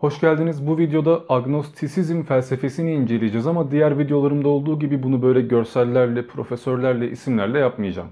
[0.00, 0.66] Hoş geldiniz.
[0.66, 7.58] Bu videoda agnostisizm felsefesini inceleyeceğiz ama diğer videolarımda olduğu gibi bunu böyle görsellerle, profesörlerle, isimlerle
[7.58, 8.08] yapmayacağım.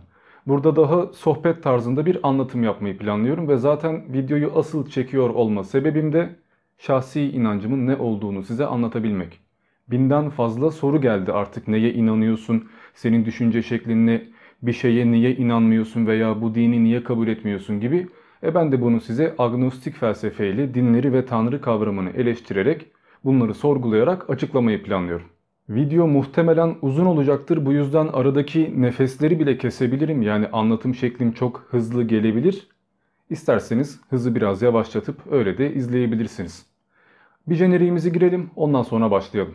[0.47, 6.13] Burada daha sohbet tarzında bir anlatım yapmayı planlıyorum ve zaten videoyu asıl çekiyor olma sebebim
[6.13, 6.37] de
[6.79, 9.41] şahsi inancımın ne olduğunu size anlatabilmek.
[9.91, 14.23] Binden fazla soru geldi artık neye inanıyorsun, senin düşünce şeklin ne,
[14.63, 18.09] bir şeye niye inanmıyorsun veya bu dini niye kabul etmiyorsun gibi
[18.43, 22.87] e ben de bunu size agnostik felsefeyle dinleri ve tanrı kavramını eleştirerek
[23.25, 25.27] bunları sorgulayarak açıklamayı planlıyorum.
[25.69, 32.03] Video muhtemelen uzun olacaktır bu yüzden aradaki nefesleri bile kesebilirim yani anlatım şeklim çok hızlı
[32.03, 32.69] gelebilir.
[33.31, 36.67] İsterseniz hızı biraz yavaşlatıp öyle de izleyebilirsiniz.
[37.49, 39.55] Bir jeneriğimizi girelim ondan sonra başlayalım.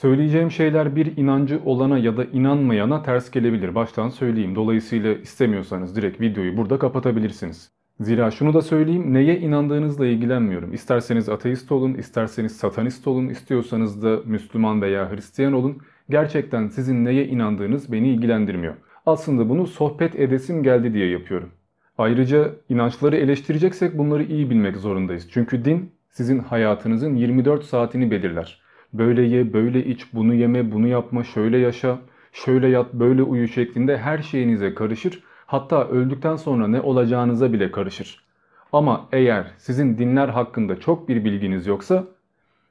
[0.00, 3.74] Söyleyeceğim şeyler bir inancı olana ya da inanmayana ters gelebilir.
[3.74, 4.54] Baştan söyleyeyim.
[4.54, 7.72] Dolayısıyla istemiyorsanız direkt videoyu burada kapatabilirsiniz.
[8.00, 10.72] Zira şunu da söyleyeyim, neye inandığınızla ilgilenmiyorum.
[10.72, 15.78] İsterseniz ateist olun, isterseniz satanist olun, istiyorsanız da Müslüman veya Hristiyan olun.
[16.10, 18.74] Gerçekten sizin neye inandığınız beni ilgilendirmiyor.
[19.06, 21.50] Aslında bunu sohbet edesim geldi diye yapıyorum.
[21.98, 25.28] Ayrıca inançları eleştireceksek bunları iyi bilmek zorundayız.
[25.30, 28.69] Çünkü din sizin hayatınızın 24 saatini belirler.
[28.92, 31.98] Böyle ye, böyle iç, bunu yeme, bunu yapma, şöyle yaşa,
[32.32, 35.22] şöyle yat, böyle uyu şeklinde her şeyinize karışır.
[35.46, 38.24] Hatta öldükten sonra ne olacağınıza bile karışır.
[38.72, 42.04] Ama eğer sizin dinler hakkında çok bir bilginiz yoksa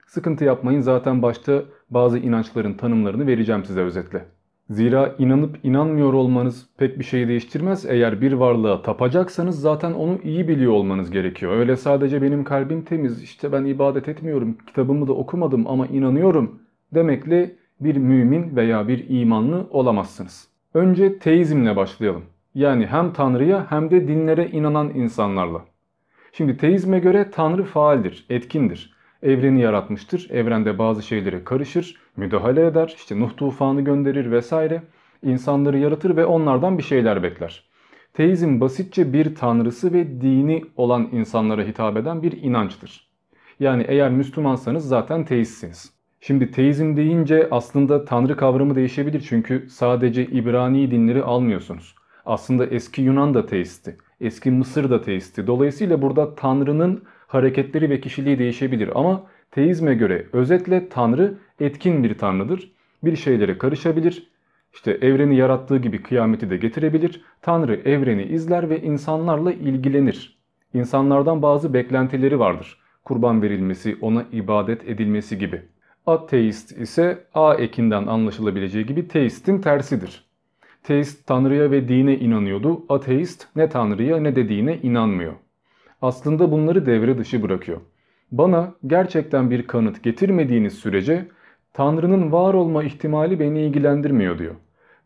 [0.07, 4.25] sıkıntı yapmayın zaten başta bazı inançların tanımlarını vereceğim size özetle.
[4.69, 7.85] Zira inanıp inanmıyor olmanız pek bir şey değiştirmez.
[7.85, 11.51] Eğer bir varlığa tapacaksanız zaten onu iyi biliyor olmanız gerekiyor.
[11.51, 16.59] Öyle sadece benim kalbim temiz, işte ben ibadet etmiyorum, kitabımı da okumadım ama inanıyorum
[16.93, 20.47] demekle bir mümin veya bir imanlı olamazsınız.
[20.73, 22.23] Önce teizmle başlayalım.
[22.55, 25.65] Yani hem Tanrı'ya hem de dinlere inanan insanlarla.
[26.33, 30.29] Şimdi teizme göre Tanrı faaldir, etkindir evreni yaratmıştır.
[30.29, 34.83] Evrende bazı şeylere karışır, müdahale eder, işte Nuh tufanı gönderir vesaire.
[35.23, 37.63] İnsanları yaratır ve onlardan bir şeyler bekler.
[38.13, 43.09] Teizm basitçe bir tanrısı ve dini olan insanlara hitap eden bir inançtır.
[43.59, 45.93] Yani eğer Müslümansanız zaten teistsiniz.
[46.21, 51.95] Şimdi teizm deyince aslında tanrı kavramı değişebilir çünkü sadece İbrani dinleri almıyorsunuz.
[52.25, 55.47] Aslında eski Yunan da teisti, eski Mısır da teisti.
[55.47, 62.71] Dolayısıyla burada tanrının hareketleri ve kişiliği değişebilir ama teizme göre özetle Tanrı etkin bir Tanrıdır.
[63.03, 64.31] Bir şeylere karışabilir.
[64.73, 67.21] İşte evreni yarattığı gibi kıyameti de getirebilir.
[67.41, 70.39] Tanrı evreni izler ve insanlarla ilgilenir.
[70.73, 72.77] İnsanlardan bazı beklentileri vardır.
[73.03, 75.61] Kurban verilmesi, ona ibadet edilmesi gibi.
[76.05, 80.25] Ateist ise A ekinden anlaşılabileceği gibi teistin tersidir.
[80.83, 82.85] Teist Tanrı'ya ve dine inanıyordu.
[82.89, 85.33] Ateist ne Tanrı'ya ne de dine inanmıyor
[86.01, 87.81] aslında bunları devre dışı bırakıyor.
[88.31, 91.27] Bana gerçekten bir kanıt getirmediğiniz sürece
[91.73, 94.55] Tanrı'nın var olma ihtimali beni ilgilendirmiyor diyor.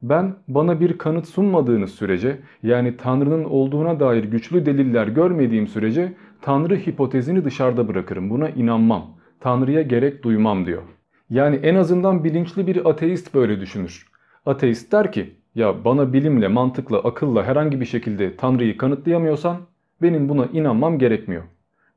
[0.02, 6.76] Ben bana bir kanıt sunmadığınız sürece yani Tanrı'nın olduğuna dair güçlü deliller görmediğim sürece Tanrı
[6.76, 8.30] hipotezini dışarıda bırakırım.
[8.30, 9.18] Buna inanmam.
[9.40, 10.82] Tanrı'ya gerek duymam diyor.
[11.30, 14.08] Yani en azından bilinçli bir ateist böyle düşünür.
[14.46, 19.58] Ateist der ki ya bana bilimle, mantıkla, akılla herhangi bir şekilde Tanrı'yı kanıtlayamıyorsan
[20.04, 21.44] benim buna inanmam gerekmiyor.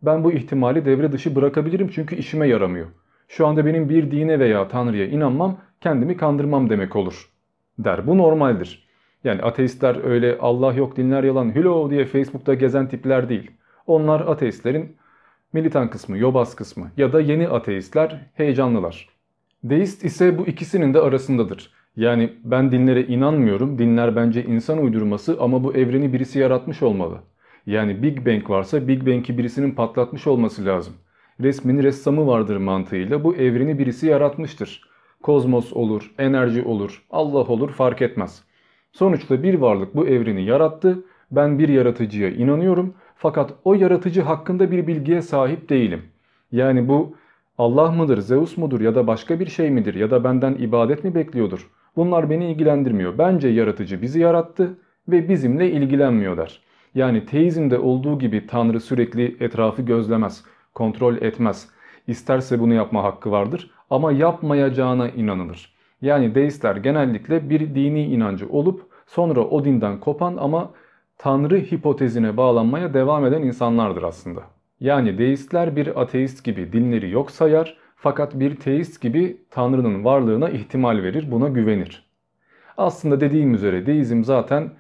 [0.03, 2.87] Ben bu ihtimali devre dışı bırakabilirim çünkü işime yaramıyor.
[3.29, 7.31] Şu anda benim bir dine veya tanrıya inanmam kendimi kandırmam demek olur.
[7.79, 8.89] Der bu normaldir.
[9.25, 13.51] Yani ateistler öyle Allah yok dinler yalan hülo diye Facebook'ta gezen tipler değil.
[13.87, 14.97] Onlar ateistlerin
[15.53, 19.09] militan kısmı, yobaz kısmı ya da yeni ateistler heyecanlılar.
[19.65, 21.71] Deist ise bu ikisinin de arasındadır.
[21.97, 27.19] Yani ben dinlere inanmıyorum, dinler bence insan uydurması ama bu evreni birisi yaratmış olmalı.
[27.67, 30.95] Yani Big Bang varsa Big Bang'i birisinin patlatmış olması lazım.
[31.41, 34.81] Resmin ressamı vardır mantığıyla bu evreni birisi yaratmıştır.
[35.23, 38.45] Kozmos olur, enerji olur, Allah olur fark etmez.
[38.93, 41.05] Sonuçta bir varlık bu evreni yarattı.
[41.31, 46.03] Ben bir yaratıcıya inanıyorum fakat o yaratıcı hakkında bir bilgiye sahip değilim.
[46.53, 47.17] Yani bu
[47.59, 51.15] Allah mıdır, Zeus mudur ya da başka bir şey midir ya da benden ibadet mi
[51.15, 51.71] bekliyordur?
[51.97, 53.19] Bunlar beni ilgilendirmiyor.
[53.19, 56.66] Bence yaratıcı bizi yarattı ve bizimle ilgilenmiyor der.
[56.97, 60.45] Yani teizmde olduğu gibi Tanrı sürekli etrafı gözlemez,
[60.75, 61.69] kontrol etmez.
[62.07, 65.77] İsterse bunu yapma hakkı vardır ama yapmayacağına inanılır.
[66.03, 70.71] Yani deistler genellikle bir dini inancı olup sonra o dinden kopan ama
[71.19, 74.43] Tanrı hipotezine bağlanmaya devam eden insanlardır aslında.
[74.81, 81.03] Yani deistler bir ateist gibi dinleri yok sayar fakat bir teist gibi Tanrı'nın varlığına ihtimal
[81.03, 82.07] verir, buna güvenir.
[82.77, 84.71] Aslında dediğim üzere deizm zaten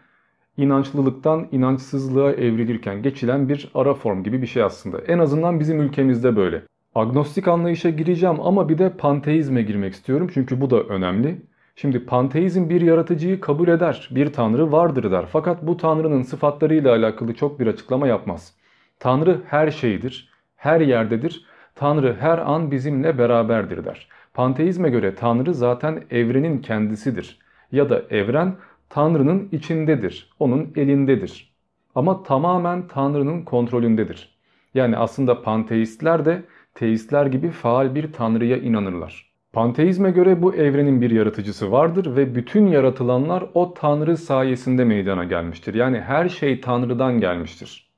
[0.56, 4.98] inançlılıktan inançsızlığa evrilirken geçilen bir ara form gibi bir şey aslında.
[4.98, 6.62] En azından bizim ülkemizde böyle.
[6.94, 11.42] Agnostik anlayışa gireceğim ama bir de panteizme girmek istiyorum çünkü bu da önemli.
[11.76, 15.26] Şimdi panteizm bir yaratıcıyı kabul eder, bir tanrı vardır der.
[15.32, 18.54] Fakat bu tanrının sıfatlarıyla alakalı çok bir açıklama yapmaz.
[18.98, 21.44] Tanrı her şeydir, her yerdedir.
[21.74, 24.08] Tanrı her an bizimle beraberdir der.
[24.34, 27.38] Panteizme göre Tanrı zaten evrenin kendisidir.
[27.72, 28.54] Ya da evren
[28.88, 31.54] Tanrı'nın içindedir, onun elindedir.
[31.94, 34.36] Ama tamamen Tanrı'nın kontrolündedir.
[34.74, 36.42] Yani aslında panteistler de
[36.74, 39.32] teistler gibi faal bir Tanrı'ya inanırlar.
[39.52, 45.74] Panteizme göre bu evrenin bir yaratıcısı vardır ve bütün yaratılanlar o Tanrı sayesinde meydana gelmiştir.
[45.74, 47.90] Yani her şey Tanrı'dan gelmiştir.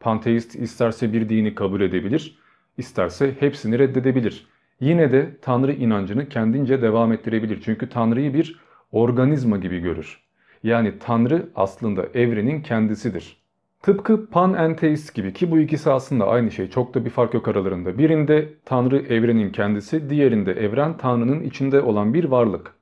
[0.00, 2.38] Panteist isterse bir dini kabul edebilir,
[2.78, 4.46] isterse hepsini reddedebilir.
[4.80, 7.60] Yine de Tanrı inancını kendince devam ettirebilir.
[7.64, 8.60] Çünkü Tanrı'yı bir
[8.92, 10.20] organizma gibi görür.
[10.62, 13.40] Yani Tanrı aslında evrenin kendisidir.
[13.82, 16.70] Tıpkı panenteist gibi ki bu ikisi aslında aynı şey.
[16.70, 17.98] Çok da bir fark yok aralarında.
[17.98, 22.74] Birinde Tanrı evrenin kendisi, diğerinde evren Tanrı'nın içinde olan bir varlık.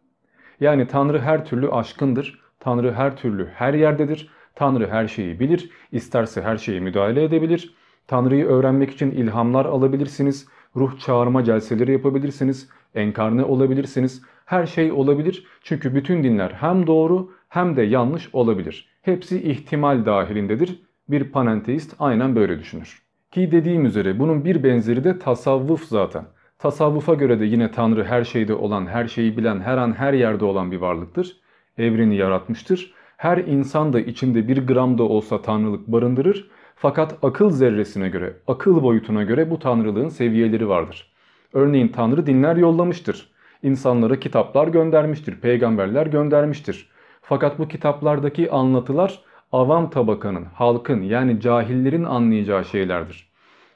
[0.61, 2.41] Yani Tanrı her türlü aşkındır.
[2.61, 4.31] Tanrı her türlü her yerdedir.
[4.55, 5.71] Tanrı her şeyi bilir.
[5.93, 7.75] isterse her şeyi müdahale edebilir.
[8.07, 10.49] Tanrı'yı öğrenmek için ilhamlar alabilirsiniz.
[10.77, 12.69] Ruh çağırma celseleri yapabilirsiniz.
[12.95, 14.23] Enkarne olabilirsiniz.
[14.49, 15.47] Her şey olabilir.
[15.63, 18.89] Çünkü bütün dinler hem doğru hem de yanlış olabilir.
[19.03, 20.83] Hepsi ihtimal dahilindedir.
[21.09, 23.03] Bir panenteist aynen böyle düşünür.
[23.31, 26.25] Ki dediğim üzere bunun bir benzeri de tasavvuf zaten.
[26.59, 30.45] Tasavvufa göre de yine Tanrı her şeyde olan, her şeyi bilen, her an her yerde
[30.45, 31.37] olan bir varlıktır.
[31.79, 32.95] Evreni yaratmıştır.
[33.17, 36.51] Her insan da içinde bir gram da olsa tanrılık barındırır.
[36.77, 41.13] Fakat akıl zerresine göre, akıl boyutuna göre bu tanrılığın seviyeleri vardır.
[41.53, 43.38] Örneğin Tanrı dinler yollamıştır.
[43.63, 46.91] İnsanlara kitaplar göndermiştir, peygamberler göndermiştir.
[47.23, 49.21] Fakat bu kitaplardaki anlatılar
[49.53, 53.29] avam tabakanın, halkın yani cahillerin anlayacağı şeylerdir.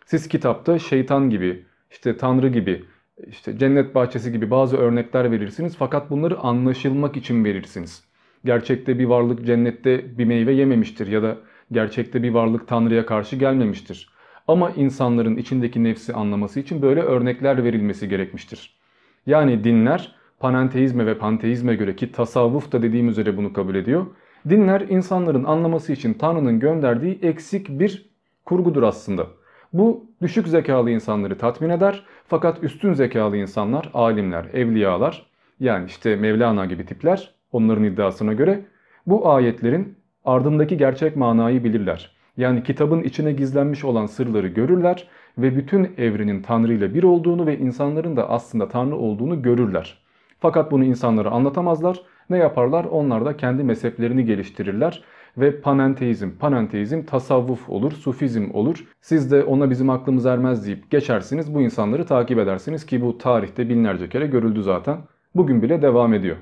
[0.06, 2.84] Siz kitapta şeytan gibi, işte tanrı gibi,
[3.26, 8.04] işte cennet bahçesi gibi bazı örnekler verirsiniz fakat bunları anlaşılmak için verirsiniz.
[8.44, 11.36] Gerçekte bir varlık cennette bir meyve yememiştir ya da
[11.72, 14.08] gerçekte bir varlık tanrıya karşı gelmemiştir.
[14.48, 18.81] Ama insanların içindeki nefsi anlaması için böyle örnekler verilmesi gerekmiştir.
[19.26, 24.06] Yani dinler panenteizme ve panteizme göre ki tasavvuf da dediğim üzere bunu kabul ediyor.
[24.48, 28.10] Dinler insanların anlaması için Tanrı'nın gönderdiği eksik bir
[28.44, 29.26] kurgudur aslında.
[29.72, 35.26] Bu düşük zekalı insanları tatmin eder fakat üstün zekalı insanlar, alimler, evliyalar
[35.60, 38.64] yani işte Mevlana gibi tipler onların iddiasına göre
[39.06, 42.16] bu ayetlerin ardındaki gerçek manayı bilirler.
[42.36, 45.08] Yani kitabın içine gizlenmiş olan sırları görürler
[45.38, 49.98] ve bütün evrenin Tanrı ile bir olduğunu ve insanların da aslında Tanrı olduğunu görürler.
[50.40, 52.02] Fakat bunu insanlara anlatamazlar.
[52.30, 52.84] Ne yaparlar?
[52.84, 55.04] Onlar da kendi mezheplerini geliştirirler
[55.38, 58.84] ve panenteizm, panenteizm tasavvuf olur, sufizm olur.
[59.00, 61.54] Siz de ona bizim aklımız ermez deyip geçersiniz.
[61.54, 64.98] Bu insanları takip edersiniz ki bu tarihte binlerce kere görüldü zaten.
[65.34, 66.36] Bugün bile devam ediyor.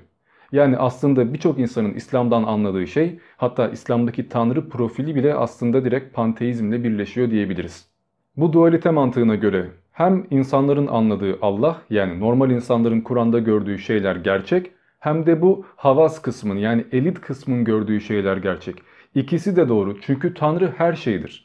[0.52, 6.84] Yani aslında birçok insanın İslam'dan anladığı şey hatta İslam'daki tanrı profili bile aslında direkt panteizmle
[6.84, 7.89] birleşiyor diyebiliriz.
[8.36, 14.70] Bu dualite mantığına göre hem insanların anladığı Allah yani normal insanların Kur'an'da gördüğü şeyler gerçek
[15.00, 18.74] hem de bu havas kısmın yani elit kısmın gördüğü şeyler gerçek.
[19.14, 21.44] İkisi de doğru çünkü Tanrı her şeydir.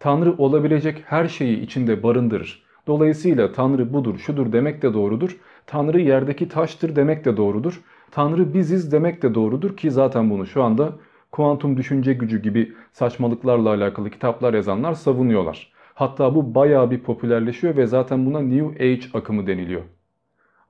[0.00, 2.62] Tanrı olabilecek her şeyi içinde barındırır.
[2.86, 5.36] Dolayısıyla Tanrı budur, şudur demek de doğrudur.
[5.66, 7.80] Tanrı yerdeki taştır demek de doğrudur.
[8.10, 10.92] Tanrı biziz demek de doğrudur ki zaten bunu şu anda
[11.32, 15.75] kuantum düşünce gücü gibi saçmalıklarla alakalı kitaplar yazanlar savunuyorlar.
[15.96, 19.82] Hatta bu bayağı bir popülerleşiyor ve zaten buna New Age akımı deniliyor.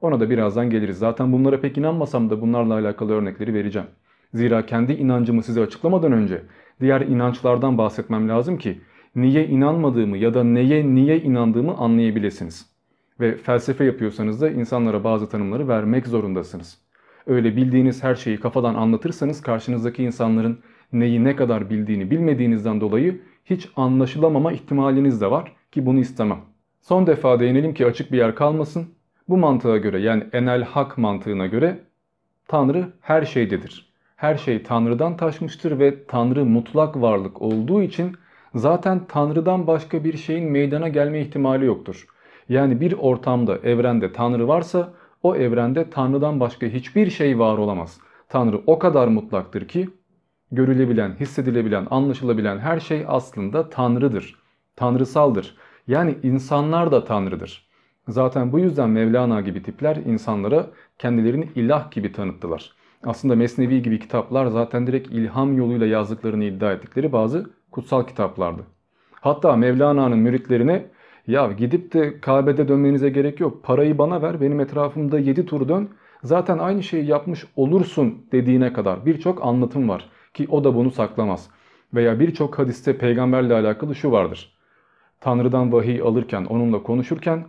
[0.01, 0.99] Ona da birazdan geliriz.
[0.99, 3.89] Zaten bunlara pek inanmasam da bunlarla alakalı örnekleri vereceğim.
[4.35, 6.43] Zira kendi inancımı size açıklamadan önce
[6.81, 8.81] diğer inançlardan bahsetmem lazım ki
[9.17, 12.71] niye inanmadığımı ya da neye niye inandığımı anlayabilirsiniz.
[13.21, 16.79] Ve felsefe yapıyorsanız da insanlara bazı tanımları vermek zorundasınız.
[17.27, 20.59] Öyle bildiğiniz her şeyi kafadan anlatırsanız karşınızdaki insanların
[20.93, 26.41] neyi ne kadar bildiğini bilmediğinizden dolayı hiç anlaşılamama ihtimaliniz de var ki bunu istemem.
[26.81, 28.87] Son defa değinelim ki açık bir yer kalmasın.
[29.29, 31.79] Bu mantığa göre yani enel hak mantığına göre
[32.49, 33.93] Tanrı her şeydedir.
[34.17, 38.17] Her şey Tanrı'dan taşmıştır ve Tanrı mutlak varlık olduğu için
[38.55, 42.07] zaten Tanrı'dan başka bir şeyin meydana gelme ihtimali yoktur.
[42.49, 48.01] Yani bir ortamda, evrende Tanrı varsa o evrende Tanrı'dan başka hiçbir şey var olamaz.
[48.29, 49.89] Tanrı o kadar mutlaktır ki
[50.53, 54.37] görülebilen, hissedilebilen, anlaşılabilen her şey aslında Tanrı'dır.
[54.77, 55.57] Tanrısaldır.
[55.89, 57.67] Yani insanlar da Tanrı'dır.
[58.09, 60.67] Zaten bu yüzden Mevlana gibi tipler insanlara
[60.99, 62.73] kendilerini ilah gibi tanıttılar.
[63.05, 68.63] Aslında Mesnevi gibi kitaplar zaten direkt ilham yoluyla yazdıklarını iddia ettikleri bazı kutsal kitaplardı.
[69.13, 70.87] Hatta Mevlana'nın müritlerine
[71.27, 73.65] ya gidip de Kabe'de dönmenize gerek yok.
[73.65, 75.89] Parayı bana ver benim etrafımda 7 tur dön.
[76.23, 80.11] Zaten aynı şeyi yapmış olursun dediğine kadar birçok anlatım var.
[80.37, 81.51] Ki o da bunu saklamaz.
[81.95, 84.53] Veya birçok hadiste peygamberle alakalı şu vardır.
[85.21, 87.45] Tanrı'dan vahiy alırken, onunla konuşurken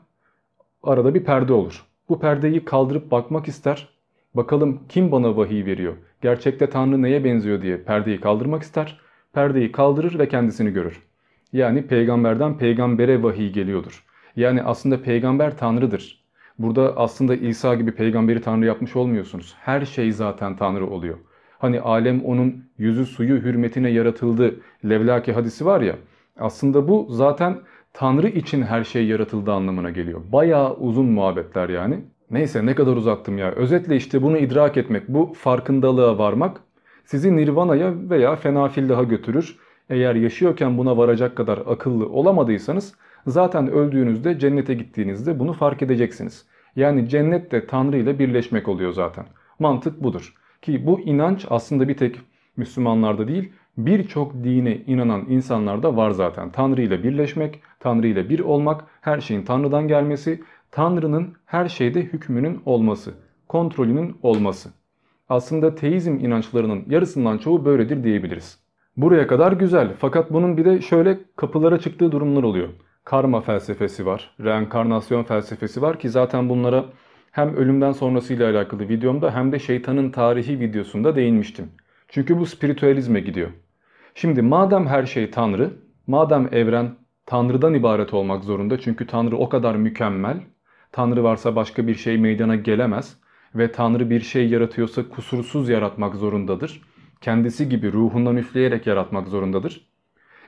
[0.84, 1.86] arada bir perde olur.
[2.10, 3.88] Bu perdeyi kaldırıp bakmak ister.
[4.34, 5.94] Bakalım kim bana vahiy veriyor?
[6.22, 9.00] Gerçekte Tanrı neye benziyor diye perdeyi kaldırmak ister.
[9.34, 11.04] Perdeyi kaldırır ve kendisini görür.
[11.54, 14.04] Yani peygamberden peygambere vahiy geliyordur.
[14.36, 16.24] Yani aslında peygamber Tanrı'dır.
[16.60, 19.56] Burada aslında İsa gibi peygamberi Tanrı yapmış olmuyorsunuz.
[19.60, 21.18] Her şey zaten Tanrı oluyor.
[21.60, 24.56] Hani alem onun yüzü suyu hürmetine yaratıldı.
[24.90, 25.96] Levlaki hadisi var ya.
[26.40, 27.58] Aslında bu zaten
[27.94, 30.22] Tanrı için her şey yaratıldı anlamına geliyor.
[30.32, 32.00] Bayağı uzun muhabbetler yani.
[32.32, 33.52] Neyse ne kadar uzattım ya.
[33.52, 36.62] Özetle işte bunu idrak etmek, bu farkındalığa varmak
[37.06, 39.58] sizi nirvanaya veya fenafillaha götürür.
[39.90, 42.96] Eğer yaşıyorken buna varacak kadar akıllı olamadıysanız
[43.28, 46.46] zaten öldüğünüzde cennete gittiğinizde bunu fark edeceksiniz.
[46.76, 49.26] Yani cennet de Tanrı ile birleşmek oluyor zaten.
[49.60, 50.34] Mantık budur.
[50.68, 52.20] Ki bu inanç aslında bir tek
[52.58, 56.52] Müslümanlarda değil birçok dine inanan insanlarda var zaten.
[56.52, 62.62] Tanrı ile birleşmek, Tanrı ile bir olmak, her şeyin Tanrı'dan gelmesi, Tanrı'nın her şeyde hükmünün
[62.66, 63.14] olması,
[63.48, 64.70] kontrolünün olması.
[65.30, 68.60] Aslında teizm inançlarının yarısından çoğu böyledir diyebiliriz.
[68.98, 72.70] Buraya kadar güzel fakat bunun bir de şöyle kapılara çıktığı durumlar oluyor.
[73.04, 76.86] Karma felsefesi var, reenkarnasyon felsefesi var ki zaten bunlara
[77.32, 81.72] hem ölümden sonrasıyla alakalı videomda hem de şeytanın tarihi videosunda değinmiştim.
[82.08, 83.50] Çünkü bu spiritüalizme gidiyor.
[84.16, 85.74] Şimdi madem her şey Tanrı,
[86.08, 90.38] madem evren Tanrı'dan ibaret olmak zorunda çünkü Tanrı o kadar mükemmel,
[90.92, 93.18] Tanrı varsa başka bir şey meydana gelemez
[93.56, 96.82] ve Tanrı bir şey yaratıyorsa kusursuz yaratmak zorundadır.
[97.22, 99.88] Kendisi gibi ruhundan üfleyerek yaratmak zorundadır.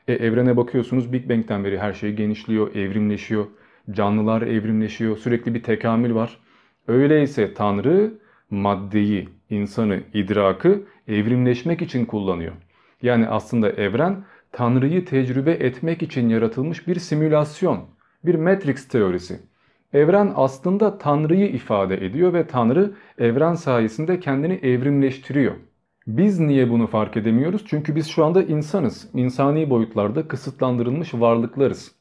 [0.07, 3.45] E, evrene bakıyorsunuz Big Bang'den beri her şey genişliyor, evrimleşiyor.
[3.91, 6.38] Canlılar evrimleşiyor, sürekli bir tekamül var.
[6.89, 8.13] Öyleyse Tanrı
[8.50, 12.53] maddeyi, insanı, idrakı evrimleşmek için kullanıyor.
[13.01, 17.79] Yani aslında evren Tanrı'yı tecrübe etmek için yaratılmış bir simülasyon,
[18.25, 19.39] bir Matrix teorisi.
[19.93, 25.55] Evren aslında Tanrı'yı ifade ediyor ve Tanrı evren sayesinde kendini evrimleştiriyor.
[26.08, 27.63] Biz niye bunu fark edemiyoruz?
[27.67, 29.10] Çünkü biz şu anda insanız.
[29.13, 31.91] İnsani boyutlarda kısıtlandırılmış varlıklarız.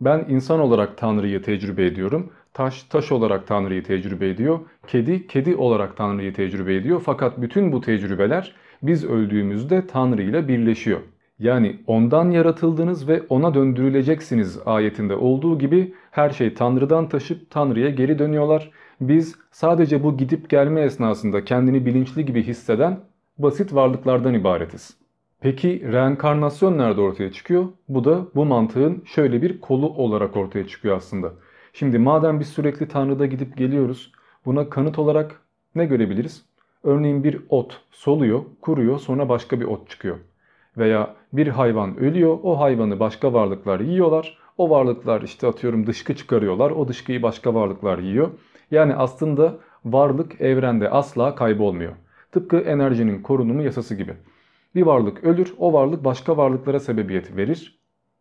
[0.00, 2.32] Ben insan olarak Tanrı'yı tecrübe ediyorum.
[2.54, 4.60] Taş taş olarak Tanrı'yı tecrübe ediyor.
[4.86, 7.02] Kedi kedi olarak Tanrı'yı tecrübe ediyor.
[7.04, 11.00] Fakat bütün bu tecrübeler biz öldüğümüzde Tanrı ile birleşiyor.
[11.38, 18.18] Yani ondan yaratıldınız ve ona döndürüleceksiniz ayetinde olduğu gibi her şey Tanrı'dan taşıp Tanrı'ya geri
[18.18, 18.70] dönüyorlar.
[19.00, 23.00] Biz sadece bu gidip gelme esnasında kendini bilinçli gibi hisseden
[23.38, 24.96] basit varlıklardan ibaretiz.
[25.40, 27.64] Peki reenkarnasyon nerede ortaya çıkıyor?
[27.88, 31.32] Bu da bu mantığın şöyle bir kolu olarak ortaya çıkıyor aslında.
[31.72, 34.12] Şimdi madem biz sürekli Tanrı'da gidip geliyoruz
[34.44, 35.40] buna kanıt olarak
[35.74, 36.44] ne görebiliriz?
[36.84, 40.16] Örneğin bir ot soluyor, kuruyor sonra başka bir ot çıkıyor.
[40.76, 44.38] Veya bir hayvan ölüyor, o hayvanı başka varlıklar yiyorlar.
[44.58, 48.30] O varlıklar işte atıyorum dışkı çıkarıyorlar, o dışkıyı başka varlıklar yiyor.
[48.70, 51.92] Yani aslında varlık evrende asla kaybolmuyor.
[52.32, 54.12] Tıpkı enerjinin korunumu yasası gibi.
[54.74, 57.80] Bir varlık ölür, o varlık başka varlıklara sebebiyet verir.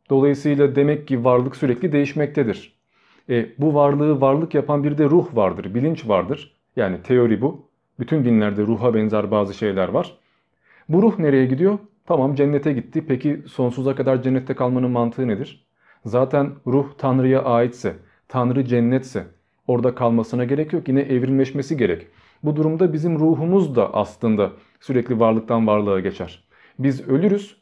[0.10, 2.79] Dolayısıyla demek ki varlık sürekli değişmektedir.
[3.30, 6.56] E, bu varlığı varlık yapan bir de ruh vardır, bilinç vardır.
[6.76, 7.70] Yani teori bu.
[8.00, 10.18] Bütün dinlerde ruha benzer bazı şeyler var.
[10.90, 11.80] Bu ruh nereye gidiyor?
[12.06, 13.06] Tamam cennete gitti.
[13.08, 15.66] Peki sonsuza kadar cennette kalmanın mantığı nedir?
[16.06, 17.96] Zaten ruh Tanrı'ya aitse,
[18.28, 19.28] Tanrı cennetse
[19.68, 20.88] orada kalmasına gerek yok.
[20.88, 22.08] Yine evrimleşmesi gerek.
[22.44, 26.44] Bu durumda bizim ruhumuz da aslında sürekli varlıktan varlığa geçer.
[26.80, 27.58] Biz ölürüz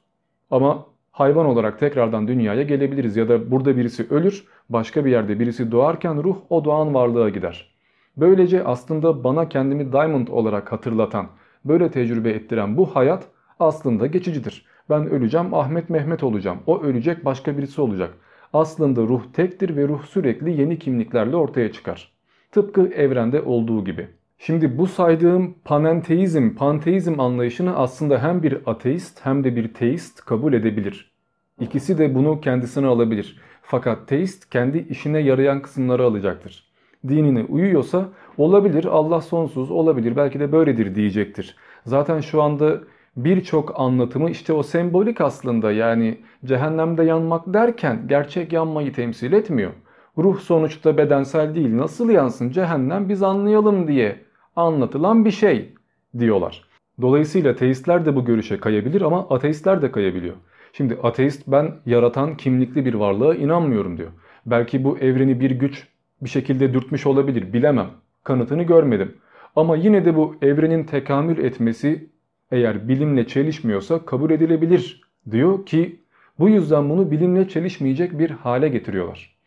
[0.51, 0.86] ama
[1.19, 6.24] hayvan olarak tekrardan dünyaya gelebiliriz ya da burada birisi ölür, başka bir yerde birisi doğarken
[6.24, 7.74] ruh o doğan varlığa gider.
[8.17, 11.27] Böylece aslında bana kendimi Diamond olarak hatırlatan,
[11.65, 13.27] böyle tecrübe ettiren bu hayat
[13.59, 14.65] aslında geçicidir.
[14.89, 16.57] Ben öleceğim Ahmet Mehmet olacağım.
[16.67, 18.13] O ölecek başka birisi olacak.
[18.53, 22.12] Aslında ruh tektir ve ruh sürekli yeni kimliklerle ortaya çıkar.
[22.51, 24.07] Tıpkı evrende olduğu gibi.
[24.38, 30.53] Şimdi bu saydığım panenteizm, panteizm anlayışını aslında hem bir ateist hem de bir teist kabul
[30.53, 31.12] edebilir.
[31.60, 33.39] İkisi de bunu kendisine alabilir.
[33.62, 36.63] Fakat teist kendi işine yarayan kısımları alacaktır.
[37.08, 41.56] Dinine uyuyorsa olabilir Allah sonsuz olabilir belki de böyledir diyecektir.
[41.86, 42.79] Zaten şu anda
[43.17, 49.72] birçok anlatımı işte o sembolik aslında yani cehennemde yanmak derken gerçek yanmayı temsil etmiyor.
[50.17, 54.26] Ruh sonuçta bedensel değil nasıl yansın cehennem biz anlayalım diye
[54.57, 55.73] anlatılan bir şey.
[56.19, 56.63] diyorlar.
[57.01, 60.35] Dolayısıyla teistler de bu görüşe kayabilir ama ateistler de kayabiliyor.
[60.73, 64.11] Şimdi ateist ben yaratan kimlikli bir varlığa inanmıyorum diyor.
[64.45, 65.87] Belki bu evreni bir güç
[66.21, 67.87] bir şekilde dürtmüş olabilir bilemem.
[68.23, 69.15] Kanıtını görmedim.
[69.55, 72.09] Ama yine de bu evrenin tekamül etmesi
[72.51, 75.99] eğer bilimle çelişmiyorsa kabul edilebilir diyor ki
[76.39, 79.37] bu yüzden bunu bilimle çelişmeyecek bir hale getiriyorlar.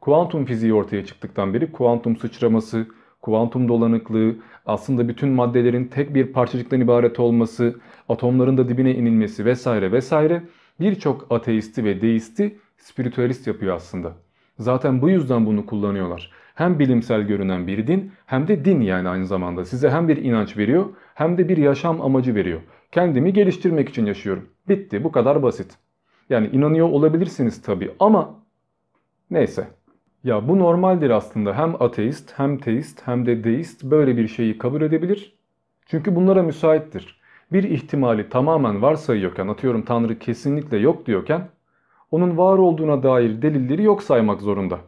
[0.00, 2.86] Kuantum fiziği ortaya çıktıktan beri kuantum sıçraması,
[3.22, 4.36] kuantum dolanıklığı,
[4.66, 10.42] aslında bütün maddelerin tek bir parçacıktan ibaret olması, atomların da dibine inilmesi vesaire vesaire
[10.80, 14.12] birçok ateisti ve deisti spiritüalist yapıyor aslında.
[14.58, 16.30] Zaten bu yüzden bunu kullanıyorlar.
[16.54, 19.64] Hem bilimsel görünen bir din hem de din yani aynı zamanda.
[19.64, 22.60] Size hem bir inanç veriyor hem de bir yaşam amacı veriyor.
[22.92, 24.48] Kendimi geliştirmek için yaşıyorum.
[24.68, 25.76] Bitti bu kadar basit.
[26.30, 28.34] Yani inanıyor olabilirsiniz tabii ama
[29.30, 29.68] neyse.
[30.24, 31.58] Ya bu normaldir aslında.
[31.58, 35.38] Hem ateist hem teist hem de deist böyle bir şeyi kabul edebilir.
[35.86, 37.20] Çünkü bunlara müsaittir.
[37.52, 41.48] Bir ihtimali tamamen varsayıyorken atıyorum Tanrı kesinlikle yok diyorken
[42.10, 44.78] onun var olduğuna dair delilleri yok saymak zorunda.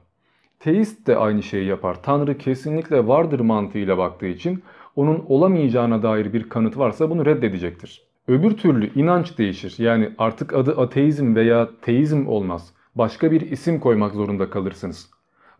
[0.60, 2.02] Teist de aynı şeyi yapar.
[2.02, 4.62] Tanrı kesinlikle vardır mantığıyla baktığı için
[4.96, 8.02] onun olamayacağına dair bir kanıt varsa bunu reddedecektir.
[8.28, 9.74] Öbür türlü inanç değişir.
[9.78, 12.74] Yani artık adı ateizm veya teizm olmaz.
[12.94, 15.11] Başka bir isim koymak zorunda kalırsınız.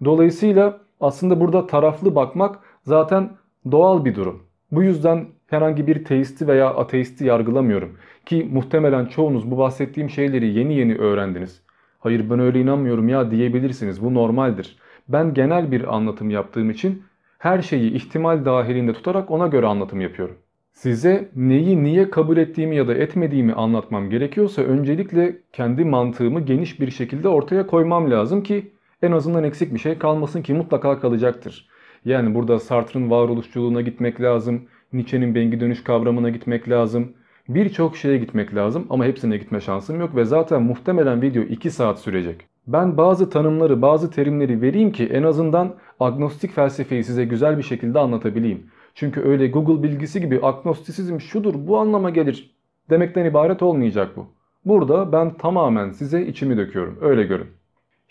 [0.05, 3.31] Dolayısıyla aslında burada taraflı bakmak zaten
[3.71, 4.43] doğal bir durum.
[4.73, 7.97] Bu yüzden herhangi bir teisti veya ateisti yargılamıyorum.
[8.27, 11.63] Ki muhtemelen çoğunuz bu bahsettiğim şeyleri yeni yeni öğrendiniz.
[11.99, 14.05] Hayır ben öyle inanmıyorum ya diyebilirsiniz.
[14.05, 14.77] Bu normaldir.
[15.09, 17.03] Ben genel bir anlatım yaptığım için
[17.39, 20.37] her şeyi ihtimal dahilinde tutarak ona göre anlatım yapıyorum.
[20.73, 26.91] Size neyi niye kabul ettiğimi ya da etmediğimi anlatmam gerekiyorsa öncelikle kendi mantığımı geniş bir
[26.91, 31.69] şekilde ortaya koymam lazım ki en azından eksik bir şey kalmasın ki mutlaka kalacaktır.
[32.05, 37.13] Yani burada Sartre'ın varoluşçuluğuna gitmek lazım, Nietzsche'nin bengi dönüş kavramına gitmek lazım,
[37.49, 42.01] birçok şeye gitmek lazım ama hepsine gitme şansım yok ve zaten muhtemelen video 2 saat
[42.01, 42.47] sürecek.
[42.67, 47.99] Ben bazı tanımları, bazı terimleri vereyim ki en azından agnostik felsefeyi size güzel bir şekilde
[47.99, 48.67] anlatabileyim.
[48.95, 52.57] Çünkü öyle Google bilgisi gibi agnostisizm şudur bu anlama gelir
[52.91, 54.27] demekten ibaret olmayacak bu.
[54.65, 56.99] Burada ben tamamen size içimi döküyorum.
[57.01, 57.62] Öyle görün.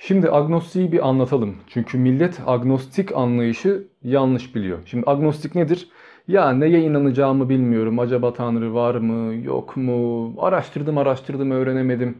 [0.03, 1.55] Şimdi agnostiği bir anlatalım.
[1.67, 4.79] Çünkü millet agnostik anlayışı yanlış biliyor.
[4.85, 5.89] Şimdi agnostik nedir?
[6.27, 7.99] Ya neye inanacağımı bilmiyorum.
[7.99, 10.33] Acaba Tanrı var mı, yok mu?
[10.37, 12.17] Araştırdım araştırdım öğrenemedim.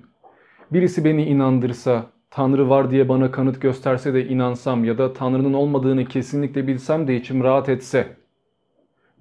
[0.72, 6.06] Birisi beni inandırsa, Tanrı var diye bana kanıt gösterse de inansam ya da Tanrı'nın olmadığını
[6.06, 8.21] kesinlikle bilsem de içim rahat etse.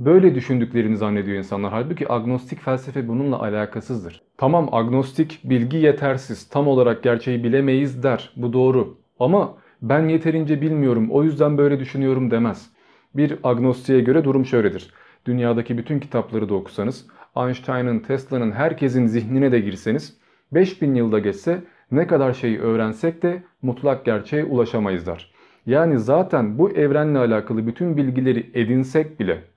[0.00, 1.72] Böyle düşündüklerini zannediyor insanlar.
[1.72, 4.22] Halbuki agnostik felsefe bununla alakasızdır.
[4.36, 8.32] Tamam agnostik bilgi yetersiz, tam olarak gerçeği bilemeyiz der.
[8.36, 8.98] Bu doğru.
[9.18, 12.70] Ama ben yeterince bilmiyorum o yüzden böyle düşünüyorum demez.
[13.14, 14.90] Bir agnostiğe göre durum şöyledir.
[15.26, 20.16] Dünyadaki bütün kitapları da okusanız, Einstein'ın, Tesla'nın, herkesin zihnine de girseniz
[20.52, 25.32] 5000 yılda geçse ne kadar şeyi öğrensek de mutlak gerçeğe ulaşamayız der.
[25.66, 29.49] Yani zaten bu evrenle alakalı bütün bilgileri edinsek bile,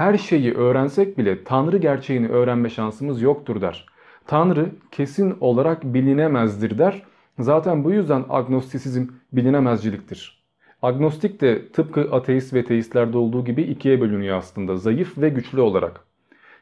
[0.00, 3.86] her şeyi öğrensek bile Tanrı gerçeğini öğrenme şansımız yoktur der.
[4.26, 7.02] Tanrı kesin olarak bilinemezdir der.
[7.38, 10.44] Zaten bu yüzden agnostisizm bilinemezciliktir.
[10.82, 16.00] Agnostik de tıpkı ateist ve teistlerde olduğu gibi ikiye bölünüyor aslında zayıf ve güçlü olarak.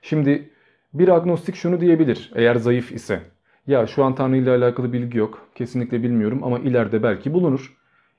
[0.03, 0.51] Şimdi
[0.95, 3.21] bir agnostik şunu diyebilir eğer zayıf ise.
[3.67, 5.49] Ya şu an Tanrı ile alakalı bilgi yok.
[5.55, 7.77] Kesinlikle bilmiyorum ama ileride belki bulunur.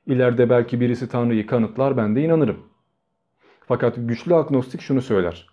[0.08, 2.69] İleride belki birisi Tanrı'yı kanıtlar ben de inanırım.
[3.70, 5.48] Fakat güçlü agnostik şunu söyler.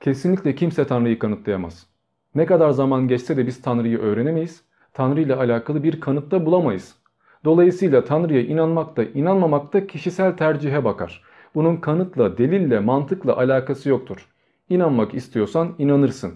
[0.00, 1.86] Kesinlikle kimse Tanrı'yı kanıtlayamaz.
[2.34, 4.64] Ne kadar zaman geçse de biz Tanrı'yı öğrenemeyiz.
[4.92, 6.96] Tanrı ile alakalı bir kanıt da bulamayız.
[7.44, 11.22] Dolayısıyla Tanrı'ya inanmak da inanmamak da kişisel tercihe bakar.
[11.54, 14.28] Bunun kanıtla, delille, mantıkla alakası yoktur.
[14.68, 16.34] İnanmak istiyorsan inanırsın.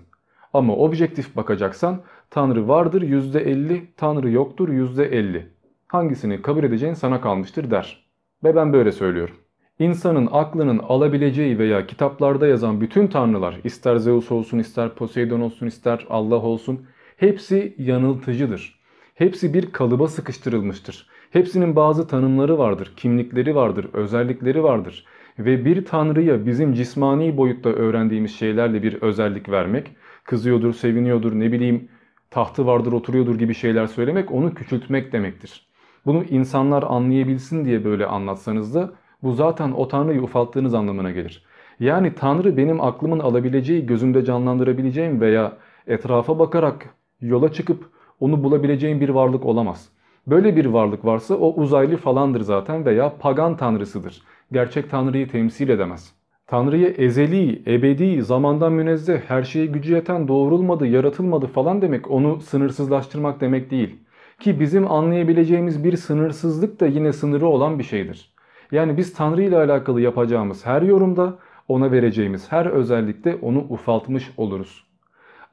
[0.52, 5.42] Ama objektif bakacaksan Tanrı vardır %50, Tanrı yoktur %50.
[5.86, 8.06] Hangisini kabul edeceğin sana kalmıştır der.
[8.44, 9.43] Ve ben böyle söylüyorum.
[9.78, 16.06] İnsanın aklının alabileceği veya kitaplarda yazan bütün tanrılar ister Zeus olsun ister Poseidon olsun ister
[16.10, 18.80] Allah olsun hepsi yanıltıcıdır.
[19.14, 21.06] Hepsi bir kalıba sıkıştırılmıştır.
[21.30, 25.06] Hepsinin bazı tanımları vardır, kimlikleri vardır, özellikleri vardır.
[25.38, 29.90] Ve bir tanrıya bizim cismani boyutta öğrendiğimiz şeylerle bir özellik vermek,
[30.24, 31.88] kızıyordur, seviniyordur, ne bileyim
[32.30, 35.66] tahtı vardır, oturuyordur gibi şeyler söylemek onu küçültmek demektir.
[36.06, 38.92] Bunu insanlar anlayabilsin diye böyle anlatsanız da
[39.24, 41.44] bu zaten o tanrıyı ufalttığınız anlamına gelir.
[41.80, 45.52] Yani tanrı benim aklımın alabileceği, gözümde canlandırabileceğim veya
[45.87, 47.84] etrafa bakarak yola çıkıp
[48.20, 49.88] onu bulabileceğim bir varlık olamaz.
[50.26, 54.22] Böyle bir varlık varsa o uzaylı falandır zaten veya pagan tanrısıdır.
[54.52, 56.14] Gerçek tanrıyı temsil edemez.
[56.46, 63.40] Tanrı'ya ezeli, ebedi, zamandan münezzeh, her şeye gücü yeten, doğrulmadı, yaratılmadı falan demek onu sınırsızlaştırmak
[63.40, 63.96] demek değil.
[64.40, 68.33] Ki bizim anlayabileceğimiz bir sınırsızlık da yine sınırı olan bir şeydir.
[68.72, 74.85] Yani biz Tanrı ile alakalı yapacağımız her yorumda ona vereceğimiz her özellikte onu ufaltmış oluruz.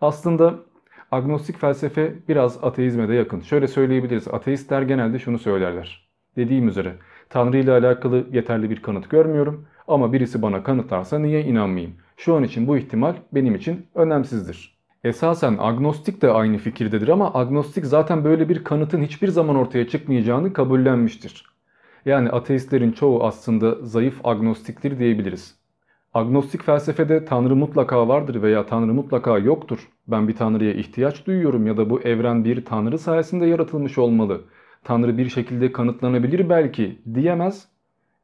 [0.02, 0.56] Aslında
[1.12, 3.40] agnostik felsefe biraz ateizme de yakın.
[3.40, 4.28] Şöyle söyleyebiliriz.
[4.28, 6.08] Ateistler genelde şunu söylerler.
[6.36, 6.96] Dediğim üzere
[7.30, 11.96] Tanrı ile alakalı yeterli bir kanıt görmüyorum ama birisi bana kanıtlarsa niye inanmayayım?
[12.18, 14.82] Şu an için bu ihtimal benim için önemsizdir.
[15.04, 20.54] Esasen agnostik de aynı fikirdedir ama agnostik zaten böyle bir kanıtın hiçbir zaman ortaya çıkmayacağını
[20.54, 21.51] kabullenmiştir.
[22.06, 25.62] Yani ateistlerin çoğu aslında zayıf agnostiktir diyebiliriz.
[26.14, 29.90] Agnostik felsefede Tanrı mutlaka vardır veya Tanrı mutlaka yoktur.
[30.08, 34.42] Ben bir Tanrı'ya ihtiyaç duyuyorum ya da bu evren bir Tanrı sayesinde yaratılmış olmalı.
[34.84, 37.68] Tanrı bir şekilde kanıtlanabilir belki diyemez.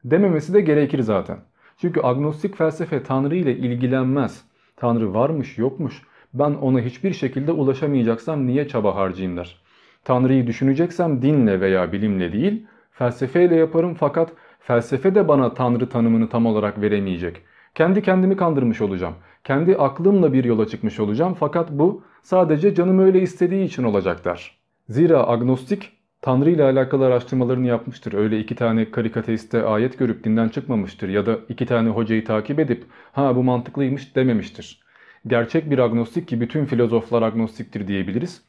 [0.05, 1.37] Dememesi de gerekir zaten.
[1.77, 4.45] Çünkü agnostik felsefe Tanrı ile ilgilenmez.
[4.75, 6.01] Tanrı varmış yokmuş.
[6.33, 9.61] Ben ona hiçbir şekilde ulaşamayacaksam niye çaba harcayayım der.
[10.03, 16.45] Tanrı'yı düşüneceksem dinle veya bilimle değil, felsefeyle yaparım fakat felsefe de bana Tanrı tanımını tam
[16.45, 17.41] olarak veremeyecek.
[17.75, 19.15] Kendi kendimi kandırmış olacağım.
[19.43, 24.57] Kendi aklımla bir yola çıkmış olacağım fakat bu sadece canım öyle istediği için olacak der.
[24.89, 28.13] Zira agnostik Tanrı ile alakalı araştırmalarını yapmıştır.
[28.13, 32.86] Öyle iki tane karikateiste ayet görüp dinden çıkmamıştır ya da iki tane hocayı takip edip
[33.12, 34.81] ha bu mantıklıymış dememiştir.
[35.27, 38.41] Gerçek bir agnostik ki bütün filozoflar agnostiktir diyebiliriz.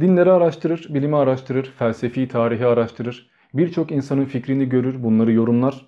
[0.00, 3.33] Dinleri araştırır, bilimi araştırır, felsefi tarihi araştırır.
[3.54, 5.86] Birçok insanın fikrini görür, bunları yorumlar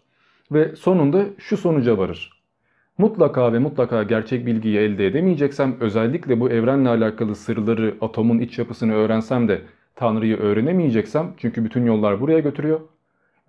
[0.52, 2.42] ve sonunda şu sonuca varır.
[2.98, 8.94] Mutlaka ve mutlaka gerçek bilgiyi elde edemeyeceksem özellikle bu evrenle alakalı sırları, atomun iç yapısını
[8.94, 9.62] öğrensem de
[9.94, 12.80] Tanrı'yı öğrenemeyeceksem çünkü bütün yollar buraya götürüyor.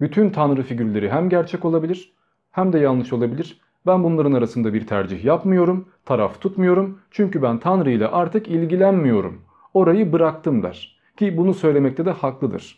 [0.02, 2.14] Bütün Tanrı figürleri hem gerçek olabilir
[2.52, 3.62] hem de yanlış olabilir.
[3.86, 9.42] Ben bunların arasında bir tercih yapmıyorum, taraf tutmuyorum çünkü ben Tanrı ile artık ilgilenmiyorum.
[9.74, 11.00] Orayı bıraktım der.
[11.18, 12.78] Ki bunu söylemekte de haklıdır.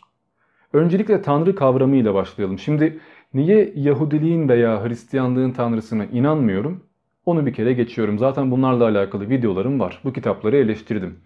[0.72, 2.58] Öncelikle Tanrı kavramıyla başlayalım.
[2.58, 2.98] Şimdi
[3.34, 6.84] niye Yahudiliğin veya Hristiyanlığın Tanrısına inanmıyorum?
[7.26, 8.18] Onu bir kere geçiyorum.
[8.18, 10.00] Zaten bunlarla alakalı videolarım var.
[10.04, 11.18] Bu kitapları eleştirdim.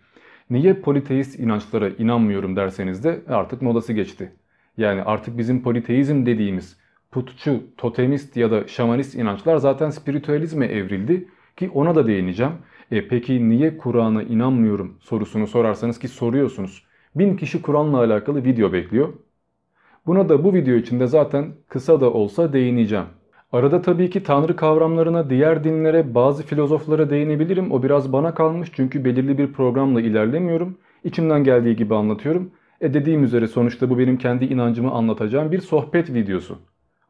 [0.50, 4.32] Niye politeist inançlara inanmıyorum derseniz de artık modası geçti.
[4.76, 6.78] Yani artık bizim politeizm dediğimiz
[7.10, 12.52] putçu, totemist ya da şamanist inançlar zaten spiritüalizme evrildi ki ona da değineceğim.
[12.90, 16.86] E peki niye Kur'an'a inanmıyorum sorusunu sorarsanız ki soruyorsunuz.
[17.14, 19.12] Bin kişi Kur'an'la alakalı video bekliyor.
[20.06, 23.04] Buna da bu video içinde zaten kısa da olsa değineceğim.
[23.52, 27.72] Arada tabii ki tanrı kavramlarına, diğer dinlere, bazı filozoflara değinebilirim.
[27.72, 30.78] O biraz bana kalmış çünkü belirli bir programla ilerlemiyorum.
[31.04, 32.50] İçimden geldiği gibi anlatıyorum.
[32.80, 36.58] E dediğim üzere sonuçta bu benim kendi inancımı anlatacağım bir sohbet videosu.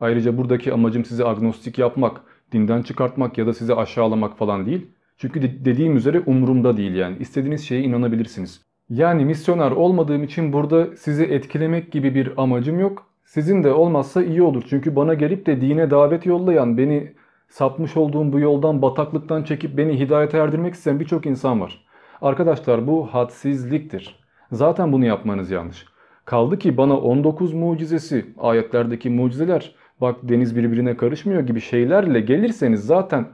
[0.01, 2.21] Ayrıca buradaki amacım sizi agnostik yapmak,
[2.53, 4.87] dinden çıkartmak ya da sizi aşağılamak falan değil.
[5.19, 7.17] Çünkü dediğim üzere umurumda değil yani.
[7.21, 8.63] İstediğiniz şeye inanabilirsiniz.
[8.91, 13.07] Yani misyoner olmadığım için burada sizi etkilemek gibi bir amacım yok.
[13.25, 14.63] Sizin de olmazsa iyi olur.
[14.69, 17.13] Çünkü bana gelip de dine davet yollayan, beni
[17.49, 21.85] sapmış olduğum bu yoldan, bataklıktan çekip beni hidayete erdirmek isteyen birçok insan var.
[22.23, 24.17] Arkadaşlar bu hadsizliktir.
[24.53, 25.87] Zaten bunu yapmanız yanlış.
[26.25, 33.27] Kaldı ki bana 19 mucizesi, ayetlerdeki mucizeler, bak deniz birbirine karışmıyor gibi şeylerle gelirseniz zaten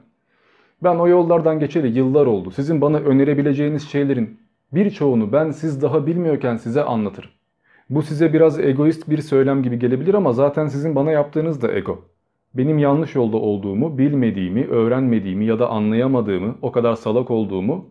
[0.82, 2.50] ben o yollardan geçeli yıllar oldu.
[2.50, 4.40] Sizin bana önerebileceğiniz şeylerin
[4.72, 7.30] birçoğunu ben siz daha bilmiyorken size anlatırım.
[7.90, 11.98] Bu size biraz egoist bir söylem gibi gelebilir ama zaten sizin bana yaptığınız da ego.
[12.54, 17.84] Benim yanlış yolda olduğumu, bilmediğimi, öğrenmediğimi ya da anlayamadığımı, o kadar salak olduğumu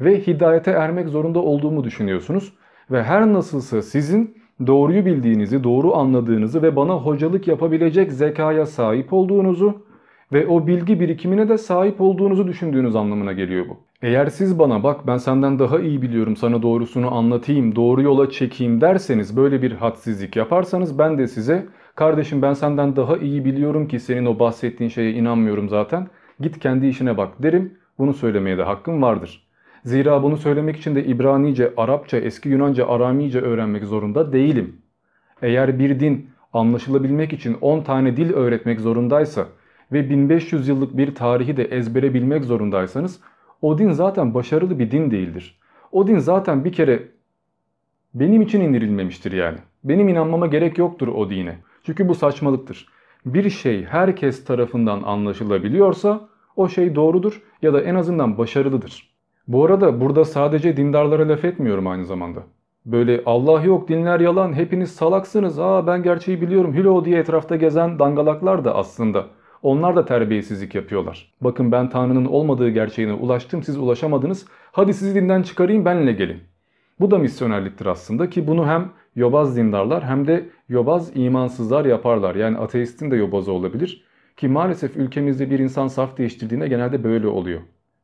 [0.00, 2.52] ve hidayete ermek zorunda olduğumu düşünüyorsunuz.
[2.90, 9.86] Ve her nasılsa sizin doğruyu bildiğinizi, doğru anladığınızı ve bana hocalık yapabilecek zekaya sahip olduğunuzu
[10.32, 13.85] ve o bilgi birikimine de sahip olduğunuzu düşündüğünüz anlamına geliyor bu.
[14.02, 18.80] Eğer siz bana bak ben senden daha iyi biliyorum sana doğrusunu anlatayım, doğru yola çekeyim
[18.80, 24.00] derseniz böyle bir hadsizlik yaparsanız ben de size kardeşim ben senden daha iyi biliyorum ki
[24.00, 26.08] senin o bahsettiğin şeye inanmıyorum zaten
[26.40, 29.46] git kendi işine bak derim bunu söylemeye de hakkım vardır.
[29.84, 34.76] Zira bunu söylemek için de İbranice, Arapça, eski Yunanca, Aramice öğrenmek zorunda değilim.
[35.42, 39.46] Eğer bir din anlaşılabilmek için 10 tane dil öğretmek zorundaysa
[39.92, 43.20] ve 1500 yıllık bir tarihi de ezbere bilmek zorundaysanız
[43.62, 45.58] o din zaten başarılı bir din değildir.
[45.92, 47.08] O din zaten bir kere
[48.14, 49.58] benim için indirilmemiştir yani.
[49.84, 51.58] Benim inanmama gerek yoktur o dine.
[51.82, 52.88] Çünkü bu saçmalıktır.
[53.26, 59.16] Bir şey herkes tarafından anlaşılabiliyorsa o şey doğrudur ya da en azından başarılıdır.
[59.48, 62.40] Bu arada burada sadece dindarlara laf etmiyorum aynı zamanda.
[62.86, 67.98] Böyle Allah yok dinler yalan hepiniz salaksınız aa ben gerçeği biliyorum hülo diye etrafta gezen
[67.98, 69.26] dangalaklar da aslında
[69.66, 71.32] Onlar da terbiyesizlik yapıyorlar.
[71.40, 74.46] Bakın ben Tanrı'nın olmadığı gerçeğine ulaştım siz ulaşamadınız.
[74.72, 76.40] Hadi sizi dinden çıkarayım benle gelin.
[77.00, 82.34] Bu da misyonerliktir aslında ki bunu hem yobaz dindarlar hem de yobaz imansızlar yaparlar.
[82.34, 84.04] Yani ateistin de yobazı olabilir.
[84.36, 87.60] Ki maalesef ülkemizde bir insan saf değiştirdiğinde genelde böyle oluyor.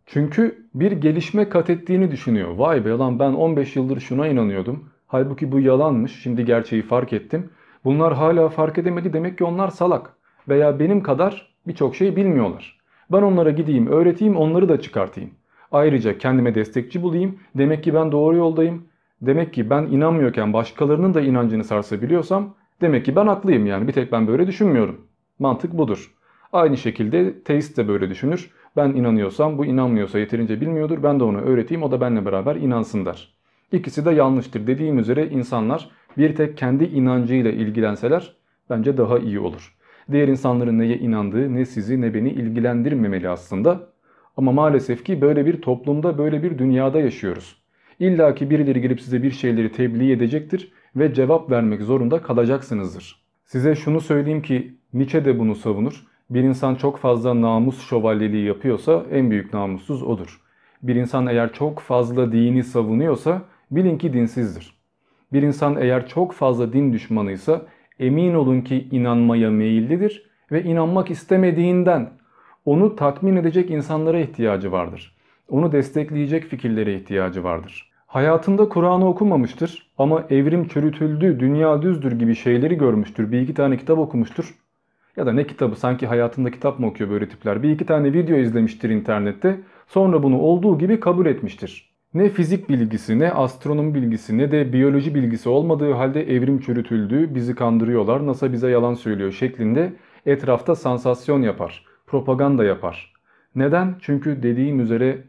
[0.06, 2.50] Çünkü bir gelişme kat ettiğini düşünüyor.
[2.56, 4.88] Vay be lan ben 15 yıldır şuna inanıyordum.
[5.06, 6.22] Halbuki bu yalanmış.
[6.22, 7.50] Şimdi gerçeği fark ettim.
[7.84, 10.16] Bunlar hala fark edemedi demek ki onlar salak.
[10.48, 12.78] Veya benim kadar birçok şey bilmiyorlar.
[13.12, 15.30] Ben onlara gideyim, öğreteyim, onları da çıkartayım.
[15.72, 17.38] Ayrıca kendime destekçi bulayım.
[17.54, 18.84] Demek ki ben doğru yoldayım.
[19.22, 23.88] Demek ki ben inanmıyorken başkalarının da inancını sarsabiliyorsam demek ki ben haklıyım yani.
[23.88, 25.00] Bir tek ben böyle düşünmüyorum.
[25.38, 26.14] Mantık budur.
[26.52, 28.50] Aynı şekilde teist de böyle düşünür.
[28.76, 31.02] Ben inanıyorsam bu inanmıyorsa yeterince bilmiyordur.
[31.02, 33.34] Ben de onu öğreteyim o da benimle beraber inansın der.
[33.72, 34.66] İkisi de yanlıştır.
[34.66, 38.36] Dediğim üzere insanlar bir tek kendi inancıyla ilgilenseler
[38.70, 39.74] bence daha iyi olur.
[40.12, 43.92] Diğer insanların neye inandığı ne sizi ne beni ilgilendirmemeli aslında.
[44.36, 47.62] Ama maalesef ki böyle bir toplumda böyle bir dünyada yaşıyoruz.
[47.98, 53.22] İlla ki birileri gelip size bir şeyleri tebliğ edecektir ve cevap vermek zorunda kalacaksınızdır.
[53.44, 56.06] Size şunu söyleyeyim ki Nietzsche de bunu savunur.
[56.30, 60.40] Bir insan çok fazla namus şövalyeliği yapıyorsa en büyük namussuz odur.
[60.82, 64.76] Bir insan eğer çok fazla dini savunuyorsa bilin ki dinsizdir.
[65.32, 67.62] Bir insan eğer çok fazla din düşmanıysa
[68.02, 72.10] emin olun ki inanmaya meyillidir ve inanmak istemediğinden
[72.64, 75.16] onu tatmin edecek insanlara ihtiyacı vardır.
[75.48, 77.92] Onu destekleyecek fikirlere ihtiyacı vardır.
[78.06, 83.32] Hayatında Kur'an'ı okumamıştır ama evrim çürütüldü, dünya düzdür gibi şeyleri görmüştür.
[83.32, 84.54] Bir iki tane kitap okumuştur.
[85.16, 87.62] Ya da ne kitabı sanki hayatında kitap mı okuyor böyle tipler.
[87.62, 89.60] Bir iki tane video izlemiştir internette.
[89.86, 91.91] Sonra bunu olduğu gibi kabul etmiştir.
[92.14, 97.54] Ne fizik bilgisi, ne astronomi bilgisi, ne de biyoloji bilgisi olmadığı halde evrim çürütüldü, bizi
[97.54, 99.92] kandırıyorlar, NASA bize yalan söylüyor şeklinde
[100.26, 103.12] etrafta sansasyon yapar, propaganda yapar.
[103.54, 103.94] Neden?
[104.00, 105.24] Çünkü dediğim üzere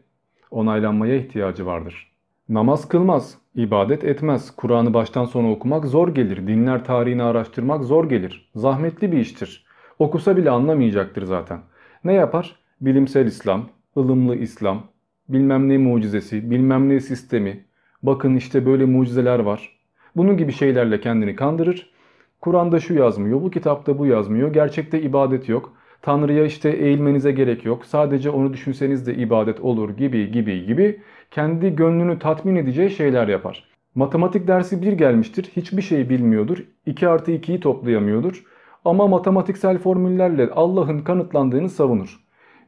[0.50, 2.12] onaylanmaya ihtiyacı vardır.
[2.48, 8.50] Namaz kılmaz, ibadet etmez, Kur'an'ı baştan sona okumak zor gelir, dinler tarihini araştırmak zor gelir,
[8.54, 9.66] zahmetli bir iştir.
[9.98, 11.60] Okusa bile anlamayacaktır zaten.
[12.04, 12.56] Ne yapar?
[12.80, 14.82] Bilimsel İslam, ılımlı İslam,
[15.28, 17.64] bilmem ne mucizesi, bilmem ne sistemi,
[18.02, 19.78] bakın işte böyle mucizeler var.
[20.16, 21.90] Bunun gibi şeylerle kendini kandırır.
[22.40, 25.72] Kur'an'da şu yazmıyor, bu kitapta bu yazmıyor, gerçekte ibadet yok.
[26.02, 27.86] Tanrı'ya işte eğilmenize gerek yok.
[27.86, 33.68] Sadece onu düşünseniz de ibadet olur gibi gibi gibi kendi gönlünü tatmin edeceği şeyler yapar.
[33.94, 35.52] Matematik dersi bir gelmiştir.
[35.56, 36.58] Hiçbir şey bilmiyordur.
[36.86, 38.44] 2 artı 2'yi toplayamıyordur.
[38.84, 42.20] Ama matematiksel formüllerle Allah'ın kanıtlandığını savunur.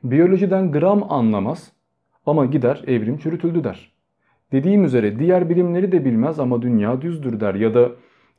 [0.05, 1.73] Biyolojiden gram anlamaz.
[2.27, 3.93] Ama gider evrim çürütüldü der.
[4.53, 7.91] Dediğim üzere diğer bilimleri de bilmez ama dünya düzdür der ya da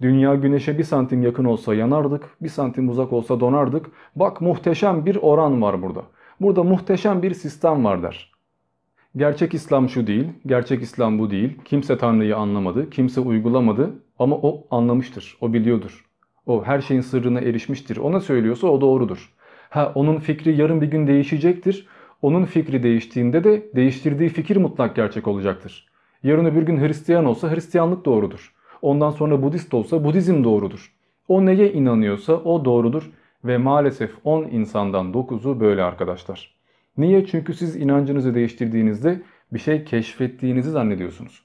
[0.02, 3.86] dünya güneşe bir santim yakın olsa yanardık, bir santim uzak olsa donardık.
[4.16, 6.02] Bak muhteşem bir oran var burada.
[6.42, 8.32] Burada muhteşem bir sistem var der.
[9.16, 11.58] Gerçek İslam şu değil, gerçek İslam bu değil.
[11.66, 16.06] Kimse Tanrı'yı anlamadı, kimse uygulamadı ama o anlamıştır, o biliyordur.
[16.46, 17.98] O her şeyin sırrına erişmiştir.
[17.98, 19.34] Ona söylüyorsa o doğrudur.
[19.70, 21.88] Ha onun fikri yarın bir gün değişecektir.
[22.22, 25.88] Onun fikri değiştiğinde de değiştirdiği fikir mutlak gerçek olacaktır.
[26.24, 28.54] Yarın öbür gün Hristiyan olsa Hristiyanlık doğrudur.
[28.82, 30.94] Ondan sonra Budist olsa Budizm doğrudur.
[31.28, 33.12] O neye inanıyorsa o doğrudur
[33.46, 36.56] ve maalesef 10 insandan 9'u böyle arkadaşlar.
[36.98, 37.26] Niye?
[37.26, 39.22] Çünkü siz inancınızı değiştirdiğinizde
[39.54, 41.44] bir şey keşfettiğinizi zannediyorsunuz.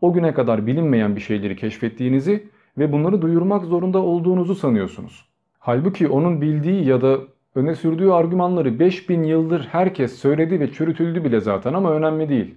[0.00, 5.24] O güne kadar bilinmeyen bir şeyleri keşfettiğinizi ve bunları duyurmak zorunda olduğunuzu sanıyorsunuz.
[5.58, 7.18] Halbuki onun bildiği ya da
[7.54, 12.54] öne sürdüğü argümanları 5000 yıldır herkes söyledi ve çürütüldü bile zaten ama önemli değil.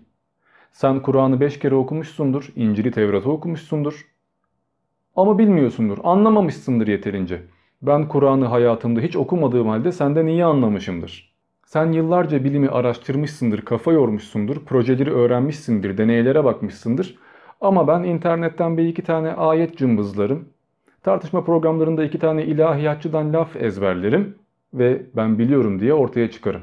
[0.71, 4.05] Sen Kur'an'ı 5 kere okumuşsundur, İncil'i Tevrat'ı okumuşsundur.
[5.15, 7.41] Ama bilmiyorsundur, anlamamışsındır yeterince.
[7.81, 11.33] Ben Kur'an'ı hayatımda hiç okumadığım halde senden iyi anlamışımdır.
[11.65, 17.17] Sen yıllarca bilimi araştırmışsındır, kafa yormuşsundur, projeleri öğrenmişsindir, deneylere bakmışsındır.
[17.61, 20.49] Ama ben internetten bir iki tane ayet cımbızlarım,
[21.03, 24.42] tartışma programlarında iki tane ilahiyatçıdan laf ezberlerim
[24.73, 26.61] ve ben biliyorum diye ortaya çıkarım.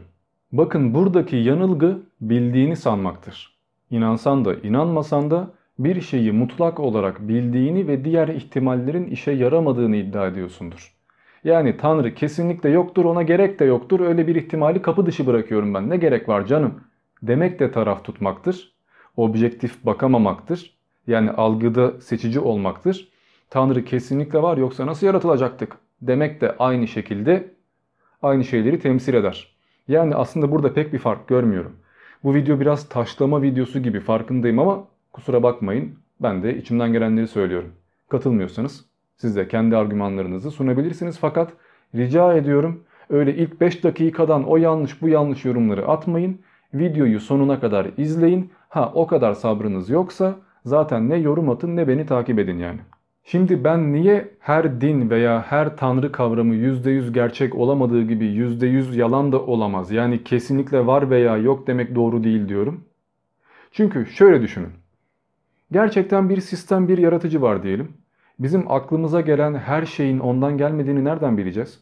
[0.53, 3.59] Bakın buradaki yanılgı bildiğini sanmaktır.
[3.90, 10.27] İnansan da inanmasan da bir şeyi mutlak olarak bildiğini ve diğer ihtimallerin işe yaramadığını iddia
[10.27, 10.94] ediyorsundur.
[11.44, 15.90] Yani Tanrı kesinlikle yoktur ona gerek de yoktur öyle bir ihtimali kapı dışı bırakıyorum ben
[15.90, 16.81] ne gerek var canım
[17.23, 18.73] demek de taraf tutmaktır.
[19.16, 20.77] Objektif bakamamaktır.
[21.07, 23.09] Yani algıda seçici olmaktır.
[23.51, 27.55] Tanrı kesinlikle var yoksa nasıl yaratılacaktık demek de aynı şekilde
[28.22, 29.56] aynı şeyleri temsil eder.
[29.88, 31.76] Yani aslında burada pek bir fark görmüyorum.
[32.24, 35.94] Bu video biraz taşlama videosu gibi farkındayım ama kusura bakmayın.
[36.20, 37.72] Ben de içimden gelenleri söylüyorum.
[38.09, 38.85] Katılmıyorsanız
[39.16, 41.52] siz de kendi argümanlarınızı sunabilirsiniz fakat
[41.94, 46.40] rica ediyorum Öyle ilk 5 dakikadan o yanlış bu yanlış yorumları atmayın.
[46.74, 48.50] Videoyu sonuna kadar izleyin.
[48.68, 52.80] Ha o kadar sabrınız yoksa zaten ne yorum atın ne beni takip edin yani.
[53.24, 59.33] Şimdi ben niye her din veya her tanrı kavramı %100 gerçek olamadığı gibi %100 yalan
[59.33, 59.90] da olamaz.
[59.90, 62.85] Yani kesinlikle var veya yok demek doğru değil diyorum.
[63.72, 64.72] Çünkü şöyle düşünün.
[65.72, 67.92] Gerçekten bir sistem, bir yaratıcı var diyelim.
[68.38, 71.80] Bizim aklımıza gelen her şeyin ondan gelmediğini nereden bileceğiz?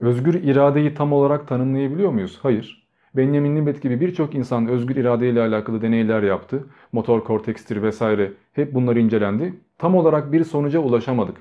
[0.00, 2.38] Özgür iradeyi tam olarak tanımlayabiliyor muyuz?
[2.42, 2.86] Hayır.
[3.16, 6.66] Benjamin Libet gibi birçok insan özgür irade alakalı deneyler yaptı.
[6.92, 9.54] Motor kortekstir vesaire hep bunlar incelendi.
[9.78, 11.36] Tam olarak bir sonuca ulaşamadık.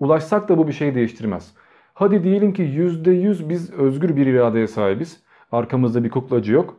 [0.00, 1.54] Ulaşsak da bu bir şey değiştirmez.
[1.94, 5.22] Hadi diyelim ki %100 biz özgür bir iradeye sahibiz.
[5.52, 6.76] Arkamızda bir kuklacı yok.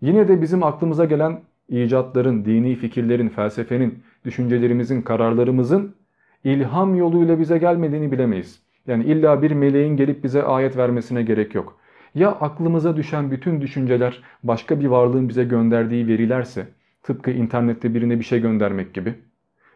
[0.00, 5.94] Yine de bizim aklımıza gelen icatların, dini fikirlerin, felsefenin, düşüncelerimizin, kararlarımızın
[6.44, 8.62] ilham yoluyla bize gelmediğini bilemeyiz.
[8.86, 11.78] Yani illa bir meleğin gelip bize ayet vermesine gerek yok.
[12.14, 16.68] Ya aklımıza düşen bütün düşünceler başka bir varlığın bize gönderdiği verilerse,
[17.02, 19.14] tıpkı internette birine bir şey göndermek gibi.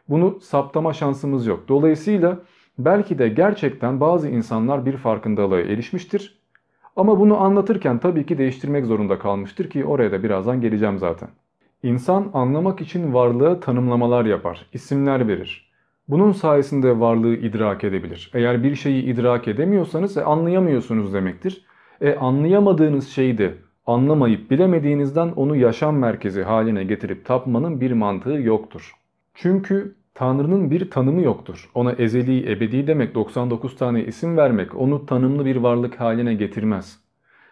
[0.09, 1.69] Bunu saptama şansımız yok.
[1.69, 2.39] Dolayısıyla
[2.79, 6.39] belki de gerçekten bazı insanlar bir farkındalığa erişmiştir.
[6.97, 11.29] Ama bunu anlatırken tabii ki değiştirmek zorunda kalmıştır ki oraya da birazdan geleceğim zaten.
[11.83, 15.73] İnsan anlamak için varlığa tanımlamalar yapar, isimler verir.
[16.09, 18.31] Bunun sayesinde varlığı idrak edebilir.
[18.35, 21.65] Eğer bir şeyi idrak edemiyorsanız e, anlayamıyorsunuz demektir.
[22.01, 23.55] E anlayamadığınız şeyi de
[23.87, 28.93] anlamayıp bilemediğinizden onu yaşam merkezi haline getirip tapmanın bir mantığı yoktur.
[29.35, 31.71] Çünkü Tanrı'nın bir tanımı yoktur.
[31.75, 36.99] Ona ezeli, ebedi demek 99 tane isim vermek onu tanımlı bir varlık haline getirmez.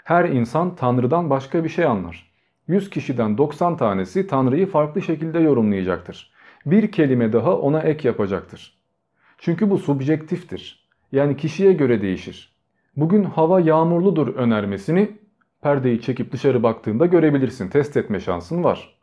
[0.05, 2.33] Her insan Tanrı'dan başka bir şey anlar.
[2.68, 6.33] 100 kişiden 90 tanesi Tanrı'yı farklı şekilde yorumlayacaktır.
[6.66, 8.79] Bir kelime daha ona ek yapacaktır.
[9.38, 10.88] Çünkü bu subjektiftir.
[11.12, 12.55] Yani kişiye göre değişir.
[12.96, 15.11] Bugün hava yağmurludur önermesini
[15.62, 17.68] perdeyi çekip dışarı baktığında görebilirsin.
[17.68, 18.98] Test etme şansın var.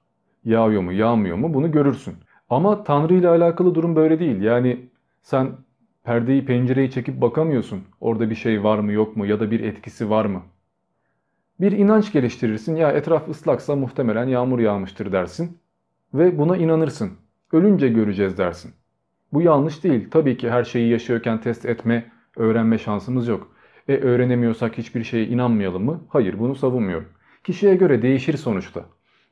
[0.46, 2.16] Yağıyor mu yağmıyor mu bunu görürsün.
[2.52, 4.42] Ama Tanrı ile alakalı durum böyle değil.
[4.42, 4.90] Yani
[5.22, 5.52] sen
[6.04, 7.84] perdeyi pencereyi çekip bakamıyorsun.
[8.02, 10.42] Orada bir şey var mı yok mu ya da bir etkisi var mı?
[11.60, 12.76] Bir inanç geliştirirsin.
[12.76, 15.58] Ya etraf ıslaksa muhtemelen yağmur yağmıştır dersin.
[16.14, 17.12] Ve buna inanırsın.
[17.54, 18.74] Ölünce göreceğiz dersin.
[19.34, 20.08] Bu yanlış değil.
[20.12, 23.56] Tabii ki her şeyi yaşıyorken test etme, öğrenme şansımız yok.
[23.88, 26.02] E öğrenemiyorsak hiçbir şeye inanmayalım mı?
[26.10, 27.08] Hayır bunu savunmuyorum.
[27.44, 28.86] Kişiye göre değişir sonuçta.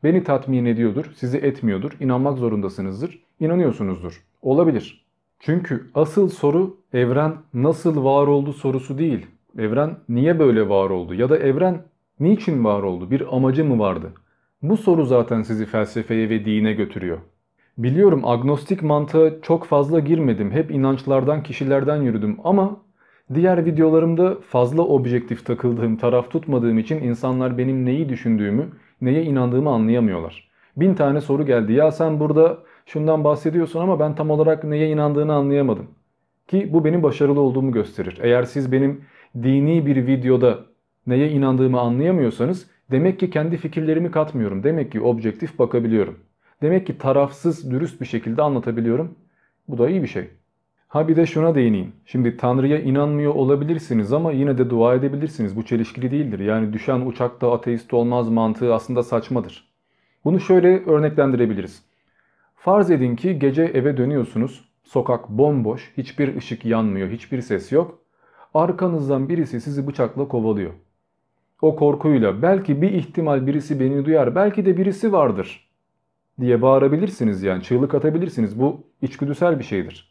[0.04, 4.24] Beni tatmin ediyordur, sizi etmiyordur, inanmak zorundasınızdır, inanıyorsunuzdur.
[4.42, 5.06] Olabilir.
[5.40, 9.26] Çünkü asıl soru evren nasıl var oldu sorusu değil.
[9.58, 11.82] Evren niye böyle var oldu ya da evren
[12.20, 13.12] niçin var oldu?
[13.12, 14.14] Bir amacı mı vardı?
[14.62, 17.18] Bu soru zaten sizi felsefeye ve dine götürüyor.
[17.78, 20.52] Biliyorum agnostik mantığa çok fazla girmedim.
[20.52, 22.82] Hep inançlardan, kişilerden yürüdüm ama
[23.34, 28.70] diğer videolarımda fazla objektif takıldığım, taraf tutmadığım için insanlar benim neyi düşündüğümü,
[29.02, 30.50] neye inandığımı anlayamıyorlar.
[30.78, 31.74] Bin tane soru geldi.
[31.74, 35.88] Ya sen burada şundan bahsediyorsun ama ben tam olarak neye inandığını anlayamadım.
[36.48, 38.20] Ki bu benim başarılı olduğumu gösterir.
[38.22, 39.06] Eğer siz benim
[39.44, 40.60] dini bir videoda
[41.08, 44.64] neye inandığımı anlayamıyorsanız demek ki kendi fikirlerimi katmıyorum.
[44.64, 46.20] Demek ki objektif bakabiliyorum.
[46.62, 49.16] Demek ki tarafsız, dürüst bir şekilde anlatabiliyorum.
[49.68, 50.30] Bu da iyi bir şey.
[50.90, 51.94] Ha bir de şuna değineyim.
[52.06, 55.56] Şimdi Tanrı'ya inanmıyor olabilirsiniz ama yine de dua edebilirsiniz.
[55.56, 56.40] Bu çelişkili değildir.
[56.40, 59.70] Yani düşen uçakta ateist olmaz mantığı aslında saçmadır.
[60.26, 61.84] Bunu şöyle örneklendirebiliriz.
[62.56, 64.70] Farz edin ki gece eve dönüyorsunuz.
[64.84, 68.00] Sokak bomboş, hiçbir ışık yanmıyor, hiçbir ses yok.
[68.54, 70.72] Arkanızdan birisi sizi bıçakla kovalıyor.
[71.62, 75.70] O korkuyla belki bir ihtimal birisi beni duyar, belki de birisi vardır
[76.40, 78.60] diye bağırabilirsiniz yani çığlık atabilirsiniz.
[78.60, 80.09] Bu içgüdüsel bir şeydir.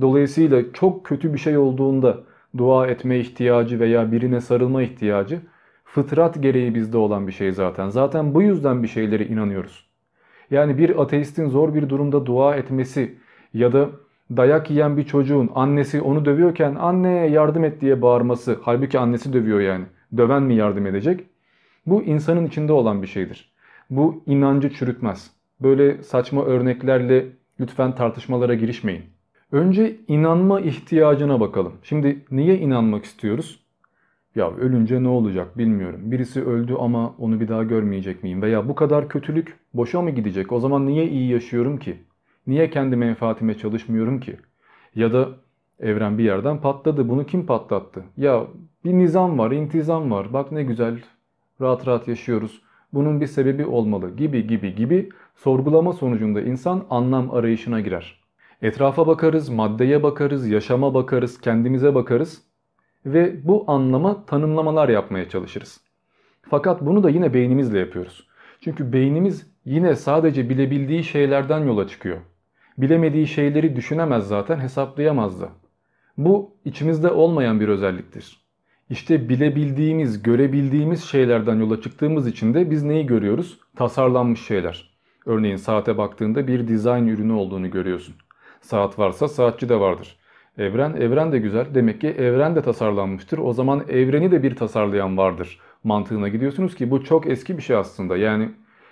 [0.00, 2.18] Dolayısıyla çok kötü bir şey olduğunda
[2.56, 5.40] dua etme ihtiyacı veya birine sarılma ihtiyacı
[5.84, 7.88] fıtrat gereği bizde olan bir şey zaten.
[7.88, 9.86] Zaten bu yüzden bir şeylere inanıyoruz.
[10.50, 13.18] Yani bir ateistin zor bir durumda dua etmesi
[13.54, 13.90] ya da
[14.30, 19.60] dayak yiyen bir çocuğun annesi onu dövüyorken anne yardım et diye bağırması halbuki annesi dövüyor
[19.60, 19.84] yani.
[20.16, 21.26] Döven mi yardım edecek?
[21.86, 23.52] Bu insanın içinde olan bir şeydir.
[23.90, 25.30] Bu inancı çürütmez.
[25.60, 27.26] Böyle saçma örneklerle
[27.60, 29.13] lütfen tartışmalara girişmeyin.
[29.54, 31.72] Önce inanma ihtiyacına bakalım.
[31.82, 33.60] Şimdi niye inanmak istiyoruz?
[34.34, 36.00] Ya ölünce ne olacak bilmiyorum.
[36.04, 38.42] Birisi öldü ama onu bir daha görmeyecek miyim?
[38.42, 40.52] Veya bu kadar kötülük boşa mı gidecek?
[40.52, 41.96] O zaman niye iyi yaşıyorum ki?
[42.46, 44.36] Niye kendi menfaatime çalışmıyorum ki?
[44.94, 45.28] Ya da
[45.80, 47.08] evren bir yerden patladı.
[47.08, 48.04] Bunu kim patlattı?
[48.16, 48.46] Ya
[48.84, 50.32] bir nizam var, intizam var.
[50.32, 50.98] Bak ne güzel
[51.60, 52.62] rahat rahat yaşıyoruz.
[52.92, 58.23] Bunun bir sebebi olmalı gibi gibi gibi sorgulama sonucunda insan anlam arayışına girer.
[58.62, 62.42] Etrafa bakarız, maddeye bakarız, yaşama bakarız, kendimize bakarız
[63.06, 65.80] ve bu anlama tanımlamalar yapmaya çalışırız.
[66.50, 68.28] Fakat bunu da yine beynimizle yapıyoruz.
[68.60, 72.18] Çünkü beynimiz yine sadece bilebildiği şeylerden yola çıkıyor.
[72.78, 75.48] Bilemediği şeyleri düşünemez zaten hesaplayamaz da.
[76.18, 78.44] Bu içimizde olmayan bir özelliktir.
[78.90, 83.58] İşte bilebildiğimiz, görebildiğimiz şeylerden yola çıktığımız için de biz neyi görüyoruz?
[83.76, 84.94] Tasarlanmış şeyler.
[85.26, 88.14] Örneğin saate baktığında bir dizayn ürünü olduğunu görüyorsun.
[88.64, 90.16] Saat varsa saatçi de vardır.
[90.58, 91.66] Evren, evren de güzel.
[91.74, 93.38] Demek ki evren de tasarlanmıştır.
[93.38, 97.76] O zaman evreni de bir tasarlayan vardır mantığına gidiyorsunuz ki bu çok eski bir şey
[97.76, 98.16] aslında.
[98.16, 98.50] Yani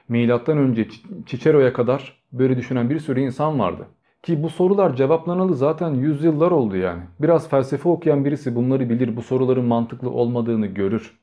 [0.08, 0.88] milattan önce
[1.26, 3.86] Cicero'ya kadar böyle düşünen bir sürü insan vardı.
[4.22, 7.02] Ki bu sorular cevaplanalı zaten yüzyıllar oldu yani.
[7.20, 11.18] Biraz felsefe okuyan birisi bunları bilir, bu soruların mantıklı olmadığını görür.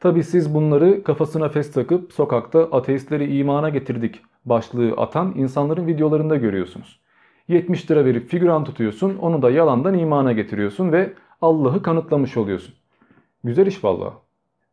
[0.00, 7.02] Tabi siz bunları kafasına fes takıp sokakta ateistleri imana getirdik başlığı atan insanların videolarında görüyorsunuz.
[7.52, 12.74] 70 lira verip figüran tutuyorsun, onu da yalandan imana getiriyorsun ve Allah'ı kanıtlamış oluyorsun.
[13.44, 14.14] Güzel iş vallahi.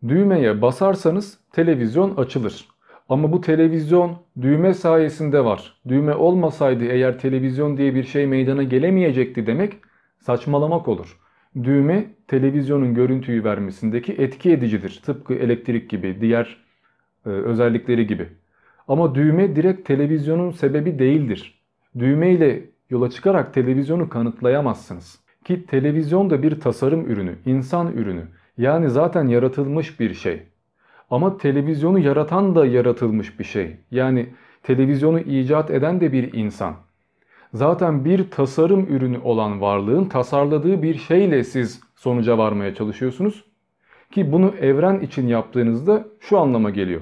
[0.07, 2.67] Düğmeye basarsanız televizyon açılır.
[3.09, 5.73] Ama bu televizyon düğme sayesinde var.
[5.87, 9.73] Düğme olmasaydı eğer televizyon diye bir şey meydana gelemeyecekti demek
[10.19, 11.17] saçmalamak olur.
[11.63, 15.01] Düğme televizyonun görüntüyü vermesindeki etki edicidir.
[15.05, 16.57] Tıpkı elektrik gibi, diğer
[17.25, 18.27] e, özellikleri gibi.
[18.87, 21.58] Ama düğme direkt televizyonun sebebi değildir.
[21.99, 25.19] Düğme ile yola çıkarak televizyonu kanıtlayamazsınız.
[25.43, 28.27] Ki televizyon da bir tasarım ürünü, insan ürünü.
[28.57, 30.43] Yani zaten yaratılmış bir şey.
[31.09, 33.77] Ama televizyonu yaratan da yaratılmış bir şey.
[33.91, 34.29] Yani
[34.63, 36.75] televizyonu icat eden de bir insan.
[37.53, 43.43] Zaten bir tasarım ürünü olan varlığın tasarladığı bir şeyle siz sonuca varmaya çalışıyorsunuz.
[44.11, 47.01] Ki bunu evren için yaptığınızda şu anlama geliyor.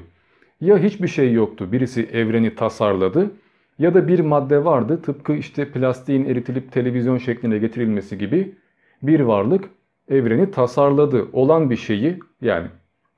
[0.62, 3.32] Ya hiçbir şey yoktu birisi evreni tasarladı
[3.80, 8.56] ya da bir madde vardı tıpkı işte plastiğin eritilip televizyon şekline getirilmesi gibi
[9.04, 9.70] bir varlık
[10.10, 12.68] evreni tasarladı olan bir şeyi yani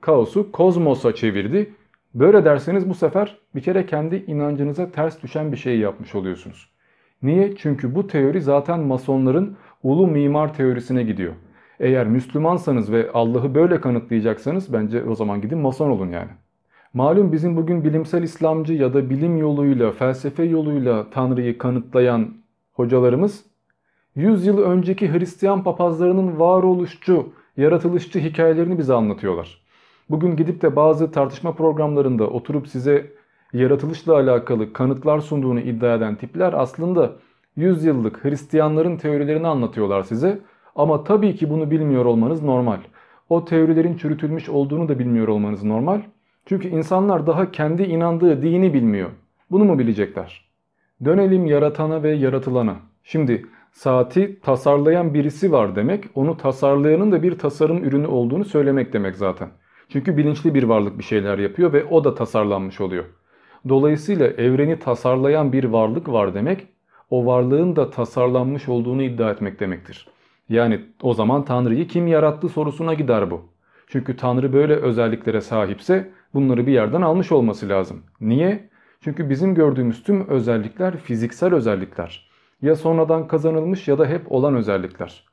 [0.00, 1.74] kaosu kozmosa çevirdi.
[2.14, 6.70] Böyle derseniz bu sefer bir kere kendi inancınıza ters düşen bir şey yapmış oluyorsunuz.
[7.22, 7.56] Niye?
[7.56, 11.32] Çünkü bu teori zaten masonların ulu mimar teorisine gidiyor.
[11.80, 16.30] Eğer Müslümansanız ve Allah'ı böyle kanıtlayacaksanız bence o zaman gidin mason olun yani.
[16.94, 22.28] Malum bizim bugün bilimsel İslamcı ya da bilim yoluyla, felsefe yoluyla Tanrı'yı kanıtlayan
[22.72, 23.44] hocalarımız
[24.14, 29.62] 100 yıl önceki Hristiyan papazlarının varoluşçu, yaratılışçı hikayelerini bize anlatıyorlar.
[30.10, 33.12] Bugün gidip de bazı tartışma programlarında oturup size
[33.52, 37.12] yaratılışla alakalı kanıtlar sunduğunu iddia eden tipler aslında
[37.56, 40.38] 100 yıllık Hristiyanların teorilerini anlatıyorlar size.
[40.76, 42.78] Ama tabii ki bunu bilmiyor olmanız normal.
[43.28, 46.00] O teorilerin çürütülmüş olduğunu da bilmiyor olmanız normal.
[46.46, 49.10] Çünkü insanlar daha kendi inandığı dini bilmiyor.
[49.50, 50.50] Bunu mu bilecekler?
[51.04, 52.76] Dönelim yaratana ve yaratılana.
[53.02, 59.16] Şimdi saati tasarlayan birisi var demek, onu tasarlayanın da bir tasarım ürünü olduğunu söylemek demek
[59.16, 59.48] zaten.
[59.88, 63.04] Çünkü bilinçli bir varlık bir şeyler yapıyor ve o da tasarlanmış oluyor.
[63.68, 66.66] Dolayısıyla evreni tasarlayan bir varlık var demek,
[67.10, 70.08] o varlığın da tasarlanmış olduğunu iddia etmek demektir.
[70.48, 73.40] Yani o zaman Tanrı'yı kim yarattı sorusuna gider bu.
[73.86, 78.02] Çünkü Tanrı böyle özelliklere sahipse bunları bir yerden almış olması lazım.
[78.20, 78.70] Niye?
[79.00, 82.30] Çünkü bizim gördüğümüz tüm özellikler fiziksel özellikler.
[82.62, 85.24] Ya sonradan kazanılmış ya da hep olan özellikler.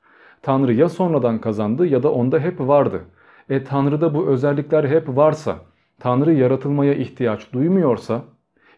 [0.41, 3.01] Tanrı ya sonradan kazandı ya da onda hep vardı.
[3.49, 5.55] E Tanrı'da bu özellikler hep varsa,
[5.99, 8.21] Tanrı yaratılmaya ihtiyaç duymuyorsa,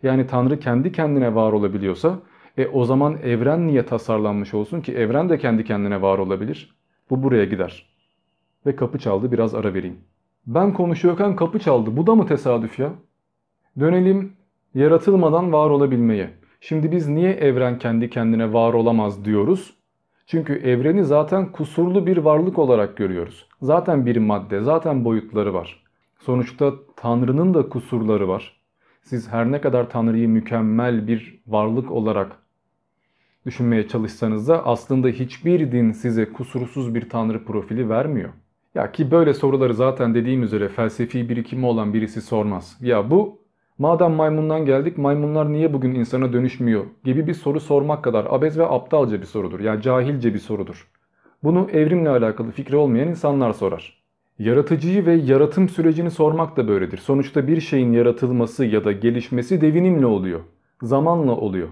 [0.03, 2.19] yani Tanrı kendi kendine var olabiliyorsa,
[2.57, 6.75] e o zaman evren niye tasarlanmış olsun ki evren de kendi kendine var olabilir?
[7.09, 7.89] Bu buraya gider.
[8.65, 9.97] Ve kapı çaldı biraz ara vereyim.
[10.49, 11.97] Ben konuşuyorken kapı çaldı.
[11.97, 12.91] Bu da mı tesadüf ya?
[13.79, 14.33] Dönelim
[14.75, 16.29] yaratılmadan var olabilmeye.
[16.61, 19.73] Şimdi biz niye evren kendi kendine var olamaz diyoruz?
[20.25, 23.47] Çünkü evreni zaten kusurlu bir varlık olarak görüyoruz.
[23.61, 25.83] Zaten bir madde, zaten boyutları var.
[26.19, 28.61] Sonuçta Tanrı'nın da kusurları var.
[29.01, 32.31] Siz her ne kadar Tanrı'yı mükemmel bir varlık olarak
[33.45, 38.29] düşünmeye çalışsanız da aslında hiçbir din size kusursuz bir Tanrı profili vermiyor.
[38.75, 42.77] Ya ki böyle soruları zaten dediğim üzere felsefi birikimi olan birisi sormaz.
[42.81, 43.39] Ya bu
[43.77, 48.65] madem maymundan geldik maymunlar niye bugün insana dönüşmüyor gibi bir soru sormak kadar abez ve
[48.67, 49.59] aptalca bir sorudur.
[49.59, 50.87] Ya cahilce bir sorudur.
[51.43, 53.99] Bunu evrimle alakalı fikri olmayan insanlar sorar.
[54.39, 56.97] Yaratıcıyı ve yaratım sürecini sormak da böyledir.
[56.97, 60.39] Sonuçta bir şeyin yaratılması ya da gelişmesi devinimle oluyor.
[60.81, 61.67] Zamanla oluyor.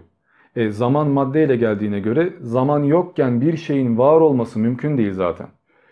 [0.55, 5.47] E, zaman maddeyle geldiğine göre zaman yokken bir şeyin var olması mümkün değil zaten.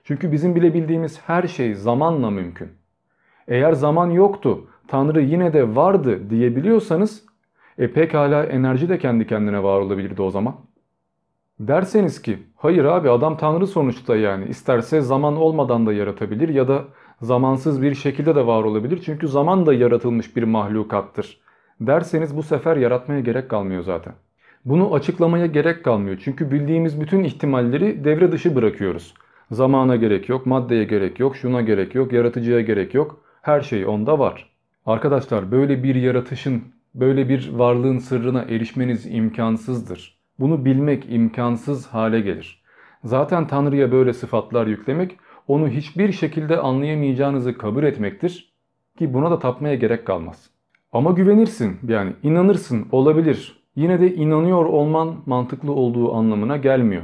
[0.05, 2.69] Çünkü bizim bilebildiğimiz her şey zamanla mümkün.
[3.47, 7.25] Eğer zaman yoktu, Tanrı yine de vardı diyebiliyorsanız
[7.77, 10.55] e pekala enerji de kendi kendine var olabilirdi o zaman.
[11.59, 16.83] Derseniz ki hayır abi adam tanrı sonuçta yani isterse zaman olmadan da yaratabilir ya da
[17.21, 19.01] zamansız bir şekilde de var olabilir.
[19.05, 21.41] Çünkü zaman da yaratılmış bir mahlukattır.
[21.81, 24.13] Derseniz bu sefer yaratmaya gerek kalmıyor zaten.
[24.65, 26.21] Bunu açıklamaya gerek kalmıyor.
[26.23, 29.13] Çünkü bildiğimiz bütün ihtimalleri devre dışı bırakıyoruz.
[29.51, 33.21] Zamana gerek yok, maddeye gerek yok, şuna gerek yok, yaratıcıya gerek yok.
[33.41, 34.49] Her şey onda var.
[34.85, 36.63] Arkadaşlar böyle bir yaratışın,
[36.95, 40.17] böyle bir varlığın sırrına erişmeniz imkansızdır.
[40.39, 42.63] Bunu bilmek imkansız hale gelir.
[43.03, 45.17] Zaten Tanrı'ya böyle sıfatlar yüklemek
[45.47, 48.53] onu hiçbir şekilde anlayamayacağınızı kabul etmektir
[48.97, 50.49] ki buna da tapmaya gerek kalmaz.
[50.91, 53.65] Ama güvenirsin yani inanırsın olabilir.
[53.75, 57.03] Yine de inanıyor olman mantıklı olduğu anlamına gelmiyor.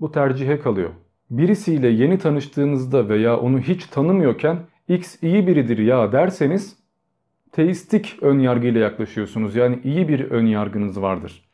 [0.00, 0.90] Bu tercihe kalıyor.
[1.32, 4.58] Birisiyle yeni tanıştığınızda veya onu hiç tanımıyorken
[4.88, 6.76] X iyi biridir ya derseniz
[7.52, 9.56] teistik ön yargıyla yaklaşıyorsunuz.
[9.56, 11.48] Yani iyi bir ön yargınız vardır.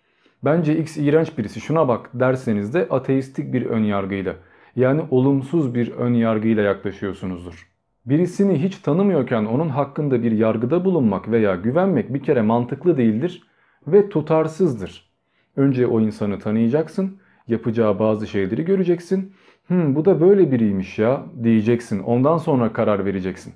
[0.45, 4.37] Bence X iğrenç birisi şuna bak derseniz de ateistik bir ön yargıyla
[4.76, 7.68] yani olumsuz bir ön yargıyla yaklaşıyorsunuzdur.
[8.07, 13.43] Birisini hiç tanımıyorken onun hakkında bir yargıda bulunmak veya güvenmek bir kere mantıklı değildir
[13.87, 15.11] ve tutarsızdır.
[15.57, 17.18] Önce o insanı tanıyacaksın,
[17.49, 19.33] yapacağı bazı şeyleri göreceksin.
[19.69, 22.03] Hmm, bu da böyle biriymiş ya diyeceksin.
[22.03, 23.55] Ondan sonra karar vereceksin.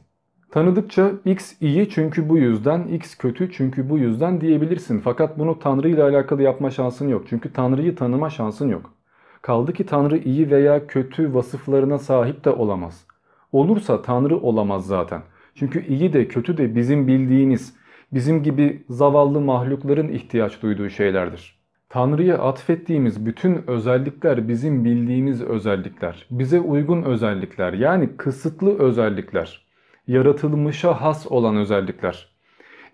[0.50, 4.98] Tanıdıkça X iyi çünkü bu yüzden, X kötü çünkü bu yüzden diyebilirsin.
[4.98, 7.24] Fakat bunu Tanrı ile alakalı yapma şansın yok.
[7.28, 8.94] Çünkü Tanrı'yı tanıma şansın yok.
[9.42, 13.06] Kaldı ki Tanrı iyi veya kötü vasıflarına sahip de olamaz.
[13.52, 15.22] Olursa Tanrı olamaz zaten.
[15.54, 17.74] Çünkü iyi de kötü de bizim bildiğimiz,
[18.12, 21.61] bizim gibi zavallı mahlukların ihtiyaç duyduğu şeylerdir.
[21.92, 29.66] Tanrı'ya atfettiğimiz bütün özellikler bizim bildiğimiz özellikler, bize uygun özellikler yani kısıtlı özellikler,
[30.06, 32.28] yaratılmışa has olan özellikler.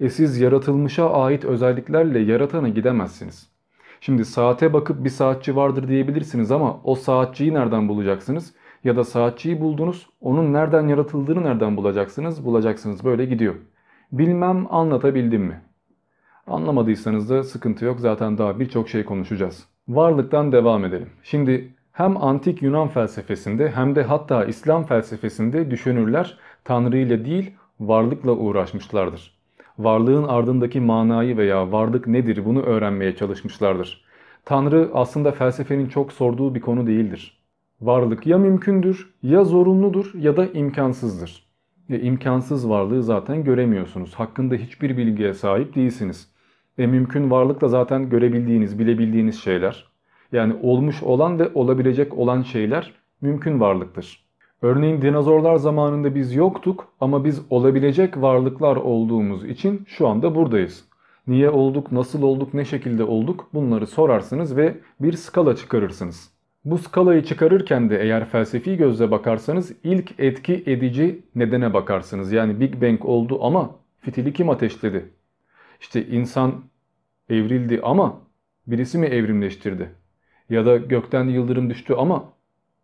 [0.01, 3.49] E siz yaratılmışa ait özelliklerle yaratana gidemezsiniz.
[4.01, 8.55] Şimdi saate bakıp bir saatçi vardır diyebilirsiniz ama o saatçiyi nereden bulacaksınız?
[8.85, 12.45] Ya da saatçiyi buldunuz, onun nereden yaratıldığını nereden bulacaksınız?
[12.45, 13.55] Bulacaksınız böyle gidiyor.
[14.13, 15.68] Bilmem anlatabildim mi?
[16.51, 19.65] Anlamadıysanız da sıkıntı yok zaten daha birçok şey konuşacağız.
[19.89, 21.11] Varlıktan devam edelim.
[21.23, 28.33] Şimdi hem antik Yunan felsefesinde hem de hatta İslam felsefesinde düşünürler Tanrı ile değil varlıkla
[28.33, 29.39] uğraşmışlardır.
[29.79, 34.05] Varlığın ardındaki manayı veya varlık nedir bunu öğrenmeye çalışmışlardır.
[34.45, 37.39] Tanrı aslında felsefenin çok sorduğu bir konu değildir.
[37.81, 41.49] Varlık ya mümkündür, ya zorunludur ya da imkansızdır.
[41.91, 44.15] E, imkansız varlığı zaten göremiyorsunuz.
[44.15, 46.29] Hakkında hiçbir bilgiye sahip değilsiniz.
[46.79, 49.85] E, mümkün varlık da zaten görebildiğiniz, bilebildiğiniz şeyler.
[50.33, 54.25] Yani olmuş olan ve olabilecek olan şeyler mümkün varlıktır.
[54.63, 60.85] Örneğin dinozorlar zamanında biz yoktuk ama biz olabilecek varlıklar olduğumuz için şu anda buradayız.
[61.27, 66.33] Niye olduk, nasıl olduk, ne şekilde olduk bunları sorarsınız ve bir skala çıkarırsınız.
[66.65, 72.33] Bu skalayı çıkarırken de eğer felsefi gözle bakarsanız ilk etki edici nedene bakarsınız.
[72.33, 73.71] Yani Big Bang oldu ama
[74.01, 75.11] fitili kim ateşledi?
[75.81, 76.65] İşte insan
[77.29, 78.21] evrildi ama
[78.67, 79.95] birisi mi evrimleştirdi?
[80.51, 82.33] Ya da gökten yıldırım düştü ama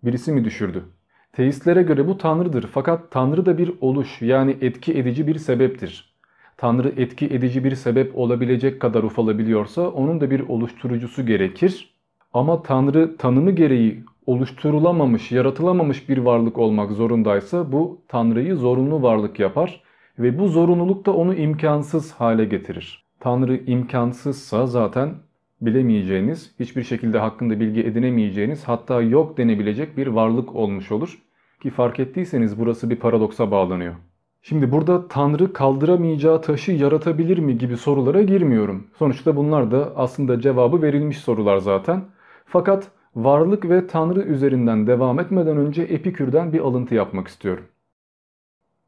[0.02, 0.84] birisi mi düşürdü?
[1.32, 6.14] Teistlere göre bu tanrıdır fakat tanrı da bir oluş yani etki edici bir sebeptir.
[6.56, 11.94] Tanrı etki edici bir sebep olabilecek kadar ufalabiliyorsa onun da bir oluşturucusu gerekir.
[12.32, 19.83] Ama tanrı tanımı gereği oluşturulamamış, yaratılamamış bir varlık olmak zorundaysa bu tanrıyı zorunlu varlık yapar
[20.18, 23.04] ve bu zorunluluk da onu imkansız hale getirir.
[23.20, 25.14] Tanrı imkansızsa zaten
[25.60, 31.18] bilemeyeceğiniz, hiçbir şekilde hakkında bilgi edinemeyeceğiniz hatta yok denebilecek bir varlık olmuş olur.
[31.62, 33.94] Ki fark ettiyseniz burası bir paradoksa bağlanıyor.
[34.42, 38.86] Şimdi burada Tanrı kaldıramayacağı taşı yaratabilir mi gibi sorulara girmiyorum.
[38.98, 42.04] Sonuçta bunlar da aslında cevabı verilmiş sorular zaten.
[42.46, 47.64] Fakat varlık ve Tanrı üzerinden devam etmeden önce Epikür'den bir alıntı yapmak istiyorum.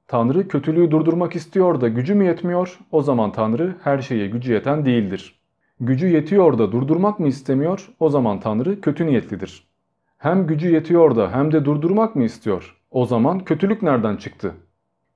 [0.08, 2.78] Tanrı kötülüğü durdurmak istiyor da gücü mü yetmiyor?
[2.92, 5.40] O zaman Tanrı her şeye gücü yeten değildir.
[5.80, 7.88] Gücü yetiyor da durdurmak mı istemiyor?
[8.00, 9.66] O zaman Tanrı kötü niyetlidir.
[10.18, 12.76] Hem gücü yetiyor da hem de durdurmak mı istiyor?
[12.90, 14.54] O zaman kötülük nereden çıktı?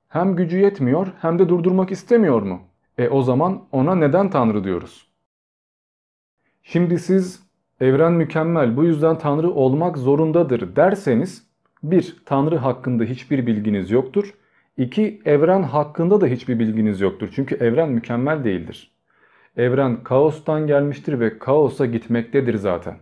[0.07, 2.59] Hem gücü yetmiyor hem de durdurmak istemiyor mu?
[2.97, 5.07] E o zaman ona neden Tanrı diyoruz?
[6.63, 7.43] Şimdi siz
[7.79, 11.47] evren mükemmel bu yüzden Tanrı olmak zorundadır derseniz
[11.83, 12.15] 1.
[12.25, 14.33] Tanrı hakkında hiçbir bilginiz yoktur.
[14.81, 15.21] 2.
[15.25, 17.29] Evren hakkında da hiçbir bilginiz yoktur.
[17.35, 18.91] Çünkü evren mükemmel değildir.
[19.57, 22.97] Evren kaostan gelmiştir ve kaosa gitmektedir zaten.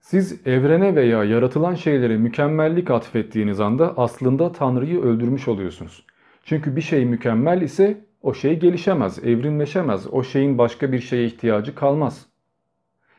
[0.00, 6.06] Siz evrene veya yaratılan şeylere mükemmellik atfettiğiniz anda aslında Tanrı'yı öldürmüş oluyorsunuz.
[6.44, 11.74] Çünkü bir şey mükemmel ise o şey gelişemez, evrimleşemez, o şeyin başka bir şeye ihtiyacı
[11.74, 12.26] kalmaz.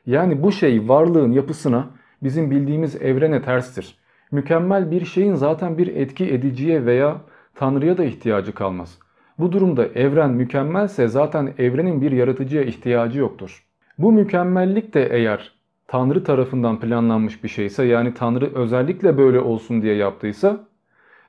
[0.05, 1.89] Yani bu şey varlığın yapısına
[2.23, 3.97] bizim bildiğimiz evrene terstir.
[4.31, 7.21] Mükemmel bir şeyin zaten bir etki ediciye veya
[7.55, 8.99] Tanrı'ya da ihtiyacı kalmaz.
[9.39, 13.63] Bu durumda evren mükemmelse zaten evrenin bir yaratıcıya ihtiyacı yoktur.
[13.97, 15.51] Bu mükemmellik de eğer
[15.87, 20.57] Tanrı tarafından planlanmış bir şeyse yani Tanrı özellikle böyle olsun diye yaptıysa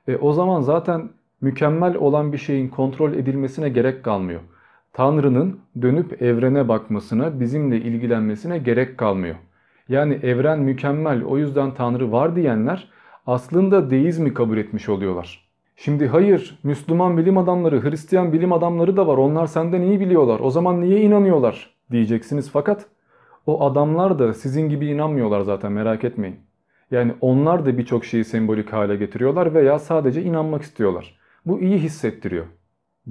[0.08, 1.10] e, o zaman zaten
[1.40, 4.40] mükemmel olan bir şeyin kontrol edilmesine gerek kalmıyor.
[4.92, 9.36] Tanrı'nın dönüp evrene bakmasına, bizimle ilgilenmesine gerek kalmıyor.
[9.88, 12.88] Yani evren mükemmel o yüzden Tanrı var diyenler
[13.26, 15.43] aslında deizmi kabul etmiş oluyorlar.
[15.76, 20.50] Şimdi hayır Müslüman bilim adamları, Hristiyan bilim adamları da var onlar senden iyi biliyorlar o
[20.50, 22.86] zaman niye inanıyorlar diyeceksiniz fakat
[23.46, 26.36] o adamlar da sizin gibi inanmıyorlar zaten merak etmeyin.
[26.90, 31.18] Yani onlar da birçok şeyi sembolik hale getiriyorlar veya sadece inanmak istiyorlar.
[31.46, 32.44] Bu iyi hissettiriyor.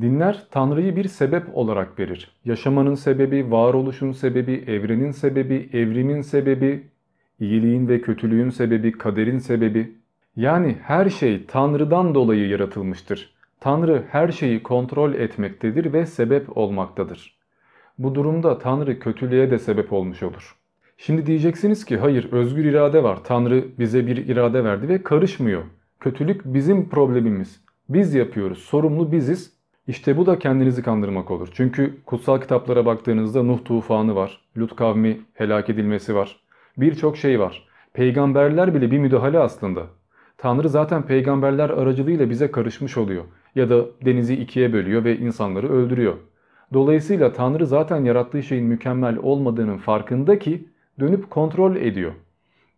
[0.02, 2.32] Dinler Tanrı'yı bir sebep olarak verir.
[2.46, 6.84] Yaşamanın sebebi, varoluşun sebebi, evrenin sebebi, evrimin sebebi,
[7.40, 10.03] iyiliğin ve kötülüğün sebebi, kaderin sebebi.
[10.36, 13.34] Yani her şey Tanrı'dan dolayı yaratılmıştır.
[13.60, 17.38] Tanrı her şeyi kontrol etmektedir ve sebep olmaktadır.
[17.98, 20.56] Bu durumda Tanrı kötülüğe de sebep olmuş olur.
[20.98, 23.24] Şimdi diyeceksiniz ki hayır özgür irade var.
[23.24, 25.64] Tanrı bize bir irade verdi ve karışmıyor.
[26.00, 27.62] Kötülük bizim problemimiz.
[27.90, 28.58] Biz yapıyoruz.
[28.58, 29.54] Sorumlu biziz.
[29.88, 31.50] İşte bu da kendinizi kandırmak olur.
[31.54, 34.42] Çünkü kutsal kitaplara baktığınızda Nuh tufanı var.
[34.58, 36.40] Lut kavmi helak edilmesi var.
[36.78, 37.68] Birçok şey var.
[37.94, 39.88] Peygamberler bile bir müdahale aslında.
[40.44, 43.24] Tanrı zaten peygamberler aracılığıyla bize karışmış oluyor.
[43.56, 46.14] Ya da denizi ikiye bölüyor ve insanları öldürüyor.
[46.74, 50.68] Dolayısıyla Tanrı zaten yarattığı şeyin mükemmel olmadığının farkında ki
[51.00, 52.12] dönüp kontrol ediyor.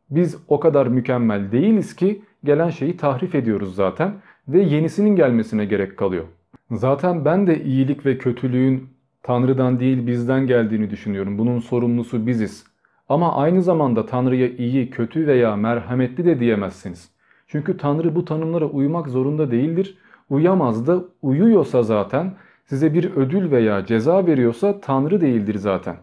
[0.10, 4.14] Biz o kadar mükemmel değiliz ki gelen şeyi tahrif ediyoruz zaten
[4.48, 6.24] ve yenisinin gelmesine gerek kalıyor.
[6.72, 8.90] Zaten ben de iyilik ve kötülüğün
[9.24, 11.38] Tanrı'dan değil bizden geldiğini düşünüyorum.
[11.38, 12.64] Bunun sorumlusu biziz.
[13.10, 17.15] Ama aynı zamanda Tanrı'ya iyi, kötü veya merhametli de diyemezsiniz.
[17.56, 19.98] Çünkü Tanrı bu tanımlara uymak zorunda değildir.
[20.30, 22.34] Uyamaz da uyuyorsa zaten
[22.66, 25.96] size bir ödül veya ceza veriyorsa Tanrı değildir zaten.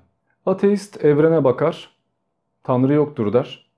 [0.47, 1.91] Ateist evrene bakar,
[2.63, 3.71] Tanrı yoktur der.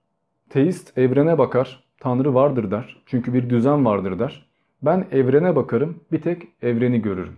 [0.50, 3.02] Teist evrene bakar, Tanrı vardır der.
[3.06, 4.46] Çünkü bir düzen vardır der.
[4.82, 7.36] Ben evrene bakarım, bir tek evreni görürüm.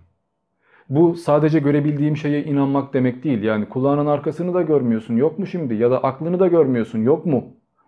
[0.88, 3.42] Bu sadece görebildiğim şeye inanmak demek değil.
[3.42, 5.74] Yani kulağının arkasını da görmüyorsun, yok mu şimdi?
[5.74, 7.44] Ya da aklını da görmüyorsun, yok mu?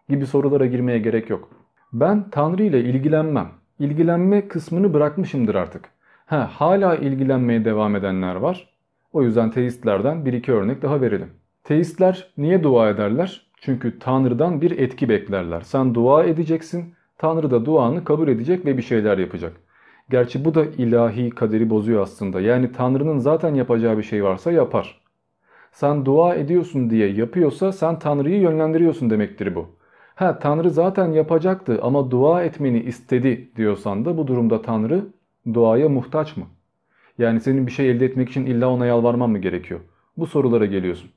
[0.08, 1.67] Gibi sorulara girmeye gerek yok.
[1.92, 3.48] Ben Tanrı ile ilgilenmem.
[3.78, 5.88] İlgilenme kısmını bırakmışımdır artık.
[6.26, 8.68] Ha, hala ilgilenmeye devam edenler var.
[9.12, 11.30] O yüzden teistlerden bir iki örnek daha verelim.
[11.64, 13.46] Teistler niye dua ederler?
[13.60, 15.60] Çünkü Tanrı'dan bir etki beklerler.
[15.60, 19.52] Sen dua edeceksin, Tanrı da duanı kabul edecek ve bir şeyler yapacak.
[20.10, 22.40] Gerçi bu da ilahi kaderi bozuyor aslında.
[22.40, 25.00] Yani Tanrı'nın zaten yapacağı bir şey varsa yapar.
[25.72, 29.77] Sen dua ediyorsun diye yapıyorsa sen Tanrı'yı yönlendiriyorsun demektir bu.
[30.18, 35.06] Ha Tanrı zaten yapacaktı ama dua etmeni istedi diyorsan da bu durumda Tanrı
[35.54, 36.44] duaya muhtaç mı?
[37.18, 39.80] Yani senin bir şey elde etmek için illa ona yalvarman mı gerekiyor?
[40.16, 41.10] Bu sorulara geliyorsun.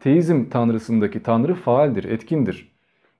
[0.00, 2.72] Teizm tanrısındaki tanrı faaldir, etkindir.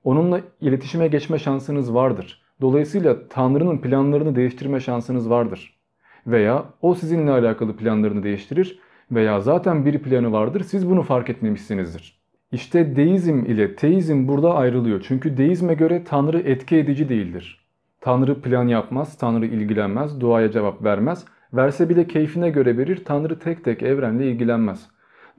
[0.05, 2.43] Onunla iletişime geçme şansınız vardır.
[2.61, 5.79] Dolayısıyla tanrının planlarını değiştirme şansınız vardır.
[6.27, 8.79] Veya o sizinle alakalı planlarını değiştirir
[9.11, 12.18] veya zaten bir planı vardır siz bunu fark etmemişsinizdir.
[12.53, 15.05] İşte deizm ile teizm burada ayrılıyor.
[15.09, 17.67] Çünkü deizme göre tanrı etki edici değildir.
[18.01, 21.25] Tanrı plan yapmaz, Tanrı ilgilenmez, duaya cevap vermez.
[21.53, 24.89] Verse bile keyfine göre verir, Tanrı tek tek evrenle ilgilenmez.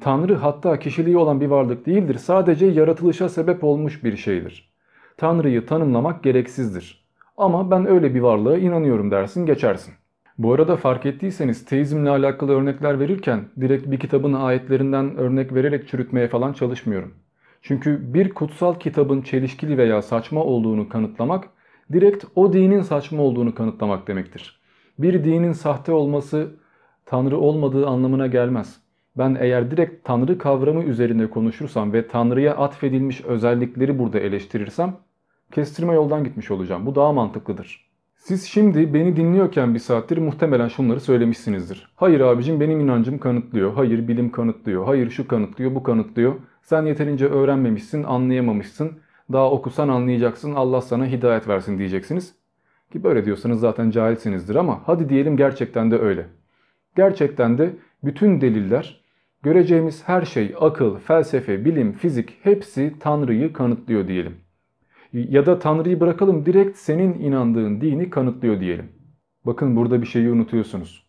[0.01, 4.71] Tanrı hatta kişiliği olan bir varlık değildir, sadece yaratılışa sebep olmuş bir şeydir.
[5.17, 7.05] Tanrı'yı tanımlamak gereksizdir.
[7.37, 9.93] Ama ben öyle bir varlığa inanıyorum dersin geçersin.
[10.39, 16.27] Bu arada fark ettiyseniz teizmle alakalı örnekler verirken direkt bir kitabın ayetlerinden örnek vererek çürütmeye
[16.27, 17.13] falan çalışmıyorum.
[17.61, 21.49] Çünkü bir kutsal kitabın çelişkili veya saçma olduğunu kanıtlamak
[21.93, 24.61] direkt o dinin saçma olduğunu kanıtlamak demektir.
[24.99, 26.51] Bir dinin sahte olması
[27.05, 28.81] Tanrı olmadığı anlamına gelmez.
[29.17, 34.97] Ben eğer direkt Tanrı kavramı üzerinde konuşursam ve Tanrı'ya atfedilmiş özellikleri burada eleştirirsem
[35.51, 36.85] kestirme yoldan gitmiş olacağım.
[36.85, 37.88] Bu daha mantıklıdır.
[38.19, 41.91] Siz şimdi beni dinliyorken bir saattir muhtemelen şunları söylemişsinizdir.
[41.95, 43.73] Hayır abicim benim inancım kanıtlıyor.
[43.73, 44.85] Hayır bilim kanıtlıyor.
[44.85, 46.35] Hayır şu kanıtlıyor bu kanıtlıyor.
[46.61, 48.91] Sen yeterince öğrenmemişsin anlayamamışsın.
[49.31, 52.35] Daha okusan anlayacaksın Allah sana hidayet versin diyeceksiniz.
[52.91, 56.25] Ki böyle diyorsanız zaten cahilsinizdir ama hadi diyelim gerçekten de öyle.
[56.95, 59.01] Gerçekten de bütün deliller,
[59.43, 64.48] göreceğimiz her şey, akıl, felsefe, bilim, fizik hepsi Tanrı'yı kanıtlıyor diyelim.
[65.13, 68.89] Ya da Tanrı'yı bırakalım direkt senin inandığın dini kanıtlıyor diyelim.
[69.45, 71.03] Bakın burada bir şeyi unutuyorsunuz.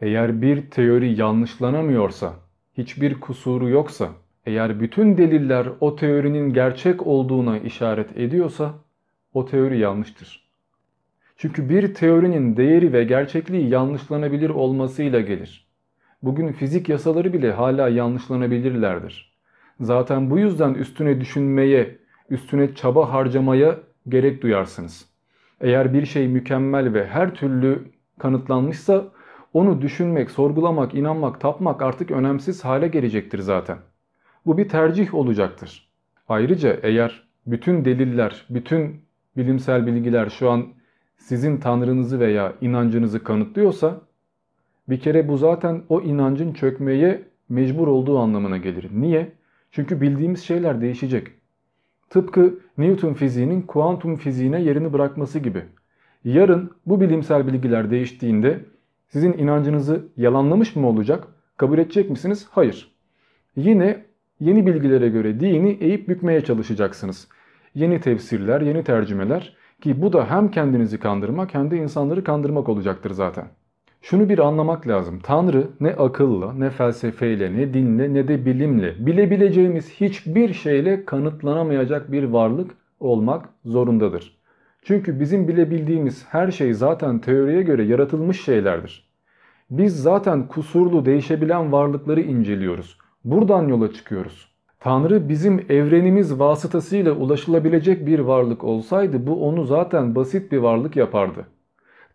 [0.00, 2.34] Eğer bir teori yanlışlanamıyorsa,
[2.76, 4.08] hiçbir kusuru yoksa
[4.46, 8.74] Eğer bütün deliller o teorinin gerçek olduğuna işaret ediyorsa
[9.34, 10.44] o teori yanlıştır.
[11.36, 15.68] Çünkü bir teorinin değeri ve gerçekliği yanlışlanabilir olmasıyla gelir.
[16.22, 19.34] Bugün fizik yasaları bile hala yanlışlanabilirlerdir.
[19.80, 21.98] Zaten bu yüzden üstüne düşünmeye,
[22.30, 25.08] üstüne çaba harcamaya gerek duyarsınız.
[25.60, 27.82] Eğer bir şey mükemmel ve her türlü
[28.18, 29.04] kanıtlanmışsa
[29.52, 33.78] onu düşünmek, sorgulamak, inanmak, tapmak artık önemsiz hale gelecektir zaten.
[34.46, 35.90] Bu bir tercih olacaktır.
[36.28, 39.00] Ayrıca eğer bütün deliller, bütün
[39.36, 40.66] bilimsel bilgiler şu an
[41.16, 44.00] sizin tanrınızı veya inancınızı kanıtlıyorsa
[44.88, 48.88] bir kere bu zaten o inancın çökmeye mecbur olduğu anlamına gelir.
[48.92, 49.32] Niye?
[49.70, 51.28] Çünkü bildiğimiz şeyler değişecek.
[52.14, 55.62] Tıpkı Newton fiziğinin kuantum fiziğine yerini bırakması gibi.
[56.24, 58.64] Yarın bu bilimsel bilgiler değiştiğinde
[59.08, 61.28] sizin inancınızı yalanlamış mı olacak?
[61.56, 62.46] Kabul edecek misiniz?
[62.50, 62.94] Hayır.
[63.56, 64.04] Yine
[64.40, 67.28] yeni bilgilere göre dini eğip bükmeye çalışacaksınız.
[67.74, 73.10] Yeni tefsirler, yeni tercümeler ki bu da hem kendinizi kandırmak hem de insanları kandırmak olacaktır
[73.10, 73.44] zaten.
[74.04, 75.20] Şunu bir anlamak lazım.
[75.22, 82.24] Tanrı ne akılla, ne felsefeyle, ne dinle, ne de bilimle, bilebileceğimiz hiçbir şeyle kanıtlanamayacak bir
[82.24, 84.36] varlık olmak zorundadır.
[84.82, 89.10] Çünkü bizim bilebildiğimiz her şey zaten teoriye göre yaratılmış şeylerdir.
[89.70, 92.98] Biz zaten kusurlu, değişebilen varlıkları inceliyoruz.
[93.24, 94.48] Buradan yola çıkıyoruz.
[94.80, 101.46] Tanrı bizim evrenimiz vasıtasıyla ulaşılabilecek bir varlık olsaydı bu onu zaten basit bir varlık yapardı.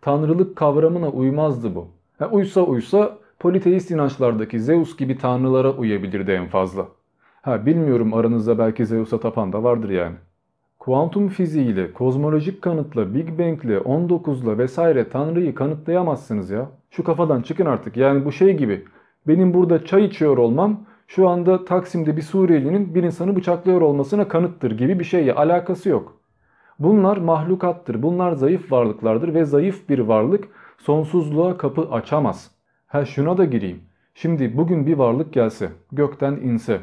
[0.02, 1.88] Tanrılık kavramına uymazdı bu.
[2.20, 6.88] Ha, uysa uysa politeist inançlardaki Zeus gibi tanrılara uyabilirdi en fazla.
[7.42, 10.16] Ha bilmiyorum aranızda belki Zeus'a tapan da vardır yani.
[10.80, 16.70] Kuantum fiziğiyle, kozmolojik kanıtla, Big Bang'le, 19'la vesaire Tanrı'yı kanıtlayamazsınız ya.
[16.92, 17.98] Şu kafadan çıkın artık.
[17.98, 18.86] Yani bu şey gibi.
[19.28, 24.72] Benim burada çay içiyor olmam şu anda Taksim'de bir Suriyelinin bir insanı bıçaklıyor olmasına kanıttır
[24.72, 26.19] gibi bir şeyle alakası yok.
[26.80, 28.04] Bunlar mahlukattır.
[28.04, 32.52] Bunlar zayıf varlıklardır ve zayıf bir varlık sonsuzluğa kapı açamaz.
[32.88, 33.82] Ha şuna da gireyim.
[34.14, 36.80] Şimdi bugün bir varlık gelse, gökten inse,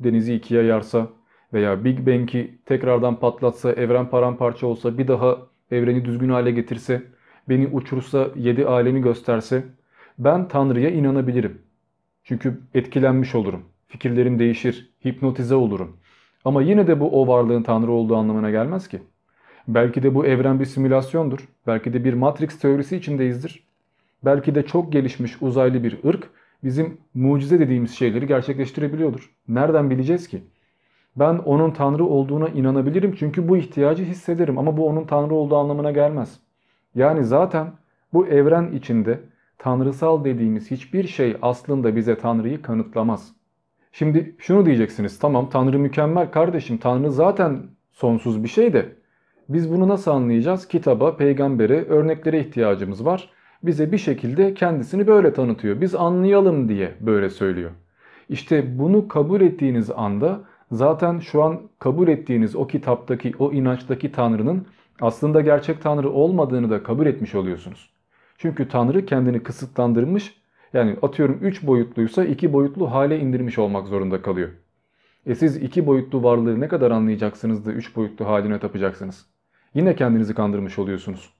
[0.00, 1.08] denizi ikiye yarsa
[1.52, 5.38] veya Big Bang'i tekrardan patlatsa, evren paramparça olsa, bir daha
[5.70, 7.02] evreni düzgün hale getirse,
[7.48, 9.64] beni uçursa, yedi alemi gösterse,
[10.18, 11.62] ben Tanrı'ya inanabilirim.
[12.24, 13.62] Çünkü etkilenmiş olurum.
[13.86, 15.96] Fikirlerim değişir, hipnotize olurum.
[16.44, 19.02] Ama yine de bu o varlığın Tanrı olduğu anlamına gelmez ki.
[19.68, 21.48] Belki de bu evren bir simülasyondur.
[21.66, 23.66] Belki de bir Matrix teorisi içindeyizdir.
[24.24, 26.30] Belki de çok gelişmiş uzaylı bir ırk
[26.64, 29.30] bizim mucize dediğimiz şeyleri gerçekleştirebiliyordur.
[29.48, 30.42] Nereden bileceğiz ki?
[31.16, 35.90] Ben onun Tanrı olduğuna inanabilirim çünkü bu ihtiyacı hissederim ama bu onun Tanrı olduğu anlamına
[35.90, 36.38] gelmez.
[36.94, 37.72] Yani zaten
[38.12, 39.20] bu evren içinde
[39.58, 43.32] tanrısal dediğimiz hiçbir şey aslında bize Tanrı'yı kanıtlamaz.
[43.92, 49.01] Şimdi şunu diyeceksiniz tamam Tanrı mükemmel kardeşim Tanrı zaten sonsuz bir şey de
[49.48, 50.68] biz bunu nasıl anlayacağız?
[50.68, 53.30] Kitaba, peygambere, örneklere ihtiyacımız var.
[53.62, 55.80] Bize bir şekilde kendisini böyle tanıtıyor.
[55.80, 57.70] Biz anlayalım diye böyle söylüyor.
[58.28, 60.40] İşte bunu kabul ettiğiniz anda
[60.70, 64.66] zaten şu an kabul ettiğiniz o kitaptaki, o inançtaki Tanrı'nın
[65.00, 67.92] aslında gerçek Tanrı olmadığını da kabul etmiş oluyorsunuz.
[68.38, 70.42] Çünkü Tanrı kendini kısıtlandırmış.
[70.72, 74.48] Yani atıyorum 3 boyutluysa 2 boyutlu hale indirmiş olmak zorunda kalıyor.
[75.26, 79.31] E siz 2 boyutlu varlığı ne kadar anlayacaksınız da 3 boyutlu haline tapacaksınız?
[79.74, 81.30] Yine kendinizi kandırmış oluyorsunuz.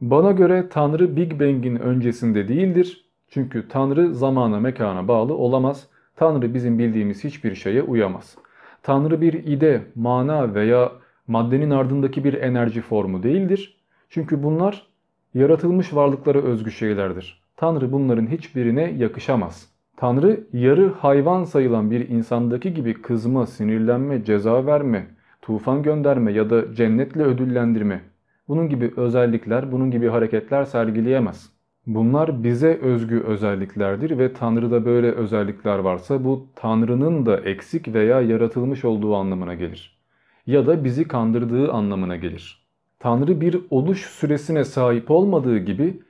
[0.00, 3.04] Bana göre Tanrı Big Bang'in öncesinde değildir.
[3.28, 5.88] Çünkü Tanrı zamana mekana bağlı olamaz.
[6.16, 8.36] Tanrı bizim bildiğimiz hiçbir şeye uyamaz.
[8.82, 10.92] Tanrı bir ide, mana veya
[11.26, 13.76] maddenin ardındaki bir enerji formu değildir.
[14.10, 14.86] Çünkü bunlar
[15.34, 17.42] yaratılmış varlıklara özgü şeylerdir.
[17.56, 19.68] Tanrı bunların hiçbirine yakışamaz.
[19.96, 25.06] Tanrı yarı hayvan sayılan bir insandaki gibi kızma, sinirlenme, ceza verme,
[25.46, 28.00] tufan gönderme ya da cennetle ödüllendirme.
[28.48, 31.50] Bunun gibi özellikler, bunun gibi hareketler sergileyemez.
[31.86, 38.84] Bunlar bize özgü özelliklerdir ve Tanrı'da böyle özellikler varsa bu Tanrı'nın da eksik veya yaratılmış
[38.84, 39.98] olduğu anlamına gelir.
[40.46, 42.66] Ya da bizi kandırdığı anlamına gelir.
[42.98, 46.02] Tanrı bir oluş süresine sahip olmadığı gibi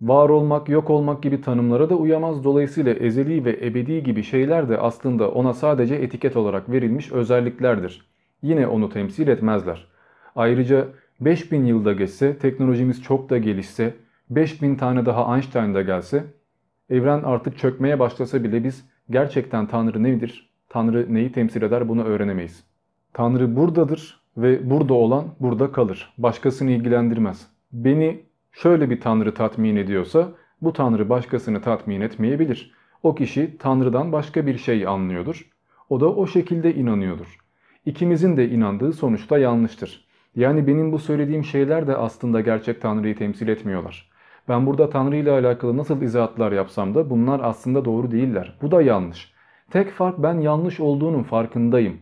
[0.00, 2.44] var olmak, yok olmak gibi tanımlara da uyamaz.
[2.44, 8.13] Dolayısıyla ezeli ve ebedi gibi şeyler de aslında ona sadece etiket olarak verilmiş özelliklerdir.
[8.44, 9.86] Yine onu temsil etmezler.
[10.36, 10.88] Ayrıca
[11.20, 13.94] 5000 yılda geçse, teknolojimiz çok da gelişse,
[14.30, 16.24] 5000 tane daha Einstein da gelse,
[16.90, 22.64] evren artık çökmeye başlasa bile biz gerçekten Tanrı nedir, Tanrı neyi temsil eder bunu öğrenemeyiz.
[23.12, 26.14] Tanrı buradadır ve burada olan burada kalır.
[26.18, 27.46] Başkasını ilgilendirmez.
[27.72, 28.22] Beni
[28.52, 30.28] şöyle bir Tanrı tatmin ediyorsa
[30.62, 32.72] bu Tanrı başkasını tatmin etmeyebilir.
[33.02, 35.50] O kişi Tanrı'dan başka bir şey anlıyordur.
[35.88, 37.43] O da o şekilde inanıyordur.
[37.86, 40.04] İkimizin de inandığı sonuçta yanlıştır.
[40.36, 44.10] Yani benim bu söylediğim şeyler de aslında gerçek Tanrı'yı temsil etmiyorlar.
[44.48, 48.58] Ben burada Tanrı ile alakalı nasıl izahatlar yapsam da bunlar aslında doğru değiller.
[48.62, 49.34] Bu da yanlış.
[49.70, 51.98] Tek fark ben yanlış olduğunun farkındayım.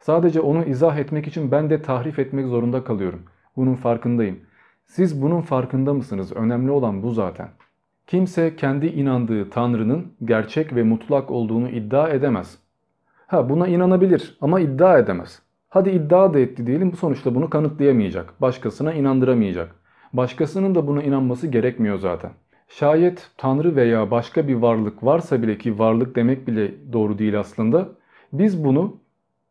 [0.00, 3.22] Sadece onu izah etmek için ben de tahrif etmek zorunda kalıyorum.
[3.56, 4.40] Bunun farkındayım.
[4.86, 6.32] Siz bunun farkında mısınız?
[6.32, 7.48] Önemli olan bu zaten.
[8.06, 12.58] Kimse kendi inandığı Tanrı'nın gerçek ve mutlak olduğunu iddia edemez.
[13.30, 15.42] Ha buna inanabilir ama iddia edemez.
[15.68, 18.40] Hadi iddia da etti diyelim sonuçta bunu kanıtlayamayacak.
[18.40, 19.74] Başkasına inandıramayacak.
[20.12, 22.30] Başkasının da buna inanması gerekmiyor zaten.
[22.68, 27.88] Şayet Tanrı veya başka bir varlık varsa bile ki varlık demek bile doğru değil aslında.
[28.32, 28.96] Biz bunu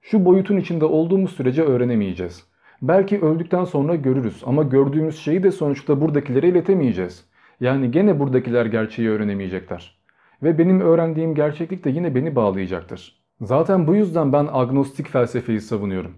[0.02, 2.44] şu boyutun içinde olduğumuz sürece öğrenemeyeceğiz.
[2.82, 7.26] Belki öldükten sonra görürüz ama gördüğümüz şeyi de sonuçta buradakilere iletemeyeceğiz.
[7.60, 10.00] Yani gene buradakiler gerçeği öğrenemeyecekler.
[10.44, 13.19] Ve benim öğrendiğim gerçeklik de yine beni bağlayacaktır.
[13.42, 16.12] Zaten bu yüzden ben agnostik felsefeyi savunuyorum.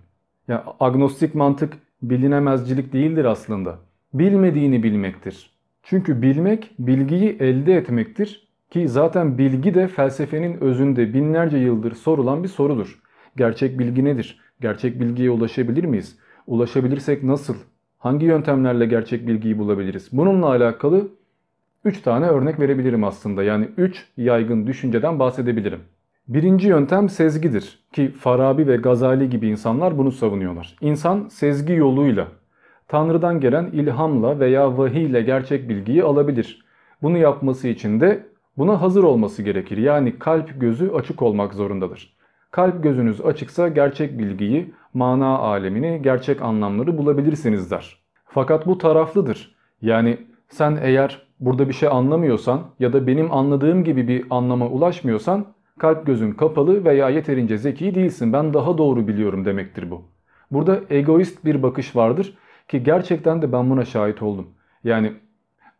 [0.47, 3.79] Yani agnostik mantık bilinemezcilik değildir aslında.
[4.13, 5.51] Bilmediğini bilmektir.
[5.83, 12.47] Çünkü bilmek bilgiyi elde etmektir ki zaten bilgi de felsefenin özünde binlerce yıldır sorulan bir
[12.47, 12.99] sorudur.
[13.37, 14.39] Gerçek bilgi nedir?
[14.61, 16.17] Gerçek bilgiye ulaşabilir miyiz?
[16.47, 17.55] Ulaşabilirsek nasıl?
[17.97, 20.09] Hangi yöntemlerle gerçek bilgiyi bulabiliriz?
[20.11, 21.07] Bununla alakalı
[21.85, 23.43] 3 tane örnek verebilirim aslında.
[23.43, 25.79] Yani 3 yaygın düşünceden bahsedebilirim.
[26.27, 30.75] Birinci yöntem sezgidir ki Farabi ve Gazali gibi insanlar bunu savunuyorlar.
[30.81, 32.27] İnsan sezgi yoluyla,
[32.87, 36.65] Tanrı'dan gelen ilhamla veya vahiy ile gerçek bilgiyi alabilir.
[37.01, 39.77] Bunu yapması için de buna hazır olması gerekir.
[39.77, 42.17] Yani kalp gözü açık olmak zorundadır.
[42.51, 47.97] Kalp gözünüz açıksa gerçek bilgiyi, mana alemini, gerçek anlamları bulabilirsiniz der.
[48.25, 49.55] Fakat bu taraflıdır.
[49.81, 50.17] Yani
[50.49, 55.45] sen eğer burada bir şey anlamıyorsan ya da benim anladığım gibi bir anlama ulaşmıyorsan
[55.81, 58.33] kalp gözün kapalı veya yeterince zeki değilsin.
[58.33, 60.01] Ben daha doğru biliyorum demektir bu.
[60.51, 64.47] Burada egoist bir bakış vardır ki gerçekten de ben buna şahit oldum.
[64.83, 65.13] Yani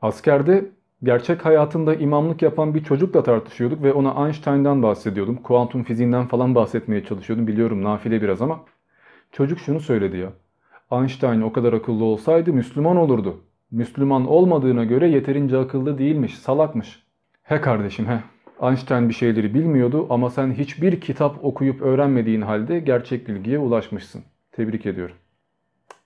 [0.01, 0.65] askerde
[1.03, 5.35] gerçek hayatında imamlık yapan bir çocukla tartışıyorduk ve ona Einstein'dan bahsediyordum.
[5.35, 7.47] Kuantum fiziğinden falan bahsetmeye çalışıyordum.
[7.47, 8.59] Biliyorum nafile biraz ama
[9.31, 10.33] çocuk şunu söyledi ya.
[10.91, 13.41] Einstein o kadar akıllı olsaydı Müslüman olurdu.
[13.71, 17.03] Müslüman olmadığına göre yeterince akıllı değilmiş, salakmış.
[17.43, 18.40] He kardeşim he.
[18.61, 24.23] Einstein bir şeyleri bilmiyordu ama sen hiçbir kitap okuyup öğrenmediğin halde gerçek bilgiye ulaşmışsın.
[24.51, 25.15] Tebrik ediyorum.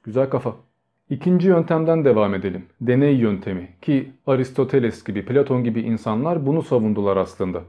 [0.03, 0.56] Güzel kafa.
[1.10, 2.66] İkinci yöntemden devam edelim.
[2.82, 7.62] Deney yöntemi ki Aristoteles gibi, Platon gibi insanlar bunu savundular aslında.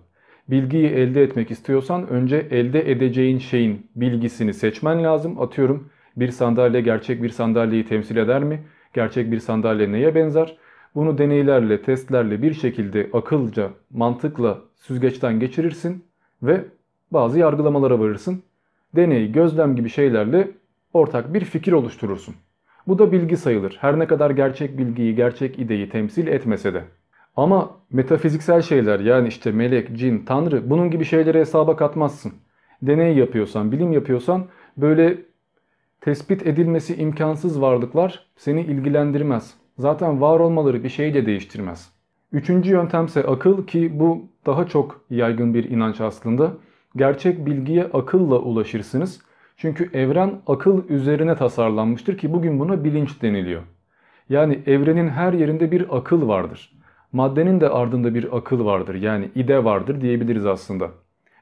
[0.49, 5.41] Bilgiyi elde etmek istiyorsan önce elde edeceğin şeyin bilgisini seçmen lazım.
[5.41, 8.61] Atıyorum bir sandalye gerçek bir sandalyeyi temsil eder mi?
[8.95, 10.57] Gerçek bir sandalye neye benzer?
[10.95, 16.05] Bunu deneylerle, testlerle bir şekilde akılca, mantıkla süzgeçten geçirirsin
[16.43, 16.64] ve
[17.11, 18.43] bazı yargılamalara varırsın.
[18.97, 20.51] Deney, gözlem gibi şeylerle
[20.93, 22.35] ortak bir fikir oluşturursun.
[22.87, 23.77] Bu da bilgi sayılır.
[23.81, 26.85] Her ne kadar gerçek bilgiyi, gerçek ideyi temsil etmese de.
[27.37, 32.33] Ama metafiziksel şeyler yani işte melek, cin, tanrı bunun gibi şeyleri hesaba katmazsın.
[32.83, 34.47] Deney yapıyorsan, bilim yapıyorsan
[34.77, 35.18] böyle
[36.01, 39.55] tespit edilmesi imkansız varlıklar seni ilgilendirmez.
[39.79, 41.95] Zaten var olmaları bir şeyi de değiştirmez.
[42.37, 46.53] Üçüncü yöntemse akıl ki bu daha çok yaygın bir inanç aslında.
[46.97, 49.20] Gerçek bilgiye akılla ulaşırsınız.
[49.57, 53.62] Çünkü evren akıl üzerine tasarlanmıştır ki bugün buna bilinç deniliyor.
[54.28, 56.72] Yani evrenin her yerinde bir akıl vardır.
[57.12, 58.95] Maddenin de ardında bir akıl vardır.
[58.95, 60.91] Yani ide vardır diyebiliriz aslında.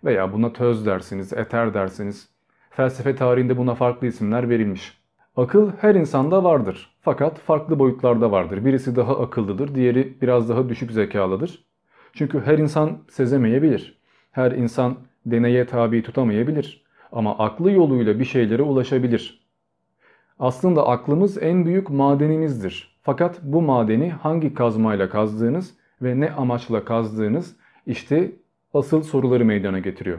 [0.04, 2.28] Veya buna töz dersiniz, eter dersiniz.
[2.70, 5.03] Felsefe tarihinde buna farklı isimler verilmiş.
[5.36, 6.90] Akıl her insanda vardır.
[7.00, 8.64] Fakat farklı boyutlarda vardır.
[8.64, 11.64] Birisi daha akıllıdır, diğeri biraz daha düşük zekalıdır.
[12.12, 13.98] Çünkü her insan sezemeyebilir.
[14.30, 16.84] Her insan deneye tabi tutamayabilir.
[17.12, 19.46] Ama aklı yoluyla bir şeylere ulaşabilir.
[20.38, 22.98] Aslında aklımız en büyük madenimizdir.
[23.02, 27.56] Fakat bu madeni hangi kazmayla kazdığınız ve ne amaçla kazdığınız
[27.86, 28.32] işte
[28.74, 30.18] asıl soruları meydana getiriyor.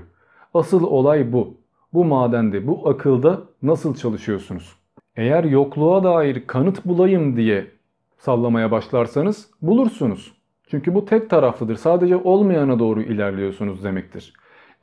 [0.53, 1.57] Asıl olay bu.
[1.93, 4.84] Bu madende, bu akılda nasıl çalışıyorsunuz?
[5.17, 7.67] Eğer yokluğa dair kanıt bulayım diye
[8.17, 10.33] sallamaya başlarsanız bulursunuz.
[10.67, 11.75] Çünkü bu tek taraflıdır.
[11.75, 14.33] Sadece olmayana doğru ilerliyorsunuz demektir.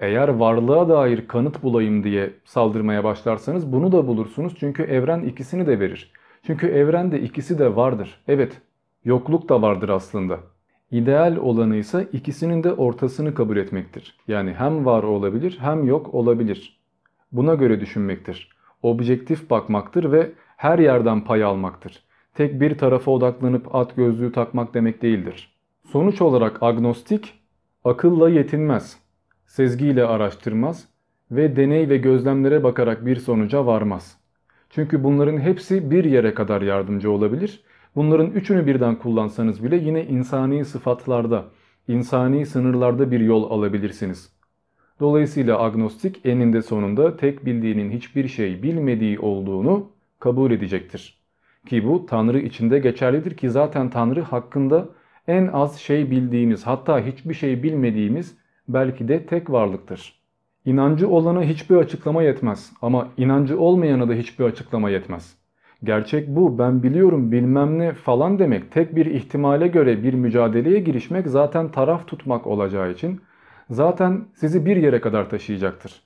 [0.00, 4.54] Eğer varlığa dair kanıt bulayım diye saldırmaya başlarsanız bunu da bulursunuz.
[4.60, 6.12] Çünkü evren ikisini de verir.
[6.46, 8.20] Çünkü evrende ikisi de vardır.
[8.28, 8.60] Evet,
[9.04, 10.40] yokluk da vardır aslında.
[10.90, 14.16] İdeal olanı ise ikisinin de ortasını kabul etmektir.
[14.28, 16.80] Yani hem var olabilir hem yok olabilir.
[17.32, 18.48] Buna göre düşünmektir.
[18.82, 22.02] Objektif bakmaktır ve her yerden pay almaktır.
[22.34, 25.54] Tek bir tarafa odaklanıp at gözlüğü takmak demek değildir.
[25.84, 27.34] Sonuç olarak agnostik
[27.84, 28.98] akılla yetinmez,
[29.46, 30.88] sezgiyle araştırmaz
[31.30, 34.18] ve deney ve gözlemlere bakarak bir sonuca varmaz.
[34.70, 37.62] Çünkü bunların hepsi bir yere kadar yardımcı olabilir.
[37.96, 41.44] Bunların üçünü birden kullansanız bile yine insani sıfatlarda,
[41.88, 44.32] insani sınırlarda bir yol alabilirsiniz.
[45.02, 49.90] Dolayısıyla agnostik eninde sonunda tek bildiğinin hiçbir şey bilmediği olduğunu
[50.20, 51.18] kabul edecektir.
[51.66, 54.88] Ki bu Tanrı içinde geçerlidir ki zaten Tanrı hakkında
[55.26, 58.36] en az şey bildiğimiz hatta hiçbir şey bilmediğimiz
[58.68, 60.22] belki de tek varlıktır.
[60.64, 65.36] İnancı olana hiçbir açıklama yetmez ama inancı olmayana da hiçbir açıklama yetmez.
[65.84, 71.28] Gerçek bu ben biliyorum bilmem ne falan demek tek bir ihtimale göre bir mücadeleye girişmek
[71.28, 73.20] zaten taraf tutmak olacağı için
[73.70, 76.02] zaten sizi bir yere kadar taşıyacaktır.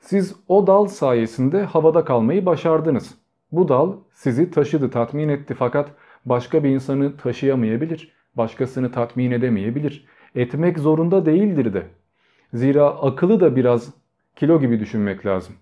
[0.00, 3.14] Siz o dal sayesinde havada kalmayı başardınız.
[3.52, 5.90] Bu dal sizi taşıdı, tatmin etti fakat
[6.24, 10.06] başka bir insanı taşıyamayabilir, başkasını tatmin edemeyebilir.
[10.34, 11.86] Etmek zorunda değildir de.
[12.54, 13.94] Zira akıllı da biraz
[14.36, 15.54] kilo gibi düşünmek lazım.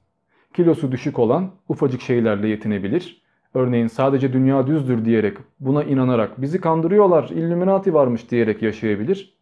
[0.55, 3.22] Kilosu düşük olan ufacık şeylerle yetinebilir.
[3.55, 9.34] Örneğin sadece dünya düzdür diyerek buna inanarak bizi kandırıyorlar, illuminati varmış diyerek yaşayabilir.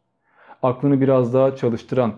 [0.63, 2.13] Aklını biraz daha çalıştıran,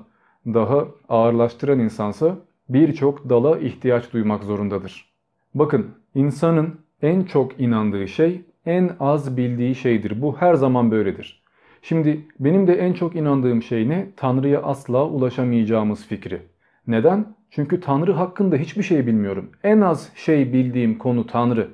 [0.47, 2.37] daha ağırlaştıran insansa
[2.69, 5.09] birçok dala ihtiyaç duymak zorundadır.
[5.55, 10.23] Bakın insanın en çok inandığı şey en az bildiği şeydir.
[10.23, 11.43] Bu her zaman böyledir.
[11.83, 14.07] Şimdi benim de en çok inandığım şey ne?
[14.17, 16.43] Tanrı'ya asla ulaşamayacağımız fikri.
[16.87, 17.27] Neden?
[17.51, 19.51] Çünkü Tanrı hakkında hiçbir şey bilmiyorum.
[19.65, 21.69] En az şey bildiğim konu Tanrı.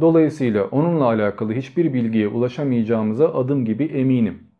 [0.00, 4.51] Dolayısıyla onunla alakalı hiçbir bilgiye ulaşamayacağımıza adım gibi eminim.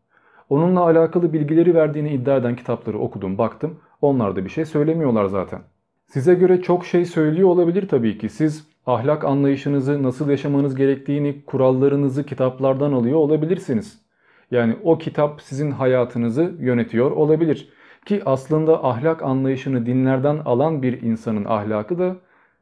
[0.52, 3.80] Onunla alakalı bilgileri verdiğini iddia eden kitapları okudum, baktım.
[4.00, 5.60] Onlar da bir şey söylemiyorlar zaten.
[6.06, 8.28] Size göre çok şey söylüyor olabilir tabii ki.
[8.28, 14.02] Siz ahlak anlayışınızı, nasıl yaşamanız gerektiğini, kurallarınızı kitaplardan alıyor olabilirsiniz.
[14.50, 17.72] Yani o kitap sizin hayatınızı yönetiyor olabilir.
[18.06, 22.16] Ki aslında ahlak anlayışını dinlerden alan bir insanın ahlakı da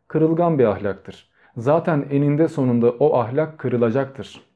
[0.08, 1.30] kırılgan bir ahlaktır.
[1.56, 4.49] Zaten eninde sonunda o ahlak kırılacaktır.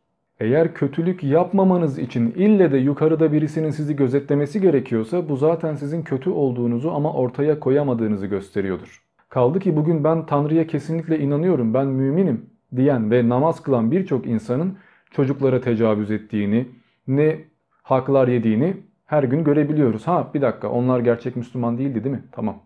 [0.44, 6.30] Eğer kötülük yapmamanız için ille de yukarıda birisinin sizi gözetlemesi gerekiyorsa bu zaten sizin kötü
[6.30, 9.02] olduğunuzu ama ortaya koyamadığınızı gösteriyordur.
[9.28, 14.78] Kaldı ki bugün ben Tanrı'ya kesinlikle inanıyorum, ben müminim diyen ve namaz kılan birçok insanın
[15.10, 16.68] çocuklara tecavüz ettiğini,
[17.08, 17.38] ne
[17.82, 18.76] haklar yediğini
[19.06, 20.06] her gün görebiliyoruz.
[20.06, 22.22] Ha bir dakika onlar gerçek Müslüman değildi değil mi?
[22.32, 22.56] Tamam.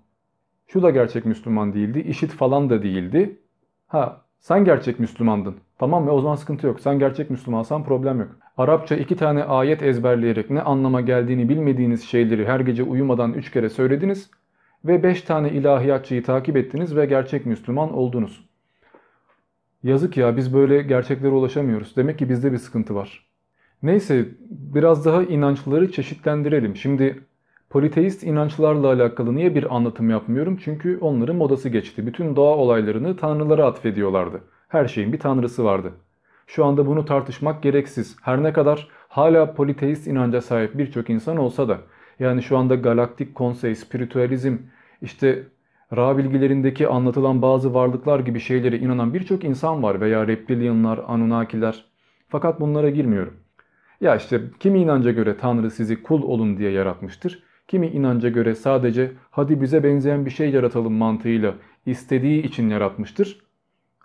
[0.67, 3.37] Şu da gerçek Müslüman değildi, işit falan da değildi.
[3.87, 5.55] Ha sen gerçek Müslümandın.
[5.79, 6.81] Tamam ve o zaman sıkıntı yok.
[6.81, 8.31] Sen gerçek Müslümansan problem yok.
[8.57, 13.69] Arapça iki tane ayet ezberleyerek ne anlama geldiğini bilmediğiniz şeyleri her gece uyumadan üç kere
[13.69, 14.31] söylediniz
[14.85, 18.49] ve 5 tane ilahiyatçıyı takip ettiniz ve gerçek Müslüman oldunuz.
[19.83, 21.97] Yazık ya biz böyle gerçeklere ulaşamıyoruz.
[21.97, 23.27] Demek ki bizde bir sıkıntı var.
[23.83, 26.77] Neyse biraz daha inançları çeşitlendirelim.
[26.77, 27.21] Şimdi
[27.71, 30.59] politeist inançlarla alakalı niye bir anlatım yapmıyorum?
[30.65, 32.07] Çünkü onların modası geçti.
[32.07, 34.41] Bütün doğa olaylarını tanrılara atfediyorlardı.
[34.69, 35.93] Her şeyin bir tanrısı vardı.
[36.47, 38.17] Şu anda bunu tartışmak gereksiz.
[38.23, 41.79] Her ne kadar hala politeist inanca sahip birçok insan olsa da
[42.19, 44.57] yani şu anda galaktik konsey, spiritüalizm,
[45.03, 45.45] işte
[45.97, 51.85] Ra bilgilerindeki anlatılan bazı varlıklar gibi şeylere inanan birçok insan var veya reptilyanlar, anunnakiler.
[52.29, 53.35] Fakat bunlara girmiyorum.
[54.01, 57.43] Ya işte kimi inanca göre Tanrı sizi kul olun diye yaratmıştır.
[57.69, 61.55] Kimi inanca göre sadece hadi bize benzeyen bir şey yaratalım mantığıyla
[61.87, 63.48] istediği için yaratmıştır.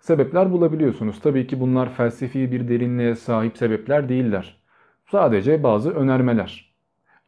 [0.04, 1.20] Sebepler bulabiliyorsunuz.
[1.20, 4.60] Tabii ki bunlar felsefi bir derinliğe sahip sebepler değiller.
[5.10, 6.74] Sadece bazı önermeler.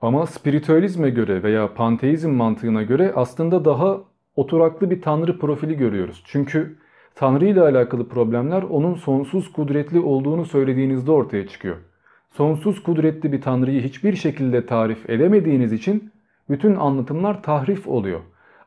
[0.01, 4.01] Ama spiritüalizme göre veya panteizm mantığına göre aslında daha
[4.35, 6.22] oturaklı bir tanrı profili görüyoruz.
[6.27, 6.77] Çünkü
[7.14, 11.77] tanrı ile alakalı problemler onun sonsuz kudretli olduğunu söylediğinizde ortaya çıkıyor.
[12.31, 16.12] Sonsuz kudretli bir tanrıyı hiçbir şekilde tarif edemediğiniz için
[16.51, 18.20] bütün anlatımlar tahrif oluyor.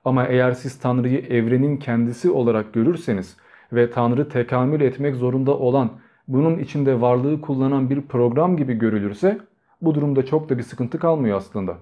[0.06, 3.38] Ama eğer siz tanrıyı evrenin kendisi olarak görürseniz
[3.74, 5.90] ve tanrı tekamül etmek zorunda olan,
[6.28, 9.38] bunun içinde varlığı kullanan bir program gibi görülürse
[9.82, 11.78] bu durumda çok da bir sıkıntı kalmıyor aslında.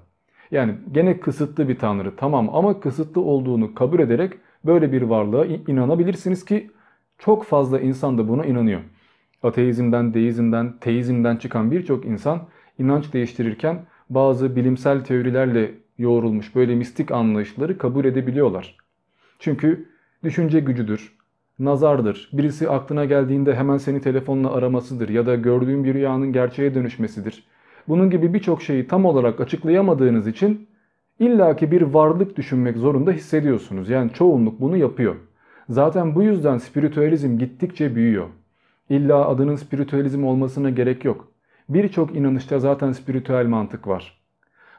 [0.52, 4.34] Yani gene kısıtlı bir tanrı tamam ama kısıtlı olduğunu kabul ederek
[4.66, 6.72] böyle bir varlığa inanabilirsiniz ki
[7.18, 8.82] çok fazla insan da buna inanıyor.
[9.44, 12.42] Ateizmden, deizmden, teizmden çıkan birçok insan
[12.80, 18.78] inanç değiştirirken bazı bilimsel teorilerle yoğrulmuş böyle mistik anlayışları kabul edebiliyorlar.
[19.40, 19.90] Çünkü
[20.24, 21.17] düşünce gücüdür,
[21.60, 27.44] nazardır, birisi aklına geldiğinde hemen seni telefonla aramasıdır ya da gördüğün bir rüyanın gerçeğe dönüşmesidir
[27.88, 30.68] bunun gibi birçok şeyi tam olarak açıklayamadığınız için
[31.20, 33.90] illaki bir varlık düşünmek zorunda hissediyorsunuz.
[33.90, 35.16] Yani çoğunluk bunu yapıyor.
[35.70, 38.28] Zaten bu yüzden spiritüalizm gittikçe büyüyor.
[38.90, 41.32] İlla adının spiritüalizm olmasına gerek yok.
[41.70, 44.18] Birçok inanışta zaten spiritüel mantık var.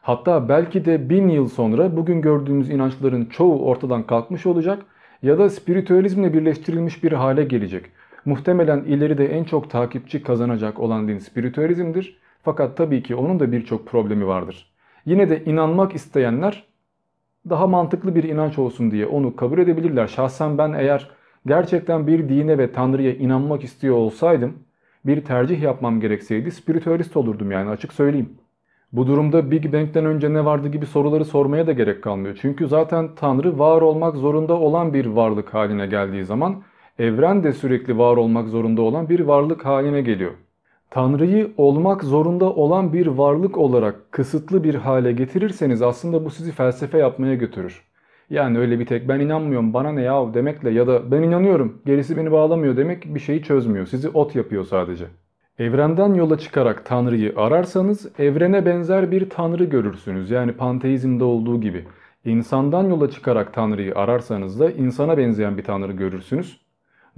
[0.03, 4.83] Hatta belki de bin yıl sonra bugün gördüğümüz inançların çoğu ortadan kalkmış olacak
[5.23, 7.85] ya da spiritüalizmle birleştirilmiş bir hale gelecek.
[8.25, 12.19] Muhtemelen ileride en çok takipçi kazanacak olan din spiritüalizmdir.
[12.43, 14.73] Fakat tabii ki onun da birçok problemi vardır.
[15.07, 16.65] Yine de inanmak isteyenler
[17.49, 20.07] daha mantıklı bir inanç olsun diye onu kabul edebilirler.
[20.07, 21.11] Şahsen ben eğer
[21.47, 24.59] gerçekten bir dine ve tanrıya inanmak istiyor olsaydım
[25.07, 28.39] bir tercih yapmam gerekseydi spiritüalist olurdum yani açık söyleyeyim.
[28.93, 32.39] Bu durumda Big Bang'den önce ne vardı gibi soruları sormaya da gerek kalmıyor.
[32.41, 36.63] Çünkü zaten Tanrı var olmak zorunda olan bir varlık haline geldiği zaman
[36.99, 40.33] evren de sürekli var olmak zorunda olan bir varlık haline geliyor.
[40.91, 46.99] Tanrı'yı olmak zorunda olan bir varlık olarak kısıtlı bir hale getirirseniz aslında bu sizi felsefe
[46.99, 47.85] yapmaya götürür.
[48.31, 52.17] Yani öyle bir tek ben inanmıyorum bana ne yahu demekle ya da ben inanıyorum gerisi
[52.17, 53.87] beni bağlamıyor demek bir şeyi çözmüyor.
[53.87, 55.05] Sizi ot yapıyor sadece.
[55.59, 60.31] Evrenden yola çıkarak Tanrı'yı ararsanız evrene benzer bir Tanrı görürsünüz.
[60.31, 61.85] Yani panteizmde olduğu gibi.
[62.25, 66.61] İnsandan yola çıkarak Tanrı'yı ararsanız da insana benzeyen bir Tanrı görürsünüz.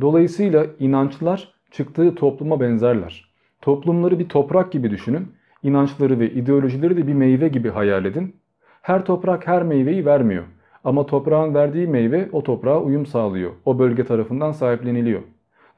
[0.01, 3.31] Dolayısıyla inançlar çıktığı topluma benzerler.
[3.61, 5.33] Toplumları bir toprak gibi düşünün.
[5.63, 8.37] İnançları ve ideolojileri de bir meyve gibi hayal edin.
[8.83, 10.45] Her toprak her meyveyi vermiyor.
[10.85, 13.51] Ama toprağın verdiği meyve o toprağa uyum sağlıyor.
[13.65, 15.21] O bölge tarafından sahipleniliyor.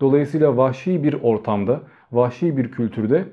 [0.00, 1.80] Dolayısıyla vahşi bir ortamda,
[2.12, 3.24] vahşi bir kültürde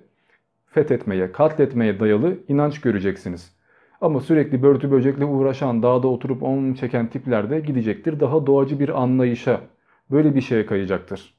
[0.65, 3.55] fethetmeye, katletmeye dayalı inanç göreceksiniz.
[4.01, 8.19] Ama sürekli börtü böcekle uğraşan, dağda oturup on çeken tipler de gidecektir.
[8.19, 9.61] Daha doğacı bir anlayışa,
[10.11, 11.33] böyle bir şeye kayacaktır.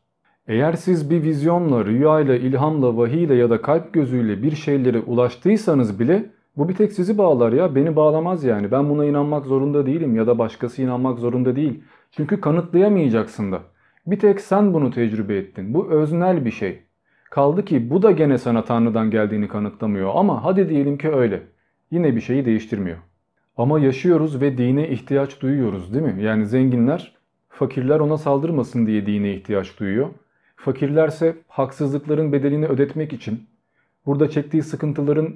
[0.49, 6.31] Eğer siz bir vizyonla, rüyayla, ilhamla, vahiyle ya da kalp gözüyle bir şeylere ulaştıysanız bile
[6.57, 7.75] bu bir tek sizi bağlar ya.
[7.75, 8.71] Beni bağlamaz yani.
[8.71, 11.83] Ben buna inanmak zorunda değilim ya da başkası inanmak zorunda değil.
[12.11, 13.61] Çünkü kanıtlayamayacaksın da.
[14.07, 15.75] Bir tek sen bunu tecrübe ettin.
[15.75, 16.83] Bu öznel bir şey.
[17.31, 21.43] Kaldı ki bu da gene sana Tanrı'dan geldiğini kanıtlamıyor ama hadi diyelim ki öyle.
[21.91, 22.99] Yine bir şeyi değiştirmiyor.
[23.57, 26.23] Ama yaşıyoruz ve dine ihtiyaç duyuyoruz değil mi?
[26.23, 27.13] Yani zenginler
[27.49, 30.09] fakirler ona saldırmasın diye dine ihtiyaç duyuyor.
[30.57, 33.47] Fakirlerse haksızlıkların bedelini ödetmek için,
[34.07, 35.35] burada çektiği sıkıntıların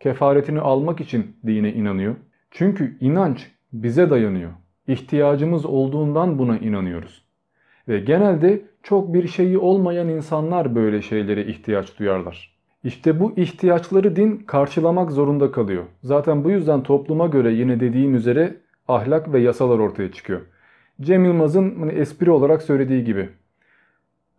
[0.00, 2.14] kefaretini almak için dine inanıyor.
[2.50, 4.50] Çünkü inanç bize dayanıyor.
[4.88, 7.24] İhtiyacımız olduğundan buna inanıyoruz.
[7.88, 12.58] Ve genelde çok bir şeyi olmayan insanlar böyle şeylere ihtiyaç duyarlar.
[12.84, 15.84] İşte bu ihtiyaçları din karşılamak zorunda kalıyor.
[16.02, 18.56] Zaten bu yüzden topluma göre yine dediğim üzere
[18.88, 20.40] ahlak ve yasalar ortaya çıkıyor.
[21.00, 23.28] Cem Yılmaz'ın hani espri olarak söylediği gibi.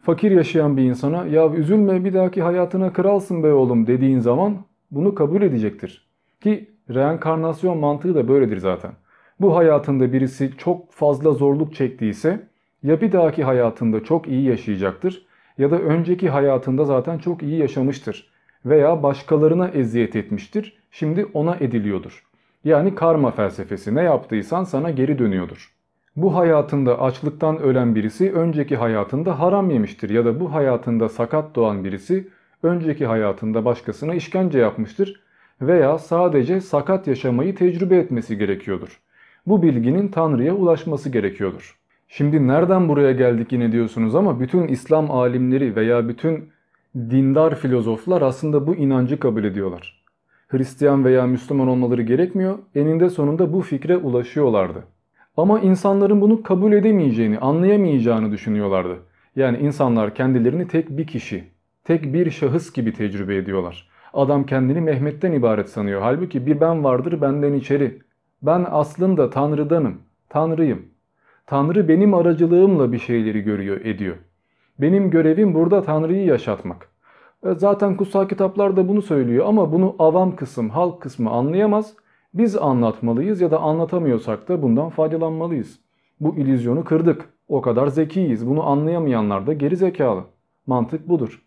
[0.01, 4.57] Fakir yaşayan bir insana ya üzülme bir dahaki hayatına kralsın be oğlum dediğin zaman
[4.91, 6.07] bunu kabul edecektir.
[6.41, 8.91] Ki reenkarnasyon mantığı da böyledir zaten.
[9.39, 12.48] Bu hayatında birisi çok fazla zorluk çektiyse
[12.83, 15.25] ya bir dahaki hayatında çok iyi yaşayacaktır
[15.57, 18.29] ya da önceki hayatında zaten çok iyi yaşamıştır
[18.65, 20.77] veya başkalarına eziyet etmiştir.
[20.91, 22.23] Şimdi ona ediliyordur.
[22.63, 25.73] Yani karma felsefesi ne yaptıysan sana geri dönüyordur.
[26.15, 31.83] Bu hayatında açlıktan ölen birisi önceki hayatında haram yemiştir ya da bu hayatında sakat doğan
[31.83, 32.27] birisi
[32.63, 35.23] önceki hayatında başkasına işkence yapmıştır
[35.61, 38.99] veya sadece sakat yaşamayı tecrübe etmesi gerekiyordur.
[39.45, 41.78] Bu bilginin Tanrı'ya ulaşması gerekiyordur.
[42.11, 46.49] Şimdi nereden buraya geldik yine diyorsunuz ama bütün İslam alimleri veya bütün
[46.95, 50.03] dindar filozoflar aslında bu inancı kabul ediyorlar.
[50.47, 54.83] Hristiyan veya Müslüman olmaları gerekmiyor, eninde sonunda bu fikre ulaşıyorlardı.
[55.37, 58.99] Ama insanların bunu kabul edemeyeceğini, anlayamayacağını düşünüyorlardı.
[59.35, 61.43] Yani insanlar kendilerini tek bir kişi,
[61.83, 63.89] tek bir şahıs gibi tecrübe ediyorlar.
[64.13, 66.01] Adam kendini Mehmet'ten ibaret sanıyor.
[66.01, 67.99] Halbuki bir ben vardır benden içeri.
[68.41, 69.97] Ben aslında Tanrı'danım,
[70.29, 70.85] Tanrıyım.
[71.49, 74.15] Tanrı benim aracılığımla bir şeyleri görüyor, ediyor.
[74.79, 76.89] Benim görevim burada Tanrı'yı yaşatmak.
[77.45, 81.93] E, zaten kutsal kitaplar da bunu söylüyor ama bunu avam kısım, halk kısmı anlayamaz.
[82.33, 85.79] Biz anlatmalıyız ya da anlatamıyorsak da bundan faydalanmalıyız.
[86.19, 87.29] Bu illüzyonu kırdık.
[87.47, 88.47] O kadar zekiyiz.
[88.47, 90.23] Bunu anlayamayanlar da geri zekalı.
[90.67, 91.41] Mantık budur.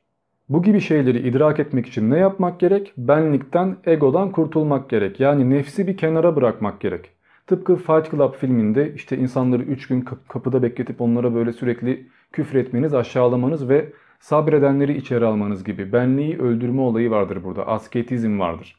[0.48, 2.92] Bu gibi şeyleri idrak etmek için ne yapmak gerek?
[2.96, 5.20] Benlikten, egodan kurtulmak gerek.
[5.20, 7.10] Yani nefsi bir kenara bırakmak gerek.
[7.46, 12.94] Tıpkı Fight Club filminde işte insanları 3 gün kapıda bekletip onlara böyle sürekli küfür etmeniz,
[12.94, 17.66] aşağılamanız ve sabredenleri içeri almanız gibi benliği öldürme olayı vardır burada.
[17.66, 18.76] Asketizm vardır.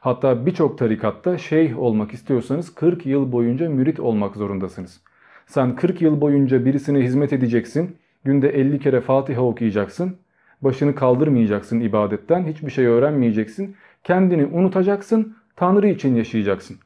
[0.00, 5.00] Hatta birçok tarikatta şeyh olmak istiyorsanız 40 yıl boyunca mürit olmak zorundasınız.
[5.46, 7.96] Sen 40 yıl boyunca birisine hizmet edeceksin.
[8.24, 10.16] Günde 50 kere Fatiha okuyacaksın.
[10.62, 12.46] Başını kaldırmayacaksın ibadetten.
[12.46, 13.76] Hiçbir şey öğrenmeyeceksin.
[14.04, 15.36] Kendini unutacaksın.
[15.56, 16.76] Tanrı için yaşayacaksın.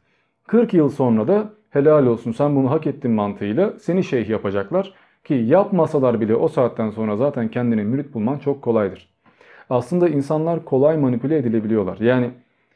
[0.51, 4.95] 40 yıl sonra da helal olsun sen bunu hak ettin mantığıyla seni şeyh yapacaklar.
[5.25, 9.09] Ki yapmasalar bile o saatten sonra zaten kendini mürit bulman çok kolaydır.
[9.71, 11.99] Aslında insanlar kolay manipüle edilebiliyorlar.
[11.99, 12.31] Yani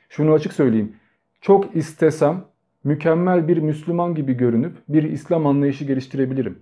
[0.08, 0.96] şunu açık söyleyeyim.
[1.40, 2.44] Çok istesem
[2.84, 6.58] mükemmel bir Müslüman gibi görünüp bir İslam anlayışı geliştirebilirim.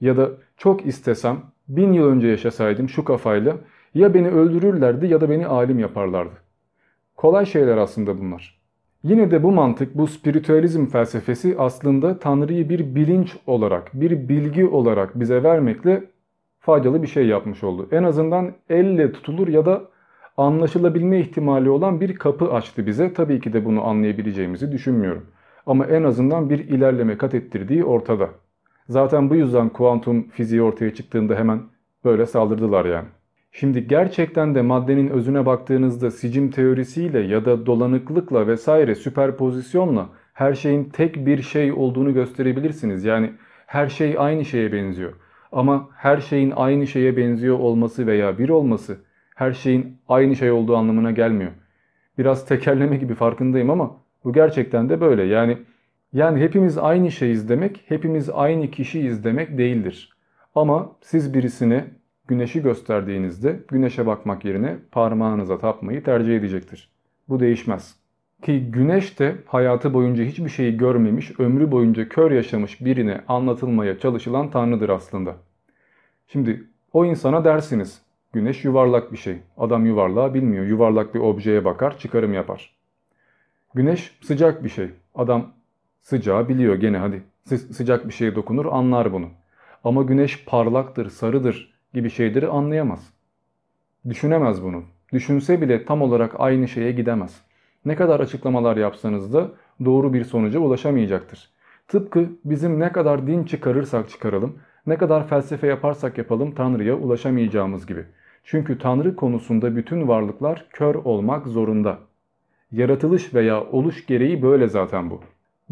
[0.00, 3.56] Ya da çok istesem bin yıl önce yaşasaydım şu kafayla
[3.94, 6.34] ya beni öldürürlerdi ya da beni alim yaparlardı.
[7.16, 8.59] Kolay şeyler aslında bunlar.
[9.02, 15.20] Yine de bu mantık, bu spiritüalizm felsefesi aslında Tanrı'yı bir bilinç olarak, bir bilgi olarak
[15.20, 16.04] bize vermekle
[16.58, 17.88] faydalı bir şey yapmış oldu.
[17.92, 19.82] En azından elle tutulur ya da
[20.36, 23.12] anlaşılabilme ihtimali olan bir kapı açtı bize.
[23.12, 25.26] Tabii ki de bunu anlayabileceğimizi düşünmüyorum.
[25.66, 28.28] Ama en azından bir ilerleme kat ettirdiği ortada.
[28.88, 31.62] Zaten bu yüzden kuantum fiziği ortaya çıktığında hemen
[32.04, 33.08] böyle saldırdılar yani.
[33.52, 40.84] Şimdi gerçekten de maddenin özüne baktığınızda sicim teorisiyle ya da dolanıklıkla vesaire süperpozisyonla her şeyin
[40.84, 43.04] tek bir şey olduğunu gösterebilirsiniz.
[43.04, 43.32] Yani
[43.66, 45.12] her şey aynı şeye benziyor.
[45.52, 48.96] Ama her şeyin aynı şeye benziyor olması veya bir olması
[49.34, 51.50] her şeyin aynı şey olduğu anlamına gelmiyor.
[52.18, 55.22] Biraz tekerleme gibi farkındayım ama bu gerçekten de böyle.
[55.22, 55.58] Yani
[56.12, 60.10] yani hepimiz aynı şeyiz demek, hepimiz aynı kişiyiz demek değildir.
[60.54, 61.84] Ama siz birisine
[62.30, 66.90] güneşi gösterdiğinizde güneşe bakmak yerine parmağınıza tapmayı tercih edecektir.
[67.28, 67.96] Bu değişmez.
[68.42, 74.50] Ki güneş de hayatı boyunca hiçbir şeyi görmemiş, ömrü boyunca kör yaşamış birine anlatılmaya çalışılan
[74.50, 75.36] tanrıdır aslında.
[76.26, 78.02] Şimdi o insana dersiniz,
[78.32, 79.36] güneş yuvarlak bir şey.
[79.56, 82.76] Adam yuvarlağı bilmiyor, yuvarlak bir objeye bakar, çıkarım yapar.
[83.74, 84.88] Güneş sıcak bir şey.
[85.14, 85.52] Adam
[86.00, 87.22] sıcağı biliyor gene hadi.
[87.44, 89.28] Sıcak bir şeye dokunur anlar bunu.
[89.84, 93.10] Ama güneş parlaktır, sarıdır gibi şeyleri anlayamaz.
[94.08, 94.82] Düşünemez bunu.
[95.12, 97.42] Düşünse bile tam olarak aynı şeye gidemez.
[97.84, 99.50] Ne kadar açıklamalar yapsanız da
[99.84, 101.50] doğru bir sonuca ulaşamayacaktır.
[101.88, 108.04] Tıpkı bizim ne kadar din çıkarırsak çıkaralım, ne kadar felsefe yaparsak yapalım Tanrı'ya ulaşamayacağımız gibi.
[108.44, 111.98] Çünkü Tanrı konusunda bütün varlıklar kör olmak zorunda.
[112.72, 115.20] Yaratılış veya oluş gereği böyle zaten bu.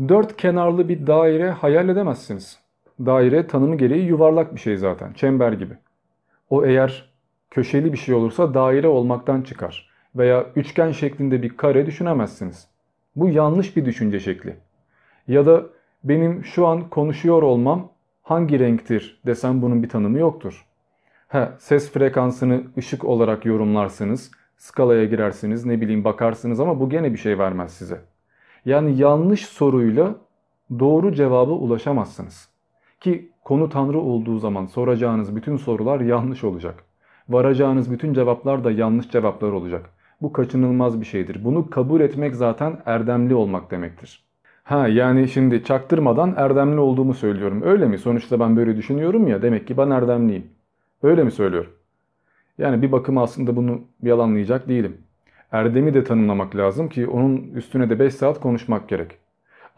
[0.09, 2.59] Dört kenarlı bir daire hayal edemezsiniz.
[3.07, 5.75] Daire tanımı gereği yuvarlak bir şey zaten, çember gibi.
[6.51, 7.11] O eğer
[7.51, 9.91] köşeli bir şey olursa daire olmaktan çıkar.
[10.17, 12.69] Veya üçgen şeklinde bir kare düşünemezsiniz.
[13.17, 14.57] Bu yanlış bir düşünce şekli.
[15.29, 15.63] Ya da
[16.05, 17.93] benim şu an konuşuyor olmam
[18.23, 20.67] hangi renktir desem bunun bir tanımı yoktur.
[21.29, 27.19] He, ses frekansını ışık olarak yorumlarsınız, skalaya girersiniz, ne bileyim bakarsınız ama bu gene bir
[27.19, 28.01] şey vermez size.
[28.65, 30.15] Yani yanlış soruyla
[30.79, 32.49] doğru cevaba ulaşamazsınız.
[33.01, 36.85] Ki konu Tanrı olduğu zaman soracağınız bütün sorular yanlış olacak.
[37.29, 39.91] Varacağınız bütün cevaplar da yanlış cevaplar olacak.
[40.23, 41.45] Bu kaçınılmaz bir şeydir.
[41.45, 44.25] Bunu kabul etmek zaten erdemli olmak demektir.
[44.65, 47.63] Ha yani şimdi çaktırmadan erdemli olduğumu söylüyorum.
[47.63, 47.99] Öyle mi?
[47.99, 50.47] Sonuçta ben böyle düşünüyorum ya demek ki ben erdemliyim.
[51.03, 51.71] Öyle mi söylüyorum?
[52.59, 54.97] Yani bir bakıma aslında bunu yalanlayacak değilim.
[55.53, 59.28] Erdemi de tanımlamak lazım ki onun üstüne de 5 saat konuşmak gerek.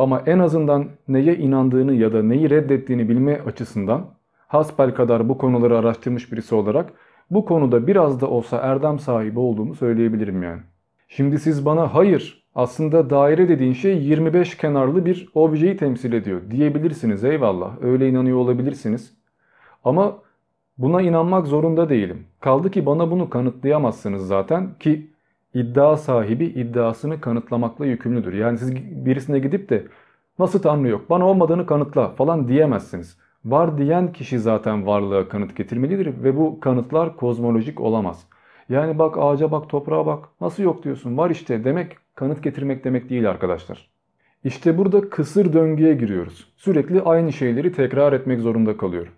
[0.01, 4.06] Ama en azından neye inandığını ya da neyi reddettiğini bilme açısından
[4.48, 6.93] hasbel kadar bu konuları araştırmış birisi olarak
[7.31, 10.60] bu konuda biraz da olsa erdem sahibi olduğumu söyleyebilirim yani.
[11.09, 17.24] Şimdi siz bana hayır aslında daire dediğin şey 25 kenarlı bir objeyi temsil ediyor diyebilirsiniz
[17.24, 19.16] eyvallah öyle inanıyor olabilirsiniz.
[19.85, 20.18] Ama
[20.78, 22.27] buna inanmak zorunda değilim.
[22.40, 25.10] Kaldı ki bana bunu kanıtlayamazsınız zaten ki
[25.55, 28.32] iddia sahibi iddiasını kanıtlamakla yükümlüdür.
[28.32, 29.86] Yani siz birisine gidip de
[30.39, 33.18] nasıl Tanrı yok bana olmadığını kanıtla falan diyemezsiniz.
[33.44, 38.27] Var diyen kişi zaten varlığa kanıt getirmelidir ve bu kanıtlar kozmolojik olamaz.
[38.68, 43.10] Yani bak ağaca bak toprağa bak nasıl yok diyorsun var işte demek kanıt getirmek demek
[43.10, 43.90] değil arkadaşlar.
[44.44, 46.52] İşte burada kısır döngüye giriyoruz.
[46.56, 49.12] Sürekli aynı şeyleri tekrar etmek zorunda kalıyorum.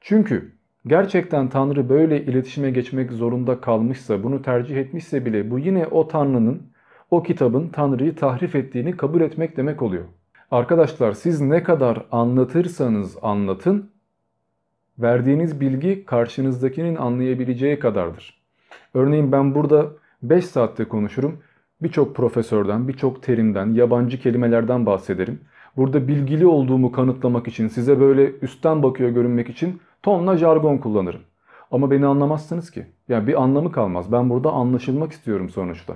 [0.00, 0.55] Çünkü
[0.86, 6.62] gerçekten Tanrı böyle iletişime geçmek zorunda kalmışsa, bunu tercih etmişse bile bu yine o Tanrı'nın,
[7.10, 10.04] o kitabın Tanrı'yı tahrif ettiğini kabul etmek demek oluyor.
[10.50, 13.90] Arkadaşlar siz ne kadar anlatırsanız anlatın,
[14.98, 18.42] verdiğiniz bilgi karşınızdakinin anlayabileceği kadardır.
[18.94, 19.86] Örneğin ben burada
[20.22, 21.38] 5 saatte konuşurum.
[21.82, 25.40] Birçok profesörden, birçok terimden, yabancı kelimelerden bahsederim.
[25.76, 31.22] Burada bilgili olduğumu kanıtlamak için, size böyle üstten bakıyor görünmek için tonla jargon kullanırım.
[31.70, 32.86] Ama beni anlamazsınız ki.
[33.08, 34.12] Yani bir anlamı kalmaz.
[34.12, 35.94] Ben burada anlaşılmak istiyorum sonuçta.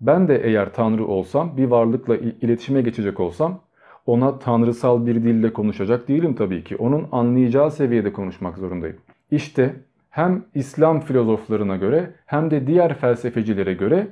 [0.00, 3.60] Ben de eğer Tanrı olsam, bir varlıkla iletişime geçecek olsam
[4.06, 6.76] ona tanrısal bir dille konuşacak değilim tabii ki.
[6.76, 8.96] Onun anlayacağı seviyede konuşmak zorundayım.
[9.30, 9.74] İşte
[10.10, 14.06] hem İslam filozoflarına göre hem de diğer felsefecilere göre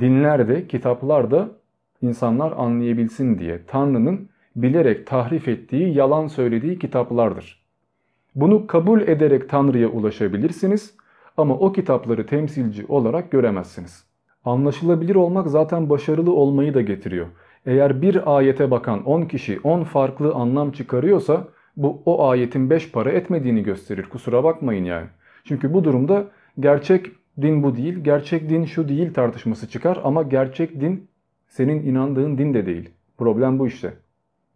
[0.00, 1.48] dinlerde, kitaplarda
[2.02, 7.65] insanlar anlayabilsin diye Tanrı'nın bilerek tahrif ettiği, yalan söylediği kitaplardır.
[8.36, 10.94] Bunu kabul ederek Tanrı'ya ulaşabilirsiniz
[11.36, 14.04] ama o kitapları temsilci olarak göremezsiniz.
[14.44, 17.26] Anlaşılabilir olmak zaten başarılı olmayı da getiriyor.
[17.66, 23.10] Eğer bir ayete bakan 10 kişi 10 farklı anlam çıkarıyorsa bu o ayetin 5 para
[23.10, 24.02] etmediğini gösterir.
[24.02, 25.06] Kusura bakmayın yani.
[25.44, 26.24] Çünkü bu durumda
[26.60, 27.06] gerçek
[27.42, 31.08] din bu değil, gerçek din şu değil tartışması çıkar ama gerçek din
[31.48, 32.90] senin inandığın din de değil.
[33.18, 33.92] Problem bu işte.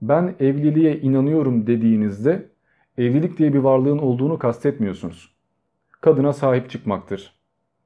[0.02, 2.49] Ben evliliğe inanıyorum dediğinizde
[3.01, 5.35] evlilik diye bir varlığın olduğunu kastetmiyorsunuz.
[6.01, 7.32] Kadına sahip çıkmaktır.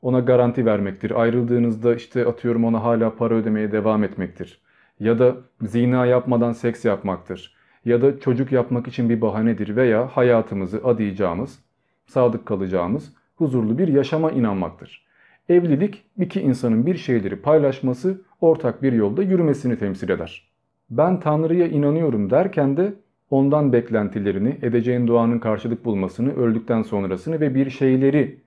[0.03, 1.21] Ona garanti vermektir.
[1.21, 4.61] Ayrıldığınızda işte atıyorum ona hala para ödemeye devam etmektir.
[5.01, 7.55] Ya da zina yapmadan seks yapmaktır.
[7.85, 11.59] Ya da çocuk yapmak için bir bahanedir veya hayatımızı adayacağımız,
[12.07, 15.07] sadık kalacağımız huzurlu bir yaşama inanmaktır.
[15.49, 20.53] Evlilik iki insanın bir şeyleri paylaşması, ortak bir yolda yürümesini temsil eder.
[20.91, 22.95] Ben Tanrı'ya inanıyorum derken de
[23.31, 28.41] ondan beklentilerini, edeceğin duanın karşılık bulmasını, öldükten sonrasını ve bir şeyleri,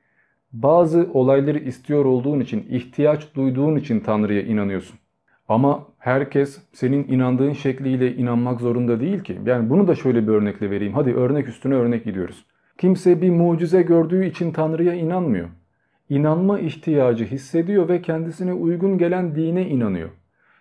[0.53, 4.99] bazı olayları istiyor olduğun için, ihtiyaç duyduğun için Tanrı'ya inanıyorsun.
[5.49, 9.39] Ama herkes senin inandığın şekliyle inanmak zorunda değil ki.
[9.45, 10.93] Yani bunu da şöyle bir örnekle vereyim.
[10.93, 12.45] Hadi örnek üstüne örnek gidiyoruz.
[12.77, 15.47] Kimse bir mucize gördüğü için Tanrı'ya inanmıyor.
[16.09, 20.09] İnanma ihtiyacı hissediyor ve kendisine uygun gelen dine inanıyor.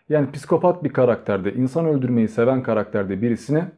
[0.08, 3.68] Yani psikopat bir karakterde, insan öldürmeyi seven karakterde birisine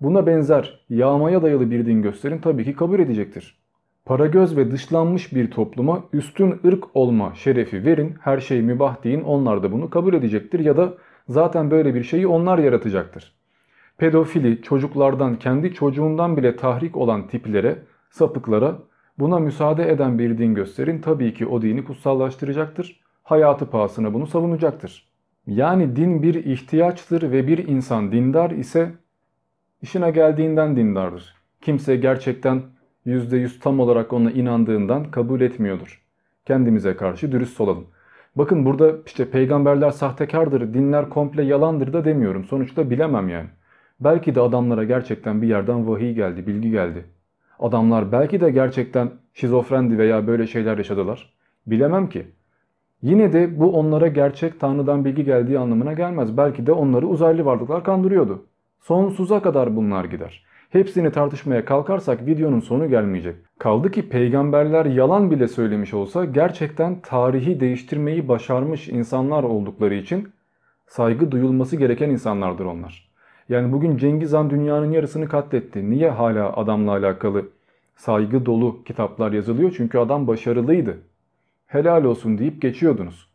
[0.00, 3.60] buna benzer yağmaya dayalı bir din gösterin tabii ki kabul edecektir.
[4.04, 9.62] Paragöz ve dışlanmış bir topluma üstün ırk olma şerefi verin, her şey mübah deyin onlar
[9.62, 10.94] da bunu kabul edecektir ya da
[11.28, 13.34] zaten böyle bir şeyi onlar yaratacaktır.
[13.98, 17.78] Pedofili çocuklardan kendi çocuğundan bile tahrik olan tiplere,
[18.10, 18.78] sapıklara
[19.18, 23.00] buna müsaade eden bir din gösterin tabii ki o dini kutsallaştıracaktır.
[23.22, 25.10] Hayatı pahasına bunu savunacaktır.
[25.46, 28.92] Yani din bir ihtiyaçtır ve bir insan dindar ise
[29.82, 31.34] işine geldiğinden dindardır.
[31.60, 32.62] Kimse gerçekten
[33.06, 36.02] %100 tam olarak ona inandığından kabul etmiyordur.
[36.46, 37.86] Kendimize karşı dürüst olalım.
[38.36, 42.44] Bakın burada işte peygamberler sahtekardır, dinler komple yalandır da demiyorum.
[42.44, 43.48] Sonuçta bilemem yani.
[44.00, 47.04] Belki de adamlara gerçekten bir yerden vahiy geldi, bilgi geldi.
[47.58, 51.32] Adamlar belki de gerçekten şizofrendi veya böyle şeyler yaşadılar.
[51.66, 52.26] Bilemem ki.
[53.02, 56.36] Yine de bu onlara gerçek Tanrı'dan bilgi geldiği anlamına gelmez.
[56.36, 58.46] Belki de onları uzaylı varlıklar kandırıyordu.
[58.80, 60.44] Sonsuza kadar bunlar gider.
[60.70, 63.36] Hepsini tartışmaya kalkarsak videonun sonu gelmeyecek.
[63.58, 70.28] Kaldı ki peygamberler yalan bile söylemiş olsa gerçekten tarihi değiştirmeyi başarmış insanlar oldukları için
[70.86, 73.10] saygı duyulması gereken insanlardır onlar.
[73.48, 75.90] Yani bugün Cengiz Han dünyanın yarısını katletti.
[75.90, 77.48] Niye hala adamla alakalı
[77.96, 79.74] saygı dolu kitaplar yazılıyor?
[79.76, 80.98] Çünkü adam başarılıydı.
[81.66, 83.28] Helal olsun deyip geçiyordunuz.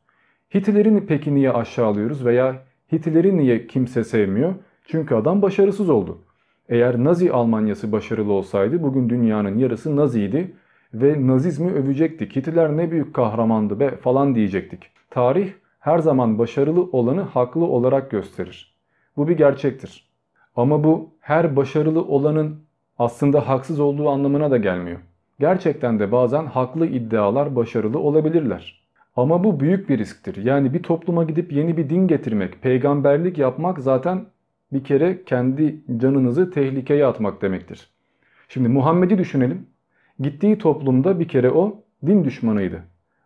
[0.54, 2.56] Hitler'i peki niye aşağılıyoruz veya
[2.92, 4.54] Hitler'i niye kimse sevmiyor?
[4.88, 6.18] Çünkü adam başarısız oldu.
[6.70, 10.54] Eğer Nazi Almanyası başarılı olsaydı bugün dünyanın yarısı Naziydi
[10.94, 12.36] ve Nazizmi övecektik.
[12.36, 14.84] Hitler ne büyük kahramandı be falan diyecektik.
[15.10, 18.76] Tarih her zaman başarılı olanı haklı olarak gösterir.
[19.18, 20.10] Bu bir gerçektir.
[20.56, 22.56] Ama bu her başarılı olanın
[23.00, 25.00] aslında haksız olduğu anlamına da gelmiyor.
[25.40, 28.86] Gerçekten de bazen haklı iddialar başarılı olabilirler.
[29.16, 30.46] Ama bu büyük bir risktir.
[30.46, 34.26] Yani bir topluma gidip yeni bir din getirmek, peygamberlik yapmak zaten
[34.74, 37.90] bir kere kendi canınızı tehlikeye atmak demektir.
[38.50, 39.68] Şimdi Muhammed'i düşünelim.
[40.20, 42.84] Gittiği toplumda bir kere o din düşmanıydı.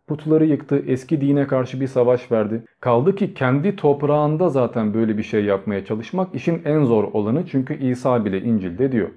[0.08, 2.64] Putları yıktı, eski dine karşı bir savaş verdi.
[2.80, 7.74] Kaldı ki kendi toprağında zaten böyle bir şey yapmaya çalışmak işin en zor olanı çünkü
[7.74, 9.10] İsa bile İncil'de diyor.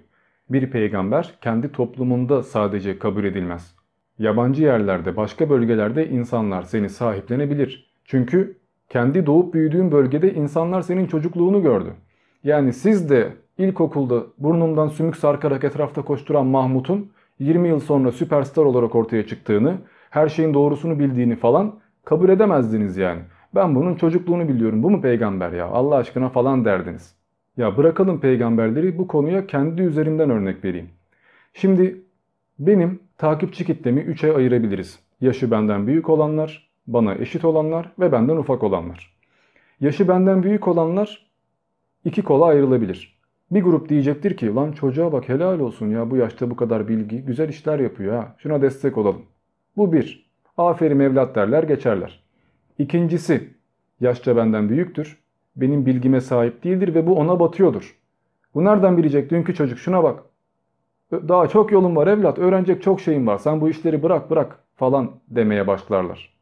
[0.51, 3.75] Bir peygamber kendi toplumunda sadece kabul edilmez.
[4.19, 7.93] Yabancı yerlerde, başka bölgelerde insanlar seni sahiplenebilir.
[8.05, 8.59] Çünkü
[8.89, 11.95] kendi doğup büyüdüğün bölgede insanlar senin çocukluğunu gördü.
[12.45, 18.95] Yani siz de ilkokulda burnumdan sümük sarkarak etrafta koşturan Mahmut'un 20 yıl sonra süperstar olarak
[18.95, 19.79] ortaya çıktığını,
[20.11, 21.75] her şeyin doğrusunu bildiğini falan
[22.05, 23.21] kabul edemezdiniz yani.
[23.55, 24.83] Ben bunun çocukluğunu biliyorum.
[24.83, 25.67] Bu mu peygamber ya?
[25.67, 27.15] Allah aşkına falan derdiniz.
[27.57, 30.91] Ya bırakalım peygamberleri bu konuya kendi üzerimden örnek vereyim.
[31.55, 32.05] Şimdi
[32.59, 34.99] benim takipçi kitlemi 3'e ayırabiliriz.
[35.21, 39.17] Yaşı benden büyük olanlar, bana eşit olanlar ve benden ufak olanlar.
[39.81, 41.32] Yaşı benden büyük olanlar
[42.05, 43.19] iki kola ayrılabilir.
[43.51, 47.25] Bir grup diyecektir ki lan çocuğa bak helal olsun ya bu yaşta bu kadar bilgi
[47.25, 49.23] güzel işler yapıyor ha şuna destek olalım.
[49.77, 50.33] Bu bir.
[50.57, 52.23] Aferin evlat derler geçerler.
[52.79, 53.49] İkincisi
[54.01, 55.19] yaşça benden büyüktür.
[55.57, 57.97] Benim bilgime sahip değildir ve bu ona batıyordur.
[58.55, 60.23] Bu nereden bilecek dünkü çocuk şuna bak.
[61.13, 65.11] Daha çok yolun var evlat öğrenecek çok şeyin var sen bu işleri bırak bırak falan
[65.29, 66.33] demeye başlarlar.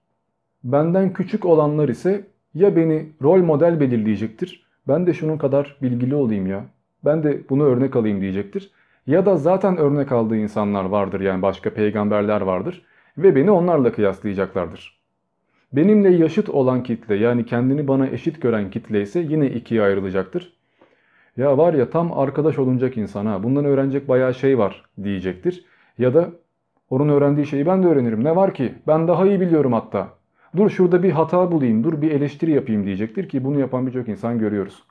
[0.65, 6.47] Benden küçük olanlar ise ya beni rol model belirleyecektir ben de şunun kadar bilgili olayım
[6.47, 6.65] ya.
[7.05, 8.71] Ben de bunu örnek alayım diyecektir.
[9.07, 12.83] Ya da zaten örnek aldığı insanlar vardır yani başka peygamberler vardır
[13.19, 15.01] ve beni onlarla kıyaslayacaklardır.
[15.73, 20.53] Benimle yaşıt olan kitle yani kendini bana eşit gören kitle ise yine ikiye ayrılacaktır.
[21.37, 25.65] Ya var ya tam arkadaş olunacak insan ha bundan öğrenecek bayağı şey var diyecektir.
[25.99, 26.31] Ya da
[26.91, 30.20] onun öğrendiği şeyi ben de öğrenirim ne var ki ben daha iyi biliyorum hatta.
[30.57, 34.39] Dur şurada bir hata bulayım dur bir eleştiri yapayım diyecektir ki bunu yapan birçok insan
[34.39, 34.83] görüyoruz.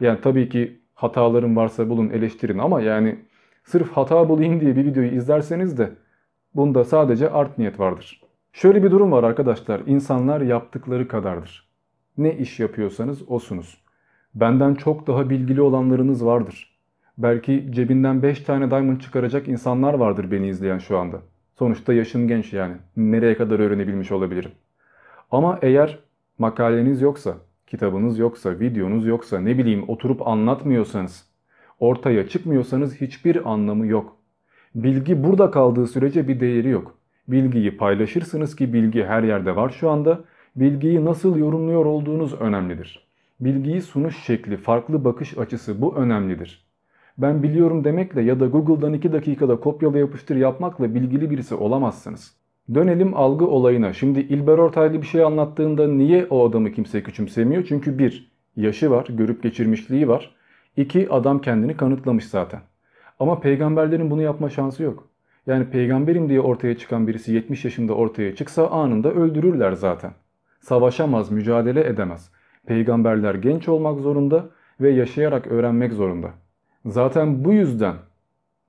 [0.00, 3.18] Yani tabii ki hataların varsa bulun eleştirin ama yani
[3.64, 5.90] sırf hata bulayım diye bir videoyu izlerseniz de
[6.54, 8.22] bunda sadece art niyet vardır.
[8.52, 9.80] Şöyle bir durum var arkadaşlar.
[9.86, 11.68] İnsanlar yaptıkları kadardır.
[12.18, 13.78] Ne iş yapıyorsanız osunuz.
[14.34, 16.78] Benden çok daha bilgili olanlarınız vardır.
[17.18, 21.20] Belki cebinden 5 tane diamond çıkaracak insanlar vardır beni izleyen şu anda.
[21.58, 22.74] Sonuçta yaşım genç yani.
[22.96, 24.50] Nereye kadar öğrenebilmiş olabilirim.
[25.30, 25.98] Ama eğer
[26.38, 27.34] makaleniz yoksa,
[27.66, 31.30] kitabınız yoksa, videonuz yoksa, ne bileyim oturup anlatmıyorsanız,
[31.80, 34.16] ortaya çıkmıyorsanız hiçbir anlamı yok.
[34.74, 36.98] Bilgi burada kaldığı sürece bir değeri yok.
[37.28, 40.20] Bilgiyi paylaşırsınız ki bilgi her yerde var şu anda.
[40.56, 43.06] Bilgiyi nasıl yorumluyor olduğunuz önemlidir.
[43.40, 46.66] Bilgiyi sunuş şekli, farklı bakış açısı bu önemlidir.
[47.18, 52.36] Ben biliyorum demekle ya da Google'dan 2 dakikada kopyala yapıştır yapmakla bilgili birisi olamazsınız.
[52.74, 53.92] Dönelim algı olayına.
[53.92, 57.64] Şimdi İlber Ortaylı bir şey anlattığında niye o adamı kimse küçümsemiyor?
[57.68, 60.34] Çünkü bir, yaşı var, görüp geçirmişliği var.
[60.76, 62.60] İki, adam kendini kanıtlamış zaten.
[63.20, 65.08] Ama peygamberlerin bunu yapma şansı yok.
[65.46, 70.10] Yani peygamberim diye ortaya çıkan birisi 70 yaşında ortaya çıksa anında öldürürler zaten.
[70.60, 72.30] Savaşamaz, mücadele edemez.
[72.66, 74.46] Peygamberler genç olmak zorunda
[74.80, 76.30] ve yaşayarak öğrenmek zorunda.
[76.86, 77.94] Zaten bu yüzden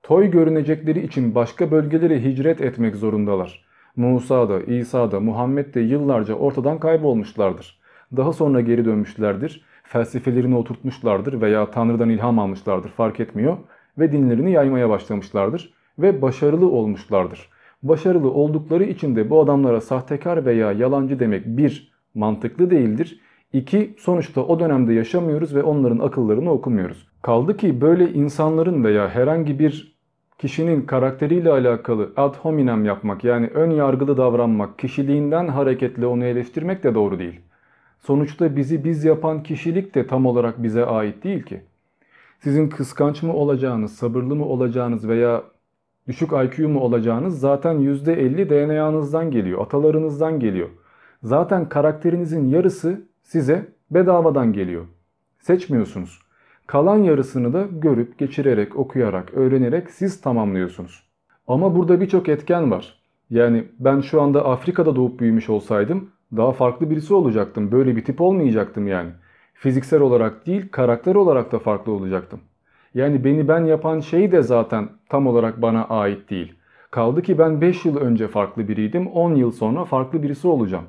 [0.03, 3.66] toy görünecekleri için başka bölgelere hicret etmek zorundalar.
[3.97, 7.79] Musa da, İsa da, Muhammed de yıllarca ortadan kaybolmuşlardır.
[8.17, 13.57] Daha sonra geri dönmüşlerdir, felsefelerini oturtmuşlardır veya Tanrı'dan ilham almışlardır fark etmiyor
[13.97, 17.49] ve dinlerini yaymaya başlamışlardır ve başarılı olmuşlardır.
[17.83, 23.21] Başarılı oldukları için de bu adamlara sahtekar veya yalancı demek bir mantıklı değildir.
[23.53, 27.07] İki sonuçta o dönemde yaşamıyoruz ve onların akıllarını okumuyoruz.
[27.21, 29.96] Kaldı ki böyle insanların veya herhangi bir
[30.37, 36.95] kişinin karakteriyle alakalı ad hominem yapmak yani ön yargılı davranmak, kişiliğinden hareketle onu eleştirmek de
[36.95, 37.39] doğru değil.
[37.99, 41.61] Sonuçta bizi biz yapan kişilik de tam olarak bize ait değil ki.
[42.39, 45.43] Sizin kıskanç mı olacağınız, sabırlı mı olacağınız veya
[46.07, 50.69] düşük IQ mu olacağınız zaten %50 DNA'nızdan geliyor, atalarınızdan geliyor.
[51.23, 54.85] Zaten karakterinizin yarısı size bedavadan geliyor.
[55.39, 56.26] Seçmiyorsunuz.
[56.67, 61.03] Kalan yarısını da görüp, geçirerek, okuyarak, öğrenerek siz tamamlıyorsunuz.
[61.47, 62.99] Ama burada birçok etken var.
[63.29, 67.71] Yani ben şu anda Afrika'da doğup büyümüş olsaydım daha farklı birisi olacaktım.
[67.71, 69.09] Böyle bir tip olmayacaktım yani.
[69.53, 72.39] Fiziksel olarak değil, karakter olarak da farklı olacaktım.
[72.93, 76.53] Yani beni ben yapan şey de zaten tam olarak bana ait değil.
[76.91, 80.85] Kaldı ki ben 5 yıl önce farklı biriydim, 10 yıl sonra farklı birisi olacağım.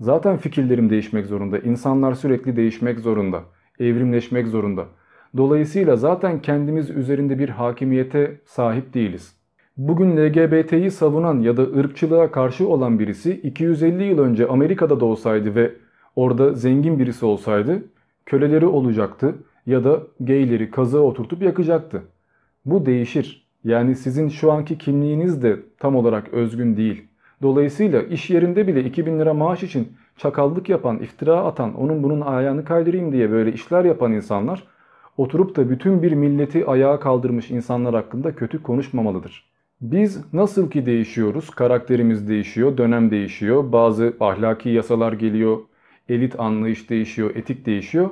[0.00, 3.40] Zaten fikirlerim değişmek zorunda, insanlar sürekli değişmek zorunda,
[3.80, 4.86] evrimleşmek zorunda.
[5.36, 9.36] Dolayısıyla zaten kendimiz üzerinde bir hakimiyete sahip değiliz.
[9.76, 15.54] Bugün LGBT'yi savunan ya da ırkçılığa karşı olan birisi 250 yıl önce Amerika'da da olsaydı
[15.54, 15.72] ve
[16.16, 17.82] orada zengin birisi olsaydı
[18.26, 19.34] köleleri olacaktı
[19.66, 22.02] ya da gayleri kazığa oturtup yakacaktı.
[22.64, 23.44] Bu değişir.
[23.64, 27.04] Yani sizin şu anki kimliğiniz de tam olarak özgün değil.
[27.42, 32.64] Dolayısıyla iş yerinde bile 2000 lira maaş için çakallık yapan, iftira atan, onun bunun ayağını
[32.64, 34.73] kaydırayım diye böyle işler yapan insanlar
[35.16, 39.54] oturup da bütün bir milleti ayağa kaldırmış insanlar hakkında kötü konuşmamalıdır.
[39.80, 45.58] Biz nasıl ki değişiyoruz, karakterimiz değişiyor, dönem değişiyor, bazı ahlaki yasalar geliyor,
[46.08, 48.10] elit anlayış değişiyor, etik değişiyor.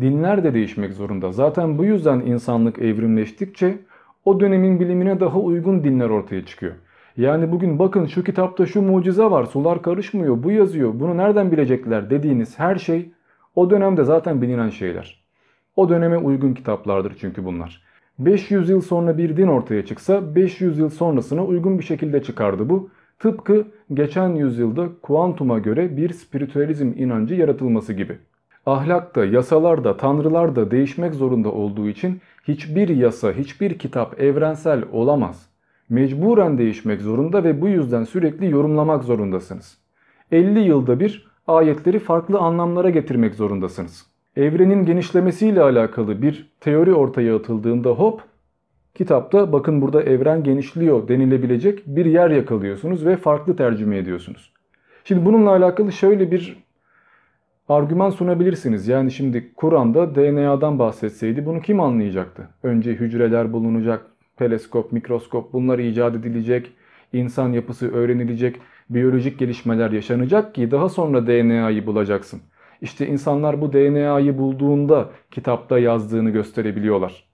[0.00, 1.32] Dinler de değişmek zorunda.
[1.32, 3.78] Zaten bu yüzden insanlık evrimleştikçe
[4.24, 6.72] o dönemin bilimine daha uygun dinler ortaya çıkıyor.
[7.16, 12.10] Yani bugün bakın şu kitapta şu mucize var, sular karışmıyor, bu yazıyor, bunu nereden bilecekler
[12.10, 13.10] dediğiniz her şey
[13.54, 15.21] o dönemde zaten bilinen şeyler.
[15.76, 17.82] O döneme uygun kitaplardır çünkü bunlar.
[18.18, 22.90] 500 yıl sonra bir din ortaya çıksa 500 yıl sonrasına uygun bir şekilde çıkardı bu.
[23.18, 28.18] Tıpkı geçen yüzyılda kuantuma göre bir spiritüalizm inancı yaratılması gibi.
[28.66, 34.84] Ahlak da, yasalar da, tanrılar da değişmek zorunda olduğu için hiçbir yasa, hiçbir kitap evrensel
[34.92, 35.48] olamaz.
[35.88, 39.78] Mecburen değişmek zorunda ve bu yüzden sürekli yorumlamak zorundasınız.
[40.32, 44.11] 50 yılda bir ayetleri farklı anlamlara getirmek zorundasınız.
[44.36, 48.22] Evrenin genişlemesiyle alakalı bir teori ortaya atıldığında hop
[48.94, 54.52] kitapta bakın burada evren genişliyor denilebilecek bir yer yakalıyorsunuz ve farklı tercüme ediyorsunuz.
[55.04, 56.56] Şimdi bununla alakalı şöyle bir
[57.68, 58.88] argüman sunabilirsiniz.
[58.88, 62.48] Yani şimdi Kur'an'da DNA'dan bahsetseydi bunu kim anlayacaktı?
[62.62, 64.06] Önce hücreler bulunacak,
[64.36, 66.72] teleskop, mikroskop bunlar icat edilecek,
[67.12, 68.56] insan yapısı öğrenilecek.
[68.90, 72.40] biyolojik gelişmeler yaşanacak ki daha sonra DNA'yı bulacaksın.
[72.82, 77.24] İşte insanlar bu DNA'yı bulduğunda kitapta yazdığını gösterebiliyorlar.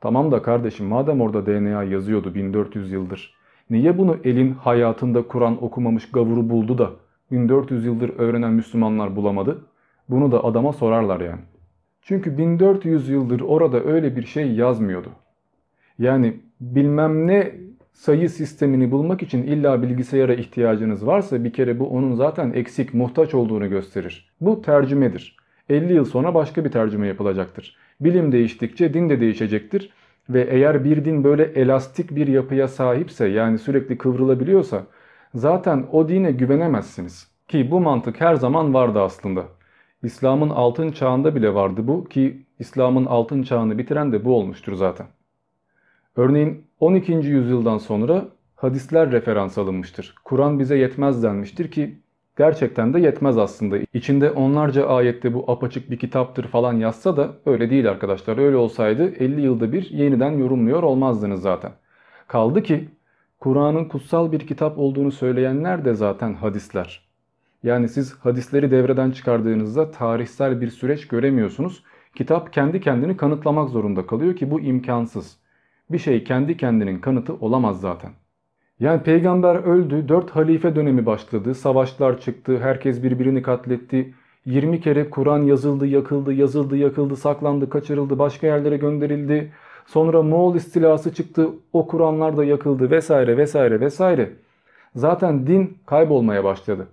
[0.00, 3.34] Tamam da kardeşim madem orada DNA yazıyordu 1400 yıldır.
[3.70, 6.90] Niye bunu elin hayatında Kur'an okumamış gavuru buldu da
[7.30, 9.64] 1400 yıldır öğrenen Müslümanlar bulamadı?
[10.08, 11.40] Bunu da adama sorarlar yani.
[12.02, 15.08] Çünkü 1400 yıldır orada öyle bir şey yazmıyordu.
[15.98, 17.54] Yani bilmem ne
[17.96, 23.34] sayı sistemini bulmak için illa bilgisayara ihtiyacınız varsa bir kere bu onun zaten eksik, muhtaç
[23.34, 24.32] olduğunu gösterir.
[24.40, 25.36] Bu tercümedir.
[25.68, 27.76] 50 yıl sonra başka bir tercüme yapılacaktır.
[28.00, 29.92] Bilim değiştikçe din de değişecektir.
[30.30, 34.82] Ve eğer bir din böyle elastik bir yapıya sahipse yani sürekli kıvrılabiliyorsa
[35.34, 37.30] zaten o dine güvenemezsiniz.
[37.48, 39.44] Ki bu mantık her zaman vardı aslında.
[40.02, 45.06] İslam'ın altın çağında bile vardı bu ki İslam'ın altın çağını bitiren de bu olmuştur zaten.
[46.16, 47.12] Örneğin 12.
[47.12, 50.14] yüzyıldan sonra hadisler referans alınmıştır.
[50.24, 51.98] Kur'an bize yetmez denmiştir ki
[52.38, 53.78] gerçekten de yetmez aslında.
[53.94, 58.38] İçinde onlarca ayette bu apaçık bir kitaptır falan yazsa da öyle değil arkadaşlar.
[58.38, 61.72] Öyle olsaydı 50 yılda bir yeniden yorumluyor olmazdınız zaten.
[62.28, 62.88] Kaldı ki
[63.40, 67.06] Kur'an'ın kutsal bir kitap olduğunu söyleyenler de zaten hadisler.
[67.62, 71.82] Yani siz hadisleri devreden çıkardığınızda tarihsel bir süreç göremiyorsunuz.
[72.14, 75.45] Kitap kendi kendini kanıtlamak zorunda kalıyor ki bu imkansız.
[75.90, 78.10] Bir şey kendi kendinin kanıtı olamaz zaten.
[78.80, 84.14] Yani peygamber öldü, 4 halife dönemi başladı, savaşlar çıktı, herkes birbirini katletti.
[84.46, 89.52] 20 kere Kur'an yazıldı, yakıldı, yazıldı, yakıldı, saklandı, kaçırıldı, başka yerlere gönderildi.
[89.86, 94.32] Sonra Moğol istilası çıktı, o Kur'anlar da yakıldı vesaire vesaire vesaire.
[94.94, 96.88] Zaten din kaybolmaya başladı.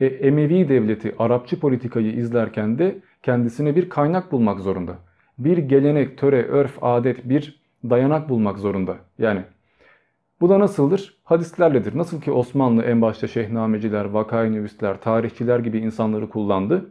[0.00, 4.94] E, Emevi devleti Arapçı politikayı izlerken de kendisine bir kaynak bulmak zorunda.
[5.38, 8.96] Bir gelenek, töre, örf, adet, bir dayanak bulmak zorunda.
[9.18, 9.42] Yani
[10.40, 11.20] bu da nasıldır?
[11.24, 11.98] Hadislerledir.
[11.98, 16.90] Nasıl ki Osmanlı en başta şehnameciler, vakayinüvisler, tarihçiler gibi insanları kullandı.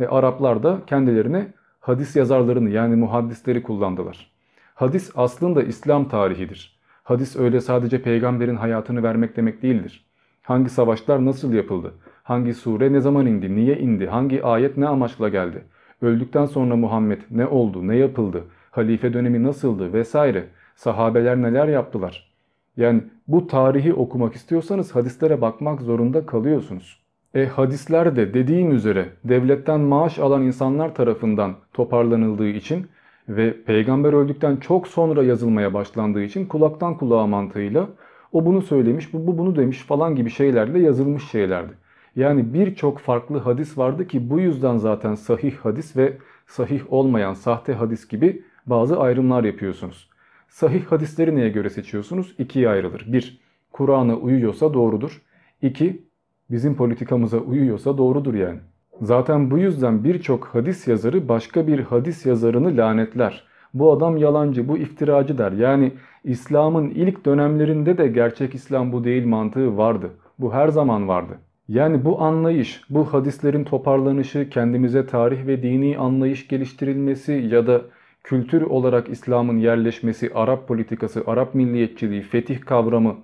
[0.00, 4.32] Ve Araplar da kendilerine hadis yazarlarını yani muhaddisleri kullandılar.
[4.74, 6.80] Hadis aslında İslam tarihidir.
[7.02, 10.06] Hadis öyle sadece peygamberin hayatını vermek demek değildir.
[10.42, 11.94] Hangi savaşlar nasıl yapıldı?
[12.22, 13.56] Hangi sure ne zaman indi?
[13.56, 14.06] Niye indi?
[14.06, 15.64] Hangi ayet ne amaçla geldi?
[16.02, 17.88] Öldükten sonra Muhammed ne oldu?
[17.88, 18.44] Ne yapıldı?
[18.72, 19.92] Halife dönemi nasıldı?
[19.92, 20.44] Vesaire.
[20.76, 22.32] Sahabeler neler yaptılar?
[22.76, 27.02] Yani bu tarihi okumak istiyorsanız hadislere bakmak zorunda kalıyorsunuz.
[27.34, 32.86] E hadisler de dediğim üzere devletten maaş alan insanlar tarafından toparlanıldığı için
[33.28, 37.88] ve peygamber öldükten çok sonra yazılmaya başlandığı için kulaktan kulağa mantığıyla
[38.32, 41.72] o bunu söylemiş, bu, bu bunu demiş falan gibi şeylerle yazılmış şeylerdi.
[42.16, 46.16] Yani birçok farklı hadis vardı ki bu yüzden zaten sahih hadis ve
[46.46, 50.08] sahih olmayan sahte hadis gibi bazı ayrımlar yapıyorsunuz.
[50.48, 52.34] Sahih hadisleri neye göre seçiyorsunuz?
[52.38, 53.04] İkiye ayrılır.
[53.06, 53.40] Bir,
[53.72, 55.22] Kur'an'a uyuyorsa doğrudur.
[55.62, 56.02] İki,
[56.50, 58.58] bizim politikamıza uyuyorsa doğrudur yani.
[59.00, 63.44] Zaten bu yüzden birçok hadis yazarı başka bir hadis yazarını lanetler.
[63.74, 65.52] Bu adam yalancı, bu iftiracı der.
[65.52, 65.92] Yani
[66.24, 70.10] İslam'ın ilk dönemlerinde de gerçek İslam bu değil mantığı vardı.
[70.38, 71.32] Bu her zaman vardı.
[71.68, 77.82] Yani bu anlayış, bu hadislerin toparlanışı, kendimize tarih ve dini anlayış geliştirilmesi ya da
[78.24, 83.16] kültür olarak İslam'ın yerleşmesi, Arap politikası, Arap milliyetçiliği, fetih kavramı,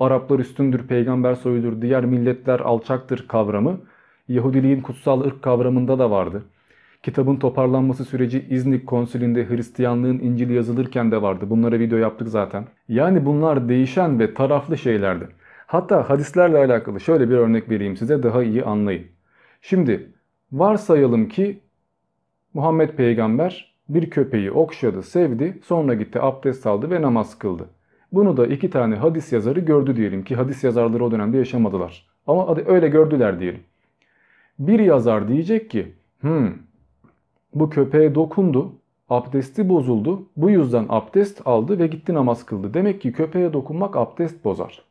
[0.00, 3.80] Araplar üstündür, peygamber soyudur, diğer milletler alçaktır kavramı
[4.28, 6.44] Yahudiliğin kutsal ırk kavramında da vardı.
[7.02, 11.50] Kitabın toparlanması süreci İznik konsülünde Hristiyanlığın İncil'i yazılırken de vardı.
[11.50, 12.64] Bunlara video yaptık zaten.
[12.88, 15.28] Yani bunlar değişen ve taraflı şeylerdi.
[15.66, 19.06] Hatta hadislerle alakalı şöyle bir örnek vereyim size daha iyi anlayın.
[19.60, 20.12] Şimdi
[20.52, 21.60] varsayalım ki
[22.54, 27.68] Muhammed peygamber bir köpeği okşadı, sevdi, sonra gitti abdest aldı ve namaz kıldı.
[28.12, 32.06] Bunu da iki tane hadis yazarı gördü diyelim ki hadis yazarları o dönemde yaşamadılar.
[32.26, 33.60] Ama öyle gördüler diyelim.
[34.58, 36.52] Bir yazar diyecek ki hmm,
[37.54, 38.72] bu köpeğe dokundu,
[39.08, 42.74] abdesti bozuldu, bu yüzden abdest aldı ve gitti namaz kıldı.
[42.74, 44.82] Demek ki köpeğe dokunmak abdest bozar.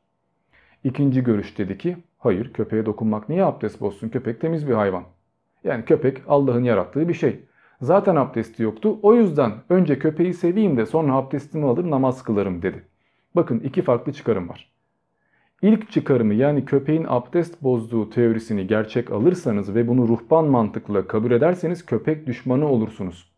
[0.84, 4.10] İkinci görüş dedi ki hayır köpeğe dokunmak niye abdest bozsun?
[4.10, 5.04] Köpek temiz bir hayvan.
[5.64, 7.40] Yani köpek Allah'ın yarattığı bir şey.
[7.82, 9.00] Zaten abdesti yoktu.
[9.02, 12.84] O yüzden önce köpeği seveyim de sonra abdestimi alır namaz kılarım dedi.
[13.36, 14.72] Bakın iki farklı çıkarım var.
[15.62, 21.86] İlk çıkarımı yani köpeğin abdest bozduğu teorisini gerçek alırsanız ve bunu ruhban mantıkla kabul ederseniz
[21.86, 23.32] köpek düşmanı olursunuz.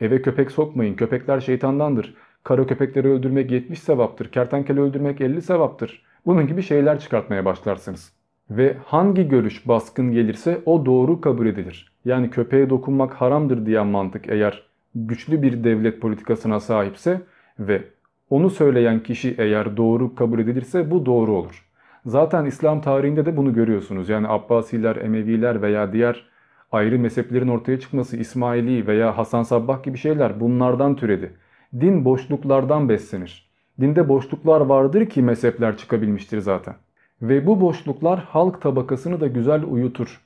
[0.00, 0.94] Eve köpek sokmayın.
[0.94, 2.14] Köpekler şeytandandır.
[2.44, 4.32] Kara köpekleri öldürmek 70 sevaptır.
[4.32, 6.02] Kertenkele öldürmek 50 sevaptır.
[6.26, 8.12] Bunun gibi şeyler çıkartmaya başlarsınız.
[8.50, 11.91] Ve hangi görüş baskın gelirse o doğru kabul edilir.
[12.04, 14.62] Yani köpeğe dokunmak haramdır diyen mantık eğer
[14.94, 17.20] güçlü bir devlet politikasına sahipse
[17.58, 17.84] ve
[18.30, 21.66] onu söyleyen kişi eğer doğru kabul edilirse bu doğru olur.
[22.06, 24.08] Zaten İslam tarihinde de bunu görüyorsunuz.
[24.08, 26.26] Yani Abbasiler, Emeviler veya diğer
[26.72, 31.32] ayrı mezheplerin ortaya çıkması, İsmaili veya Hasan Sabbah gibi şeyler bunlardan türedi.
[31.80, 33.50] Din boşluklardan beslenir.
[33.80, 36.74] Dinde boşluklar vardır ki mezhepler çıkabilmiştir zaten.
[37.22, 40.20] Ve bu boşluklar halk tabakasını da güzel uyutur.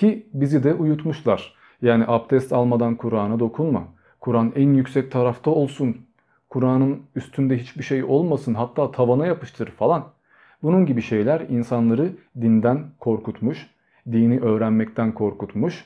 [0.00, 1.54] Ki bizi de uyutmuşlar.
[1.82, 3.84] Yani abdest almadan Kur'an'a dokunma.
[4.20, 5.96] Kur'an en yüksek tarafta olsun.
[6.50, 10.04] Kur'an'ın üstünde hiçbir şey olmasın hatta tavana yapıştır falan.
[10.62, 13.66] Bunun gibi şeyler insanları dinden korkutmuş,
[14.12, 15.84] dini öğrenmekten korkutmuş.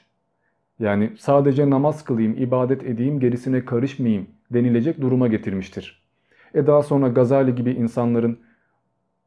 [0.79, 6.03] Yani sadece namaz kılayım, ibadet edeyim, gerisine karışmayayım denilecek duruma getirmiştir.
[6.55, 8.39] E daha sonra Gazali gibi insanların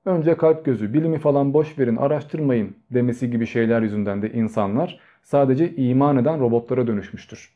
[0.08, 5.76] önce kalp gözü, bilimi falan boş verin, araştırmayın demesi gibi şeyler yüzünden de insanlar sadece
[5.76, 7.50] iman eden robotlara dönüşmüştür.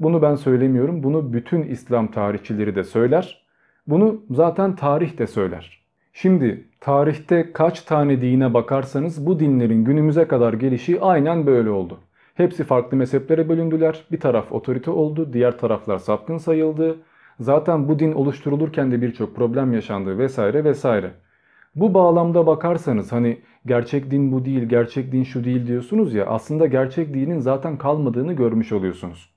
[0.00, 3.46] Bunu ben söylemiyorum, bunu bütün İslam tarihçileri de söyler.
[3.86, 5.82] Bunu zaten tarih de söyler.
[6.12, 11.98] Şimdi tarihte kaç tane dine bakarsanız bu dinlerin günümüze kadar gelişi aynen böyle oldu.
[12.34, 14.04] Hepsi farklı mezheplere bölündüler.
[14.12, 16.96] Bir taraf otorite oldu, diğer taraflar sapkın sayıldı.
[17.40, 21.10] Zaten bu din oluşturulurken de birçok problem yaşandı vesaire vesaire.
[21.76, 26.66] Bu bağlamda bakarsanız hani gerçek din bu değil, gerçek din şu değil diyorsunuz ya aslında
[26.66, 29.30] gerçek dinin zaten kalmadığını görmüş oluyorsunuz.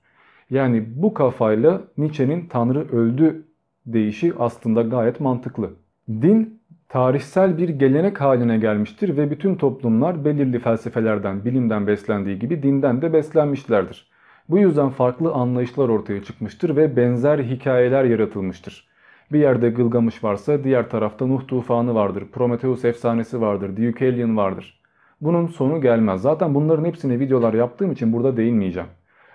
[0.50, 3.46] Yani bu kafayla Nietzsche'nin Tanrı öldü
[3.86, 5.70] deyişi aslında gayet mantıklı.
[6.08, 13.02] Din tarihsel bir gelenek haline gelmiştir ve bütün toplumlar belirli felsefelerden, bilimden beslendiği gibi dinden
[13.02, 14.10] de beslenmişlerdir.
[14.48, 18.89] Bu yüzden farklı anlayışlar ortaya çıkmıştır ve benzer hikayeler yaratılmıştır.
[19.32, 24.80] Bir yerde Gılgamış varsa diğer tarafta Nuh tufanı vardır, Prometheus efsanesi vardır, Deucalion vardır.
[25.20, 26.22] Bunun sonu gelmez.
[26.22, 28.88] Zaten bunların hepsine videolar yaptığım için burada değinmeyeceğim.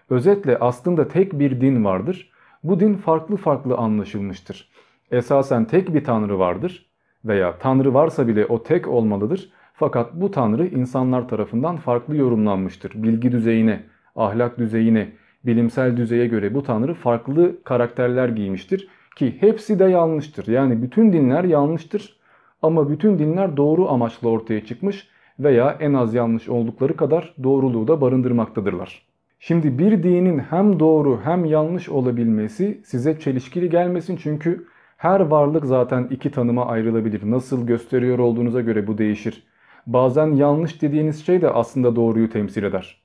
[0.09, 2.31] Özetle aslında tek bir din vardır.
[2.63, 4.69] Bu din farklı farklı anlaşılmıştır.
[5.11, 6.85] Esasen tek bir tanrı vardır
[7.25, 9.49] veya tanrı varsa bile o tek olmalıdır.
[9.73, 13.03] Fakat bu tanrı insanlar tarafından farklı yorumlanmıştır.
[13.03, 13.83] Bilgi düzeyine,
[14.15, 15.09] ahlak düzeyine,
[15.45, 18.87] bilimsel düzeye göre bu tanrı farklı karakterler giymiştir.
[19.15, 20.47] Ki hepsi de yanlıştır.
[20.47, 22.19] Yani bütün dinler yanlıştır
[22.61, 25.07] ama bütün dinler doğru amaçla ortaya çıkmış
[25.39, 29.05] veya en az yanlış oldukları kadar doğruluğu da barındırmaktadırlar.
[29.39, 34.67] Şimdi bir dinin hem doğru hem yanlış olabilmesi size çelişkili gelmesin çünkü
[34.97, 37.31] her varlık zaten iki tanıma ayrılabilir.
[37.31, 39.43] Nasıl gösteriyor olduğunuza göre bu değişir.
[39.87, 43.01] Bazen yanlış dediğiniz şey de aslında doğruyu temsil eder.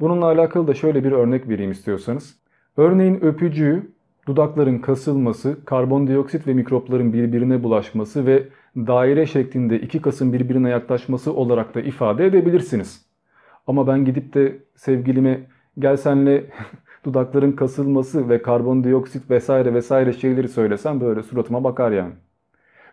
[0.00, 2.36] Bununla alakalı da şöyle bir örnek vereyim istiyorsanız.
[2.76, 3.92] Örneğin öpücüğü
[4.26, 11.74] dudakların kasılması, karbondioksit ve mikropların birbirine bulaşması ve daire şeklinde iki kasın birbirine yaklaşması olarak
[11.74, 13.06] da ifade edebilirsiniz.
[13.66, 15.40] Ama ben gidip de sevgilime
[15.78, 16.44] gel senle
[17.04, 22.12] dudakların kasılması ve karbondioksit vesaire vesaire şeyleri söylesem böyle suratıma bakar yani.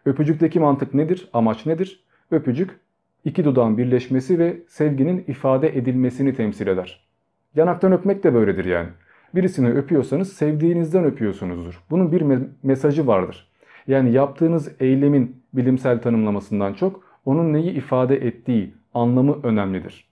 [0.06, 1.30] Öpücükteki mantık nedir?
[1.34, 2.04] Amaç nedir?
[2.32, 2.80] Öpücük
[3.26, 7.08] iki dudağın birleşmesi ve sevginin ifade edilmesini temsil eder.
[7.56, 8.90] Yanaktan öpmek de böyledir yani.
[9.36, 11.84] Birisini öpüyorsanız sevdiğinizden öpüyorsunuzdur.
[11.90, 13.48] Bunun bir me mesajı vardır.
[13.88, 20.08] Yani yaptığınız eylemin bilimsel tanımlamasından çok onun neyi ifade ettiği anlamı önemlidir.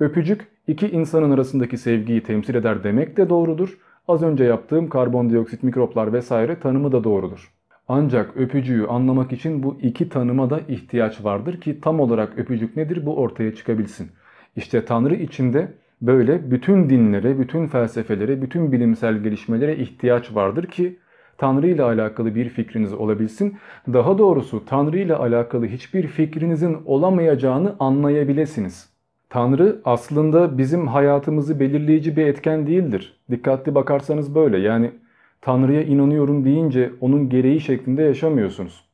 [0.00, 3.78] Öpücük iki insanın arasındaki sevgiyi temsil eder demek de doğrudur.
[4.08, 7.52] Az önce yaptığım karbondioksit, mikroplar vesaire tanımı da doğrudur.
[7.88, 13.06] Ancak öpücüğü anlamak için bu iki tanıma da ihtiyaç vardır ki tam olarak öpücük nedir
[13.06, 14.10] bu ortaya çıkabilsin.
[14.56, 15.72] İşte Tanrı içinde
[16.06, 20.98] böyle bütün dinlere, bütün felsefelere, bütün bilimsel gelişmelere ihtiyaç vardır ki
[21.38, 23.56] Tanrı ile alakalı bir fikriniz olabilsin.
[23.92, 28.94] Daha doğrusu Tanrı ile alakalı hiçbir fikrinizin olamayacağını anlayabilirsiniz.
[29.30, 33.20] Tanrı aslında bizim hayatımızı belirleyici bir etken değildir.
[33.30, 34.58] Dikkatli bakarsanız böyle.
[34.58, 34.90] Yani
[35.40, 38.84] Tanrı'ya inanıyorum deyince onun gereği şeklinde yaşamıyorsunuz.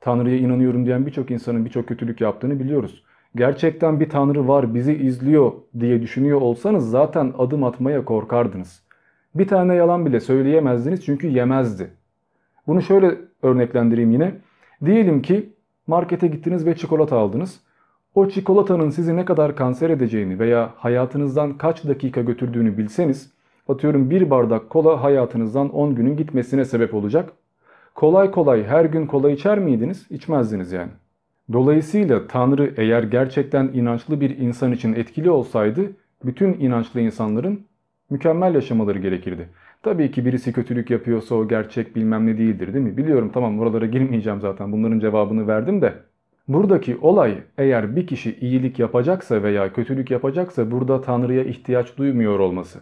[0.00, 3.02] Tanrı'ya inanıyorum diyen birçok insanın birçok kötülük yaptığını biliyoruz.
[3.36, 8.82] Gerçekten bir Tanrı var bizi izliyor diye düşünüyor olsanız zaten adım atmaya korkardınız.
[9.34, 11.90] Bir tane yalan bile söyleyemezdiniz çünkü yemezdi.
[12.66, 14.34] Bunu şöyle örneklendireyim yine.
[14.84, 15.52] Diyelim ki
[15.86, 17.60] markete gittiniz ve çikolata aldınız.
[18.14, 23.32] O çikolatanın sizi ne kadar kanser edeceğini veya hayatınızdan kaç dakika götürdüğünü bilseniz
[23.68, 27.32] atıyorum bir bardak kola hayatınızdan 10 günün gitmesine sebep olacak.
[27.94, 30.06] Kolay kolay her gün kola içer miydiniz?
[30.10, 30.90] İçmezdiniz yani.
[31.52, 35.80] Dolayısıyla Tanrı eğer gerçekten inançlı bir insan için etkili olsaydı
[36.24, 37.66] bütün inançlı insanların
[38.10, 39.48] mükemmel yaşamaları gerekirdi.
[39.82, 42.96] Tabii ki birisi kötülük yapıyorsa o gerçek bilmem ne değildir değil mi?
[42.96, 45.94] Biliyorum tamam oralara girmeyeceğim zaten bunların cevabını verdim de.
[46.48, 52.80] Buradaki olay eğer bir kişi iyilik yapacaksa veya kötülük yapacaksa burada Tanrı'ya ihtiyaç duymuyor olması.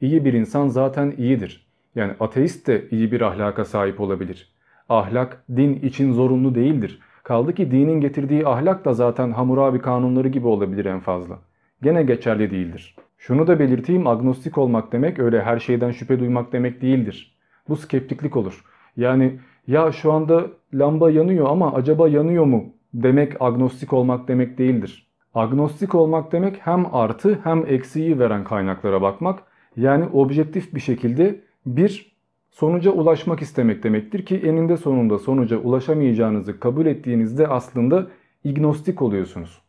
[0.00, 1.66] İyi bir insan zaten iyidir.
[1.94, 4.52] Yani ateist de iyi bir ahlaka sahip olabilir.
[4.88, 7.00] Ahlak din için zorunlu değildir.
[7.26, 11.38] Kaldı ki dinin getirdiği ahlak da zaten Hammurabi kanunları gibi olabilir en fazla.
[11.82, 12.96] Gene geçerli değildir.
[13.18, 17.36] Şunu da belirteyim agnostik olmak demek öyle her şeyden şüphe duymak demek değildir.
[17.68, 18.64] Bu skeptiklik olur.
[18.96, 25.06] Yani ya şu anda lamba yanıyor ama acaba yanıyor mu demek agnostik olmak demek değildir.
[25.34, 29.42] Agnostik olmak demek hem artı hem eksiği veren kaynaklara bakmak.
[29.76, 32.15] Yani objektif bir şekilde bir
[32.56, 38.06] sonuca ulaşmak istemek demektir ki eninde sonunda sonuca ulaşamayacağınızı kabul ettiğinizde aslında
[38.44, 39.62] ignostik oluyorsunuz.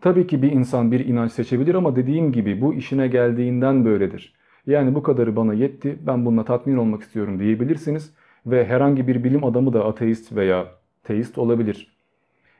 [0.00, 4.34] Tabii ki bir insan bir inanç seçebilir ama dediğim gibi bu işine geldiğinden böyledir.
[4.66, 8.14] Yani bu kadarı bana yetti ben bununla tatmin olmak istiyorum diyebilirsiniz
[8.46, 10.66] ve herhangi bir bilim adamı da ateist veya
[11.04, 11.96] teist olabilir.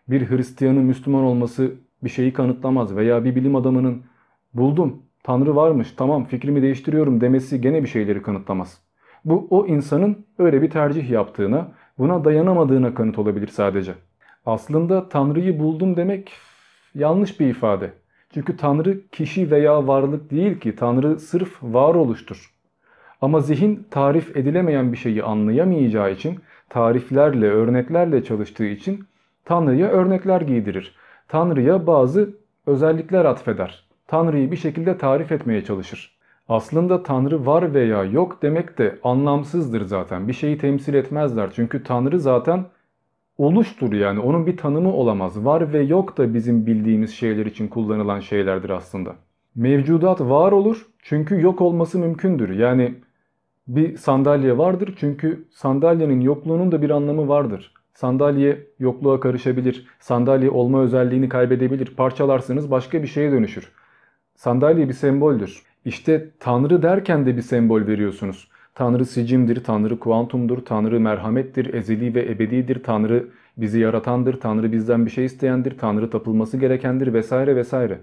[0.09, 1.75] Bir Hristiyanın Müslüman olması
[2.05, 4.03] bir şeyi kanıtlamaz veya bir bilim adamının
[4.55, 8.86] buldum Tanrı varmış tamam fikrimi değiştiriyorum demesi gene bir şeyleri kanıtlamaz.
[9.27, 13.95] Bu o insanın öyle bir tercih yaptığına, buna dayanamadığına kanıt olabilir sadece.
[14.47, 16.33] Aslında Tanrı'yı buldum demek
[16.95, 17.93] yanlış bir ifade.
[18.35, 22.55] Çünkü Tanrı kişi veya varlık değil ki Tanrı sırf varoluştur.
[23.21, 26.39] Ama zihin tarif edilemeyen bir şeyi anlayamayacağı için
[26.69, 29.05] tariflerle, örneklerle çalıştığı için
[29.45, 30.97] Tanrı'ya örnekler giydirir.
[31.29, 32.31] Tanrı'ya bazı
[32.67, 33.87] özellikler atfeder.
[34.07, 36.16] Tanrı'yı bir şekilde tarif etmeye çalışır.
[36.49, 40.29] Aslında Tanrı var veya yok demek de anlamsızdır zaten.
[40.29, 41.51] Bir şeyi temsil etmezler.
[41.53, 42.65] Çünkü Tanrı zaten
[43.39, 44.21] oluştur yani.
[44.21, 45.45] Onun bir tanımı olamaz.
[45.45, 49.17] Var ve yok da bizim bildiğimiz şeyler için kullanılan şeylerdir aslında.
[49.55, 52.51] Mevcudat var olur çünkü yok olması mümkündür.
[52.51, 52.95] Yani
[53.69, 57.75] bir sandalye vardır çünkü sandalyenin yokluğunun da bir anlamı vardır.
[57.95, 59.87] Sandalye yokluğa karışabilir.
[60.01, 61.87] Sandalye olma özelliğini kaybedebilir.
[61.97, 63.73] Parçalarsınız başka bir şeye dönüşür.
[64.35, 65.63] Sandalye bir semboldür.
[65.87, 68.49] İşte Tanrı derken de bir sembol veriyorsunuz.
[68.75, 75.11] Tanrı sicimdir, Tanrı kuantumdur, Tanrı merhamettir, ezeli ve ebedidir, Tanrı bizi yaratandır, Tanrı bizden bir
[75.11, 77.99] şey isteyendir, Tanrı tapılması gerekendir vesaire vesaire.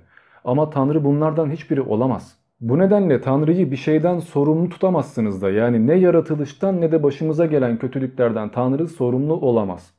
[0.45, 2.37] Ama Tanrı bunlardan hiçbiri olamaz.
[2.61, 7.77] Bu nedenle Tanrı'yı bir şeyden sorumlu tutamazsınız da yani ne yaratılıştan ne de başımıza gelen
[7.77, 9.93] kötülüklerden Tanrı sorumlu olamaz.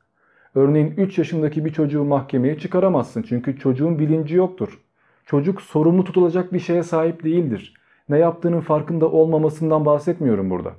[0.55, 4.81] Örneğin 3 yaşındaki bir çocuğu mahkemeye çıkaramazsın çünkü çocuğun bilinci yoktur.
[5.26, 7.74] Çocuk sorumlu tutulacak bir şeye sahip değildir.
[8.09, 10.72] Ne yaptığının farkında olmamasından bahsetmiyorum burada.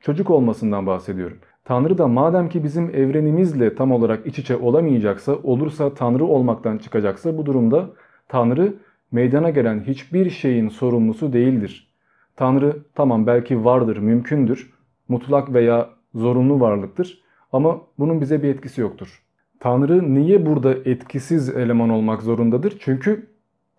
[0.00, 1.38] Çocuk olmasından bahsediyorum.
[1.64, 7.38] Tanrı da madem ki bizim evrenimizle tam olarak iç içe olamayacaksa, olursa Tanrı olmaktan çıkacaksa
[7.38, 7.90] bu durumda
[8.28, 8.74] Tanrı
[9.12, 11.92] meydana gelen hiçbir şeyin sorumlusu değildir.
[12.36, 14.72] Tanrı tamam belki vardır, mümkündür,
[15.08, 17.22] mutlak veya zorunlu varlıktır
[17.52, 19.22] ama bunun bize bir etkisi yoktur.
[19.60, 22.76] Tanrı niye burada etkisiz eleman olmak zorundadır?
[22.80, 23.29] Çünkü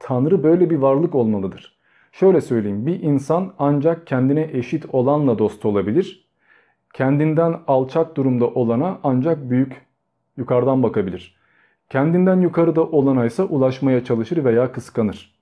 [0.04, 1.78] Tanrı böyle bir varlık olmalıdır.
[2.12, 6.30] Şöyle söyleyeyim bir insan ancak kendine eşit olanla dost olabilir.
[6.94, 9.82] Kendinden alçak durumda olana ancak büyük
[10.38, 11.36] yukarıdan bakabilir.
[11.90, 15.36] Kendinden yukarıda olana ise ulaşmaya çalışır veya kıskanır.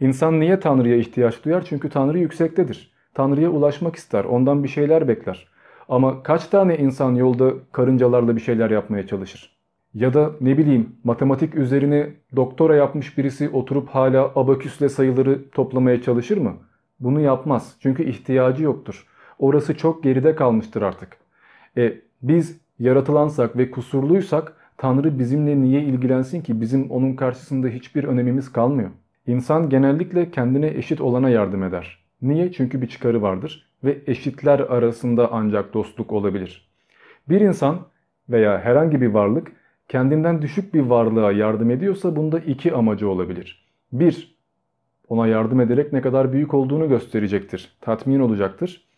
[0.00, 1.64] İnsan niye Tanrı'ya ihtiyaç duyar?
[1.68, 2.92] Çünkü Tanrı yüksektedir.
[3.14, 5.48] Tanrı'ya ulaşmak ister, ondan bir şeyler bekler.
[5.88, 9.55] Ama kaç tane insan yolda karıncalarla bir şeyler yapmaya çalışır?
[9.96, 16.36] Ya da ne bileyim matematik üzerine doktora yapmış birisi oturup hala abaküsle sayıları toplamaya çalışır
[16.36, 16.56] mı?
[17.00, 17.76] Bunu yapmaz.
[17.80, 19.06] Çünkü ihtiyacı yoktur.
[19.38, 21.16] Orası çok geride kalmıştır artık.
[21.76, 26.60] E, biz yaratılansak ve kusurluysak Tanrı bizimle niye ilgilensin ki?
[26.60, 28.90] Bizim onun karşısında hiçbir önemimiz kalmıyor.
[29.26, 31.98] İnsan genellikle kendine eşit olana yardım eder.
[32.22, 32.52] Niye?
[32.52, 36.68] Çünkü bir çıkarı vardır ve eşitler arasında ancak dostluk olabilir.
[37.28, 37.78] Bir insan
[38.28, 39.52] veya herhangi bir varlık
[39.88, 43.66] kendinden düşük bir varlığa yardım ediyorsa bunda iki amacı olabilir.
[43.92, 44.36] Bir,
[45.08, 48.88] ona yardım ederek ne kadar büyük olduğunu gösterecektir, tatmin olacaktır.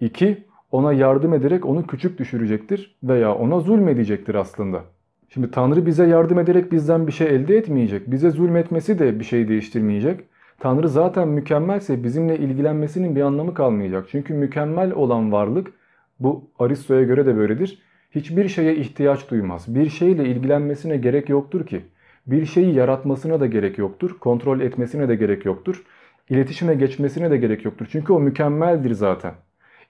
[0.00, 4.84] İki, ona yardım ederek onu küçük düşürecektir veya ona zulmedecektir aslında.
[5.28, 8.10] Şimdi Tanrı bize yardım ederek bizden bir şey elde etmeyecek.
[8.10, 10.20] Bize zulmetmesi de bir şey değiştirmeyecek.
[10.58, 14.06] Tanrı zaten mükemmelse bizimle ilgilenmesinin bir anlamı kalmayacak.
[14.10, 15.72] Çünkü mükemmel olan varlık
[16.20, 17.82] bu Aristo'ya göre de böyledir
[18.16, 19.74] hiçbir şeye ihtiyaç duymaz.
[19.74, 21.80] Bir şeyle ilgilenmesine gerek yoktur ki.
[22.26, 24.16] Bir şeyi yaratmasına da gerek yoktur.
[24.20, 25.82] Kontrol etmesine de gerek yoktur.
[26.30, 27.86] İletişime geçmesine de gerek yoktur.
[27.90, 29.34] Çünkü o mükemmeldir zaten.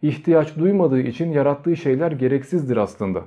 [0.03, 3.23] İhtiyaç duymadığı için yarattığı şeyler gereksizdir aslında.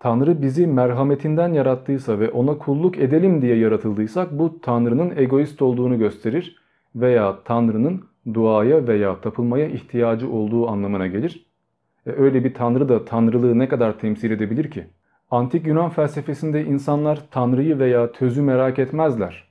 [0.00, 6.56] Tanrı bizi merhametinden yarattıysa ve ona kulluk edelim diye yaratıldıysak bu Tanrı'nın egoist olduğunu gösterir
[6.94, 8.04] veya Tanrı'nın
[8.34, 11.53] duaya veya tapılmaya ihtiyacı olduğu anlamına gelir.
[12.06, 14.84] E, öyle bir tanrı da tanrılığı ne kadar temsil edebilir ki?
[15.30, 19.44] Antik Yunan felsefesinde insanlar tanrıyı veya tözü merak etmezler.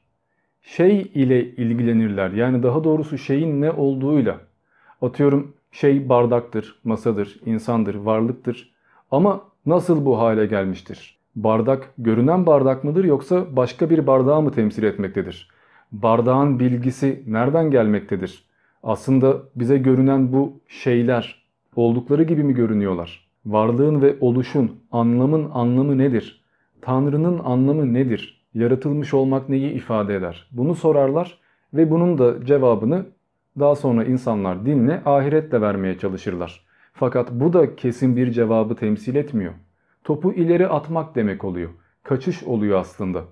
[0.61, 2.31] Şey ile ilgilenirler.
[2.31, 4.37] Yani daha doğrusu şeyin ne olduğuyla.
[5.01, 8.73] Atıyorum şey bardaktır, masadır, insandır, varlıktır.
[9.11, 11.19] Ama nasıl bu hale gelmiştir?
[11.35, 15.49] Bardak görünen bardak mıdır yoksa başka bir bardağı mı temsil etmektedir?
[15.91, 18.43] Bardağın bilgisi nereden gelmektedir?
[18.83, 21.42] Aslında bize görünen bu şeyler
[21.75, 23.29] oldukları gibi mi görünüyorlar?
[23.45, 26.43] Varlığın ve oluşun, anlamın anlamı nedir?
[26.81, 28.45] Tanrı'nın anlamı nedir?
[28.53, 30.47] Yaratılmış olmak neyi ifade eder?
[30.51, 31.37] Bunu sorarlar
[31.73, 33.05] ve bunun da cevabını
[33.59, 36.65] daha sonra insanlar dinle, ahiretle vermeye çalışırlar.
[36.93, 39.53] Fakat bu da kesin bir cevabı temsil etmiyor.
[40.03, 41.69] Topu ileri atmak demek oluyor.
[42.03, 43.23] Kaçış oluyor aslında.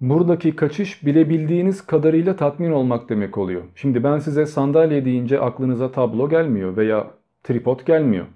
[0.00, 3.62] Buradaki kaçış bilebildiğiniz kadarıyla tatmin olmak demek oluyor.
[3.74, 7.10] Şimdi ben size sandalye deyince aklınıza tablo gelmiyor veya
[7.48, 8.26] tripod gelmiyor.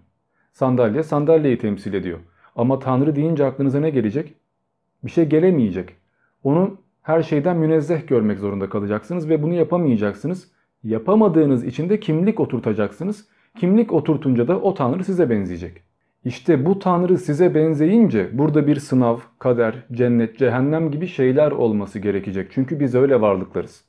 [0.52, 2.18] Sandalye sandalyeyi temsil ediyor.
[2.56, 4.34] Ama Tanrı deyince aklınıza ne gelecek?
[5.04, 5.88] Bir şey gelemeyecek.
[6.44, 10.52] Onu her şeyden münezzeh görmek zorunda kalacaksınız ve bunu yapamayacaksınız.
[10.84, 13.28] Yapamadığınız için de kimlik oturtacaksınız.
[13.58, 15.82] Kimlik oturtunca da o Tanrı size benzeyecek.
[16.24, 22.50] İşte bu Tanrı size benzeyince burada bir sınav, kader, cennet, cehennem gibi şeyler olması gerekecek.
[22.52, 23.84] Çünkü biz öyle varlıklarız.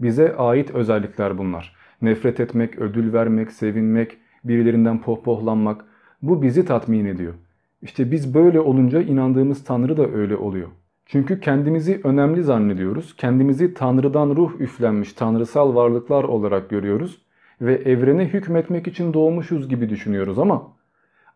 [0.00, 1.76] Bize ait özellikler bunlar.
[2.02, 4.18] Nefret etmek, ödül vermek, sevinmek,
[4.48, 5.84] birilerinden pohpohlanmak
[6.22, 7.34] bu bizi tatmin ediyor.
[7.82, 10.68] İşte biz böyle olunca inandığımız Tanrı da öyle oluyor.
[11.06, 13.16] Çünkü kendimizi önemli zannediyoruz.
[13.16, 17.22] Kendimizi Tanrı'dan ruh üflenmiş tanrısal varlıklar olarak görüyoruz
[17.60, 20.72] ve evrene hükmetmek için doğmuşuz gibi düşünüyoruz ama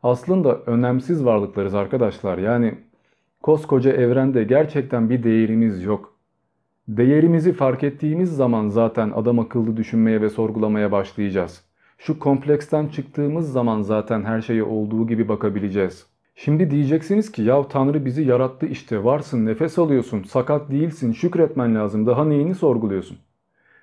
[0.03, 2.39] aslında önemsiz varlıklarız arkadaşlar.
[2.39, 2.75] Yani
[3.43, 6.19] koskoca evrende gerçekten bir değerimiz yok.
[6.89, 11.65] Değerimizi fark ettiğimiz zaman zaten adam akıllı düşünmeye ve sorgulamaya başlayacağız.
[12.05, 16.07] Şu kompleksten çıktığımız zaman zaten her şeye olduğu gibi bakabileceğiz.
[16.35, 22.07] Şimdi diyeceksiniz ki ya Tanrı bizi yarattı işte varsın nefes alıyorsun sakat değilsin şükretmen lazım
[22.07, 23.19] daha neyini sorguluyorsun?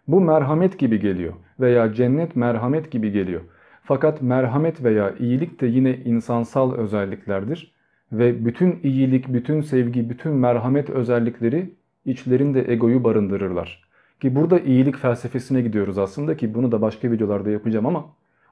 [0.07, 3.41] Bu merhamet gibi geliyor veya cennet merhamet gibi geliyor.
[3.83, 7.71] Fakat merhamet veya iyilik de yine insansal özelliklerdir
[8.11, 11.73] ve bütün iyilik, bütün sevgi, bütün merhamet özellikleri
[12.05, 13.88] içlerinde egoyu barındırırlar.
[14.21, 18.05] Ki burada iyilik felsefesine gidiyoruz aslında ki bunu da başka videolarda yapacağım ama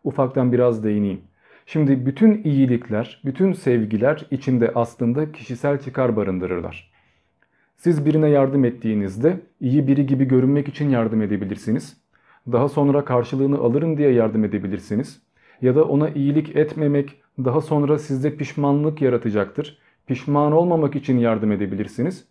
[0.04, 1.22] ufaktan biraz değineyim.
[1.66, 6.92] Şimdi bütün iyilikler, bütün sevgiler içinde aslında kişisel çıkar barındırırlar.
[7.78, 11.98] Siz birine yardım ettiğinizde iyi biri gibi görünmek için yardım edebilirsiniz.
[12.52, 15.22] Daha sonra karşılığını alırım diye yardım edebilirsiniz.
[15.62, 19.78] Ya da ona iyilik etmemek daha sonra sizde pişmanlık yaratacaktır.
[20.08, 22.28] Pişman olmamak için yardım edebilirsiniz.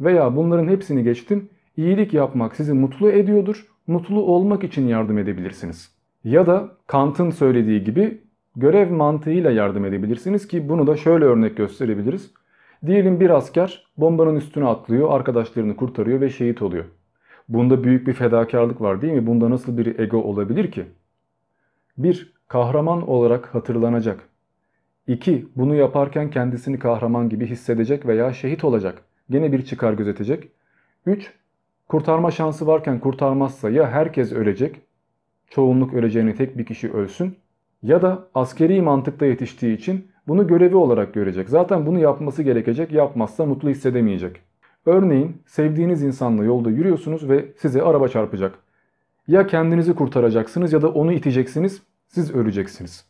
[0.00, 1.48] Veya bunların hepsini geçtim.
[1.76, 3.66] İyilik yapmak sizi mutlu ediyordur.
[3.86, 5.94] Mutlu olmak için yardım edebilirsiniz.
[6.24, 8.20] Ya da Kant'ın söylediği gibi
[8.56, 12.30] görev mantığıyla yardım edebilirsiniz ki bunu da şöyle örnek gösterebiliriz.
[12.86, 16.84] Diyelim bir asker bombanın üstüne atlıyor, arkadaşlarını kurtarıyor ve şehit oluyor.
[17.48, 19.26] Bunda büyük bir fedakarlık var değil mi?
[19.26, 20.84] Bunda nasıl bir ego olabilir ki?
[21.98, 24.28] Bir, kahraman olarak hatırlanacak.
[25.06, 29.02] İki, bunu yaparken kendisini kahraman gibi hissedecek veya şehit olacak.
[29.30, 30.48] Gene bir çıkar gözetecek.
[31.06, 31.32] Üç,
[31.88, 34.80] kurtarma şansı varken kurtarmazsa ya herkes ölecek,
[35.50, 37.36] çoğunluk öleceğini tek bir kişi ölsün
[37.82, 41.48] ya da askeri mantıkta yetiştiği için bunu görevi olarak görecek.
[41.48, 42.92] Zaten bunu yapması gerekecek.
[42.92, 44.40] Yapmazsa mutlu hissedemeyecek.
[44.86, 48.58] Örneğin sevdiğiniz insanla yolda yürüyorsunuz ve size araba çarpacak.
[49.28, 51.82] Ya kendinizi kurtaracaksınız ya da onu iteceksiniz.
[52.08, 53.04] Siz öleceksiniz.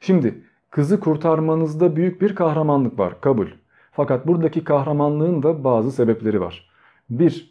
[0.00, 0.34] Şimdi
[0.70, 3.20] kızı kurtarmanızda büyük bir kahramanlık var.
[3.20, 3.46] Kabul.
[3.92, 6.70] Fakat buradaki kahramanlığın da bazı sebepleri var.
[7.10, 7.49] Bir,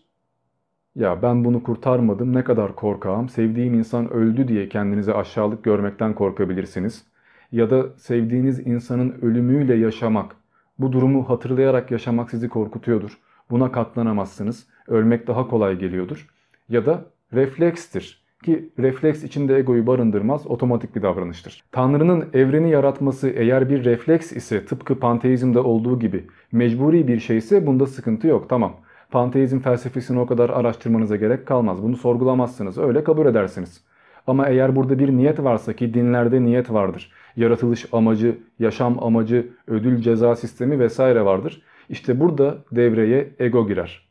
[0.95, 3.29] ya ben bunu kurtarmadım ne kadar korkağım.
[3.29, 7.05] Sevdiğim insan öldü diye kendinizi aşağılık görmekten korkabilirsiniz.
[7.51, 10.35] Ya da sevdiğiniz insanın ölümüyle yaşamak,
[10.79, 13.17] bu durumu hatırlayarak yaşamak sizi korkutuyordur.
[13.51, 14.67] Buna katlanamazsınız.
[14.87, 16.27] Ölmek daha kolay geliyordur.
[16.69, 21.63] Ya da reflekstir ki refleks içinde egoyu barındırmaz otomatik bir davranıştır.
[21.71, 27.85] Tanrı'nın evreni yaratması eğer bir refleks ise tıpkı panteizmde olduğu gibi mecburi bir şeyse bunda
[27.85, 28.75] sıkıntı yok tamam.
[29.11, 31.83] Panteizm felsefesini o kadar araştırmanıza gerek kalmaz.
[31.83, 32.77] Bunu sorgulamazsınız.
[32.77, 33.83] Öyle kabul edersiniz.
[34.27, 37.11] Ama eğer burada bir niyet varsa ki dinlerde niyet vardır.
[37.35, 41.61] Yaratılış amacı, yaşam amacı, ödül ceza sistemi vesaire vardır.
[41.89, 44.09] İşte burada devreye ego girer.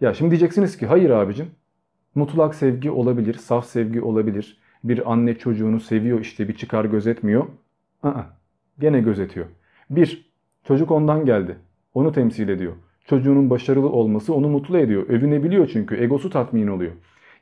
[0.00, 1.46] Ya şimdi diyeceksiniz ki hayır abicim.
[2.14, 4.58] Mutlak sevgi olabilir, saf sevgi olabilir.
[4.84, 7.46] Bir anne çocuğunu seviyor işte bir çıkar gözetmiyor.
[8.02, 8.22] Aa,
[8.78, 9.46] gene gözetiyor.
[9.90, 10.30] Bir,
[10.64, 11.56] çocuk ondan geldi.
[11.94, 12.72] Onu temsil ediyor.
[13.04, 15.08] Çocuğunun başarılı olması onu mutlu ediyor.
[15.08, 16.02] Övünebiliyor çünkü.
[16.02, 16.92] Egosu tatmin oluyor.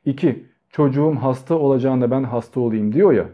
[0.04, 0.46] 2.
[0.70, 3.26] Çocuğum hasta olacağında ben hasta olayım diyor ya.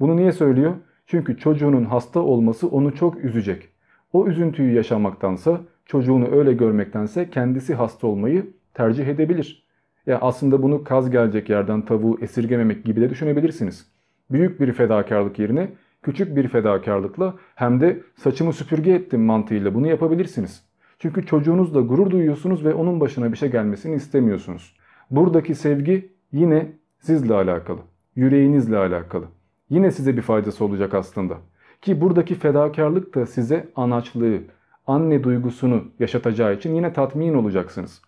[0.00, 0.74] Bunu niye söylüyor?
[1.06, 3.68] Çünkü çocuğunun hasta olması onu çok üzecek.
[4.12, 9.66] O üzüntüyü yaşamaktansa, çocuğunu öyle görmektense kendisi hasta olmayı tercih edebilir.
[10.06, 13.92] Ya aslında bunu kaz gelecek yerden tavuğu esirgememek gibi de düşünebilirsiniz.
[14.30, 15.68] Büyük bir fedakarlık yerine
[16.02, 20.71] küçük bir fedakarlıkla hem de saçımı süpürge ettim mantığıyla bunu yapabilirsiniz.
[21.02, 24.76] Çünkü çocuğunuzla gurur duyuyorsunuz ve onun başına bir şey gelmesini istemiyorsunuz.
[25.10, 27.78] Buradaki sevgi yine sizle alakalı,
[28.16, 29.24] yüreğinizle alakalı.
[29.70, 31.36] Yine size bir faydası olacak aslında.
[31.80, 34.38] Ki buradaki fedakarlık da size anaçlığı,
[34.86, 38.02] anne duygusunu yaşatacağı için yine tatmin olacaksınız.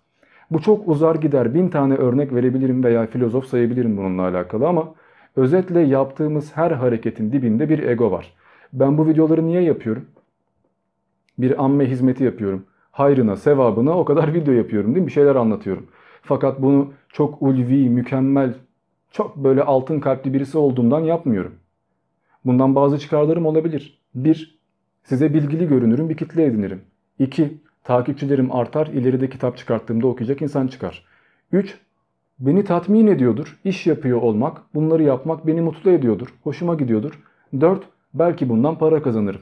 [0.50, 1.54] Bu çok uzar gider.
[1.54, 4.94] Bin tane örnek verebilirim veya filozof sayabilirim bununla alakalı ama
[5.36, 8.34] özetle yaptığımız her hareketin dibinde bir ego var.
[8.72, 10.06] Ben bu videoları niye yapıyorum?
[11.38, 12.66] Bir amme hizmeti yapıyorum.
[12.94, 15.06] Hayrına, sevabına o kadar video yapıyorum değil mi?
[15.06, 15.86] Bir şeyler anlatıyorum.
[16.22, 18.54] Fakat bunu çok ulvi, mükemmel,
[19.10, 21.54] çok böyle altın kalpli birisi olduğumdan yapmıyorum.
[22.44, 24.00] Bundan bazı çıkarlarım olabilir.
[24.14, 24.58] 1.
[25.04, 26.80] Size bilgili görünürüm, bir kitle edinirim.
[27.18, 27.58] 2.
[27.84, 31.04] Takipçilerim artar, ileride kitap çıkarttığımda okuyacak insan çıkar.
[31.52, 31.78] 3.
[32.38, 37.22] Beni tatmin ediyordur, iş yapıyor olmak, bunları yapmak beni mutlu ediyordur, hoşuma gidiyordur.
[37.60, 37.82] 4.
[38.14, 39.40] Belki bundan para kazanırım.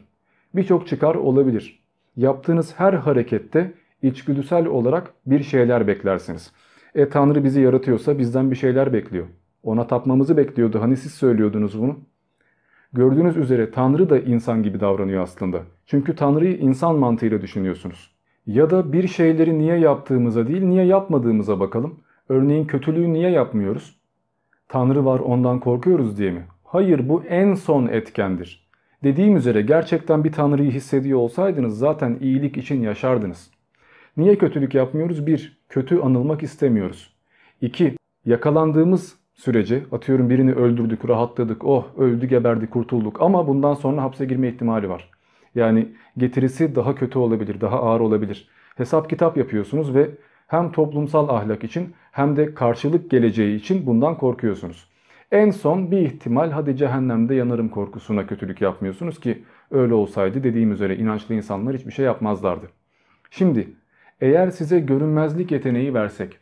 [0.55, 1.82] Birçok çıkar olabilir.
[2.17, 3.73] Yaptığınız her harekette
[4.03, 6.53] içgüdüsel olarak bir şeyler beklersiniz.
[6.95, 9.27] E Tanrı bizi yaratıyorsa bizden bir şeyler bekliyor.
[9.63, 10.81] Ona tapmamızı bekliyordu.
[10.81, 11.97] Hani siz söylüyordunuz bunu?
[12.93, 15.63] Gördüğünüz üzere Tanrı da insan gibi davranıyor aslında.
[15.87, 18.11] Çünkü Tanrı'yı insan mantığıyla düşünüyorsunuz.
[18.47, 22.01] Ya da bir şeyleri niye yaptığımıza değil niye yapmadığımıza bakalım.
[22.29, 24.01] Örneğin kötülüğü niye yapmıyoruz?
[24.69, 26.47] Tanrı var ondan korkuyoruz diye mi?
[26.65, 28.62] Hayır bu en son etkendir.
[29.05, 33.51] Dediğim üzere gerçekten bir Tanrı'yı hissediyor olsaydınız zaten iyilik için yaşardınız.
[34.17, 35.27] Niye kötülük yapmıyoruz?
[35.27, 35.59] 1.
[35.69, 37.13] Kötü anılmak istemiyoruz.
[37.61, 37.97] 2.
[38.27, 44.49] Yakalandığımız sürece atıyorum birini öldürdük, rahatladık, oh öldü geberdi kurtulduk ama bundan sonra hapse girme
[44.49, 45.11] ihtimali var.
[45.55, 48.49] Yani getirisi daha kötü olabilir, daha ağır olabilir.
[48.77, 50.11] Hesap kitap yapıyorsunuz ve
[50.47, 54.92] hem toplumsal ahlak için hem de karşılık geleceği için bundan korkuyorsunuz.
[55.33, 60.97] En son bir ihtimal hadi cehennemde yanarım korkusuna kötülük yapmıyorsunuz ki öyle olsaydı dediğim üzere
[60.97, 62.71] inançlı insanlar hiçbir şey yapmazlardı.
[63.31, 63.69] Şimdi
[64.21, 66.39] eğer size görünmezlik yeteneği versek,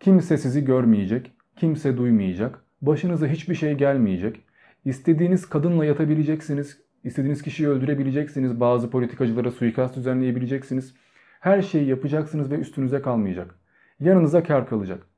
[0.00, 4.40] kimse sizi görmeyecek, kimse duymayacak, başınıza hiçbir şey gelmeyecek,
[4.84, 10.94] istediğiniz kadınla yatabileceksiniz, istediğiniz kişiyi öldürebileceksiniz, bazı politikacılara suikast düzenleyebileceksiniz,
[11.40, 13.54] her şeyi yapacaksınız ve üstünüze kalmayacak.
[14.00, 15.09] Yanınıza kar kalacak.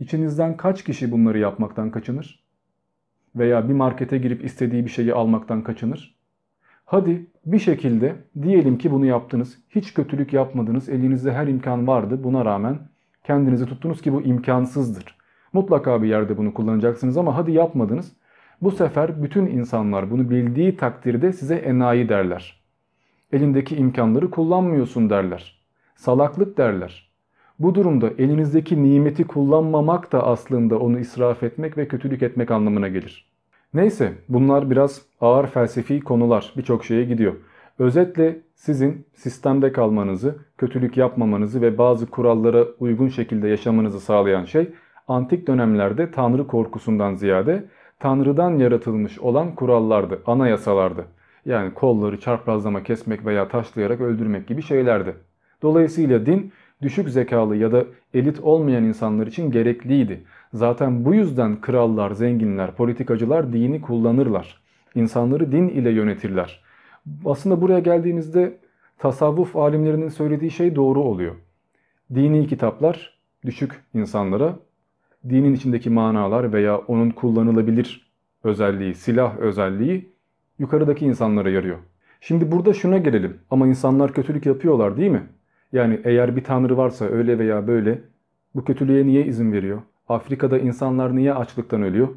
[0.00, 2.44] İçinizden kaç kişi bunları yapmaktan kaçınır?
[3.36, 6.14] Veya bir markete girip istediği bir şeyi almaktan kaçınır?
[6.84, 9.58] Hadi bir şekilde diyelim ki bunu yaptınız.
[9.70, 10.88] Hiç kötülük yapmadınız.
[10.88, 12.24] Elinizde her imkan vardı.
[12.24, 12.78] Buna rağmen
[13.24, 15.18] kendinizi tuttunuz ki bu imkansızdır.
[15.52, 18.12] Mutlaka bir yerde bunu kullanacaksınız ama hadi yapmadınız.
[18.62, 22.62] Bu sefer bütün insanlar bunu bildiği takdirde size enayi derler.
[23.32, 25.60] Elindeki imkanları kullanmıyorsun derler.
[25.96, 27.09] Salaklık derler.
[27.60, 33.30] Bu durumda elinizdeki nimeti kullanmamak da aslında onu israf etmek ve kötülük etmek anlamına gelir.
[33.74, 37.34] Neyse bunlar biraz ağır felsefi konular birçok şeye gidiyor.
[37.78, 44.70] Özetle sizin sistemde kalmanızı, kötülük yapmamanızı ve bazı kurallara uygun şekilde yaşamanızı sağlayan şey
[45.08, 47.64] antik dönemlerde tanrı korkusundan ziyade
[47.98, 51.04] tanrıdan yaratılmış olan kurallardı, anayasalardı.
[51.44, 55.14] Yani kolları çarprazlama kesmek veya taşlayarak öldürmek gibi şeylerdi.
[55.62, 57.84] Dolayısıyla din düşük zekalı ya da
[58.14, 60.24] elit olmayan insanlar için gerekliydi.
[60.52, 64.60] Zaten bu yüzden krallar, zenginler, politikacılar dini kullanırlar.
[64.94, 66.62] İnsanları din ile yönetirler.
[67.24, 68.58] Aslında buraya geldiğimizde
[68.98, 71.34] tasavvuf alimlerinin söylediği şey doğru oluyor.
[72.14, 74.58] Dini kitaplar düşük insanlara
[75.28, 78.10] dinin içindeki manalar veya onun kullanılabilir
[78.44, 80.12] özelliği, silah özelliği
[80.58, 81.78] yukarıdaki insanlara yarıyor.
[82.20, 83.40] Şimdi burada şuna gelelim.
[83.50, 85.22] Ama insanlar kötülük yapıyorlar değil mi?
[85.72, 87.98] Yani eğer bir tanrı varsa öyle veya böyle
[88.54, 89.82] bu kötülüğe niye izin veriyor?
[90.08, 92.08] Afrika'da insanlar niye açlıktan ölüyor?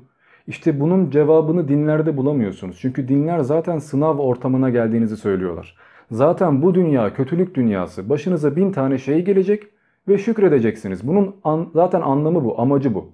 [0.48, 2.78] İşte bunun cevabını dinlerde bulamıyorsunuz.
[2.80, 5.78] Çünkü dinler zaten sınav ortamına geldiğinizi söylüyorlar.
[6.12, 8.10] Zaten bu dünya kötülük dünyası.
[8.10, 9.64] Başınıza bin tane şey gelecek
[10.08, 11.08] ve şükredeceksiniz.
[11.08, 13.12] Bunun an, zaten anlamı bu, amacı bu.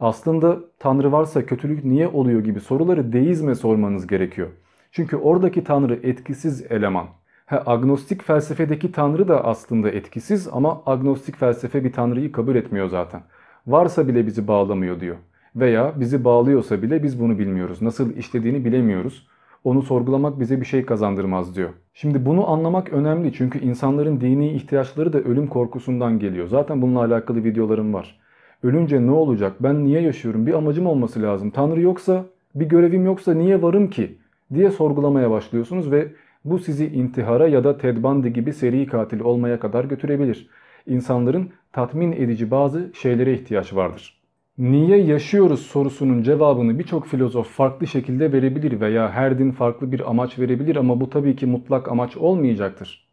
[0.00, 4.48] Aslında Tanrı varsa kötülük niye oluyor gibi soruları deizme sormanız gerekiyor.
[4.92, 7.06] Çünkü oradaki Tanrı etkisiz eleman.
[7.52, 13.20] Ha, agnostik felsefedeki Tanrı da aslında etkisiz ama agnostik felsefe bir Tanrı'yı kabul etmiyor zaten.
[13.66, 15.16] Varsa bile bizi bağlamıyor diyor.
[15.56, 17.82] Veya bizi bağlıyorsa bile biz bunu bilmiyoruz.
[17.82, 19.26] Nasıl işlediğini bilemiyoruz.
[19.64, 21.70] Onu sorgulamak bize bir şey kazandırmaz diyor.
[21.94, 26.46] Şimdi bunu anlamak önemli çünkü insanların dini ihtiyaçları da ölüm korkusundan geliyor.
[26.48, 28.20] Zaten bununla alakalı videolarım var.
[28.62, 29.52] Ölünce ne olacak?
[29.60, 30.46] Ben niye yaşıyorum?
[30.46, 31.50] Bir amacım olması lazım.
[31.50, 32.24] Tanrı yoksa,
[32.54, 34.18] bir görevim yoksa niye varım ki?
[34.54, 36.08] diye sorgulamaya başlıyorsunuz ve
[36.44, 40.48] bu sizi intihara ya da Ted Bundy gibi seri katil olmaya kadar götürebilir.
[40.86, 44.22] İnsanların tatmin edici bazı şeylere ihtiyaç vardır.
[44.58, 50.38] Niye yaşıyoruz sorusunun cevabını birçok filozof farklı şekilde verebilir veya her din farklı bir amaç
[50.38, 53.08] verebilir ama bu tabii ki mutlak amaç olmayacaktır.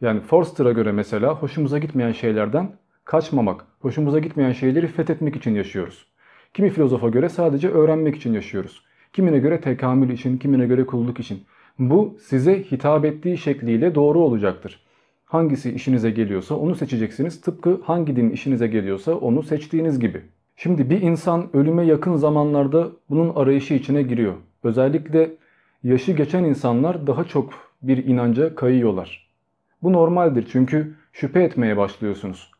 [0.00, 2.72] Yani Forster'a göre mesela hoşumuza gitmeyen şeylerden
[3.04, 6.06] kaçmamak, hoşumuza gitmeyen şeyleri fethetmek için yaşıyoruz.
[6.54, 8.84] Kimi filozofa göre sadece öğrenmek için yaşıyoruz.
[9.12, 11.42] Kimine göre tekamül için, kimine göre kulluk için.
[11.78, 14.80] Bu size hitap ettiği şekliyle doğru olacaktır.
[15.24, 17.40] Hangisi işinize geliyorsa onu seçeceksiniz.
[17.40, 20.22] Tıpkı hangi din işinize geliyorsa onu seçtiğiniz gibi.
[20.56, 24.34] Şimdi bir insan ölüme yakın zamanlarda bunun arayışı içine giriyor.
[24.62, 25.30] Özellikle
[25.84, 27.52] yaşı geçen insanlar daha çok
[27.82, 29.30] bir inanca kayıyorlar.
[29.82, 32.50] Bu normaldir çünkü şüphe etmeye başlıyorsunuz.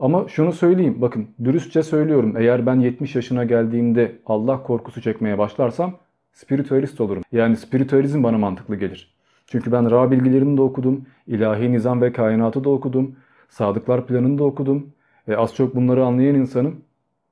[0.00, 5.94] Ama şunu söyleyeyim bakın dürüstçe söylüyorum eğer ben 70 yaşına geldiğimde Allah korkusu çekmeye başlarsam
[6.38, 7.22] spiritüalist olurum.
[7.32, 9.14] Yani spiritüalizm bana mantıklı gelir.
[9.46, 13.16] Çünkü ben Ra bilgilerini de okudum, ilahi nizam ve kainatı da okudum,
[13.48, 14.86] sadıklar planını da okudum
[15.28, 16.76] ve az çok bunları anlayan insanım.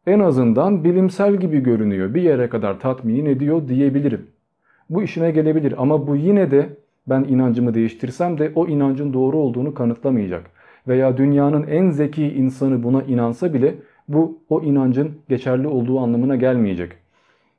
[0.07, 4.27] En azından bilimsel gibi görünüyor, bir yere kadar tatmin ediyor diyebilirim.
[4.91, 6.69] Bu işine gelebilir ama bu yine de
[7.07, 10.51] ben inancımı değiştirsem de o inancın doğru olduğunu kanıtlamayacak.
[10.89, 13.74] Veya dünyanın en zeki insanı buna inansa bile
[14.09, 17.06] bu o inancın geçerli olduğu anlamına gelmeyecek.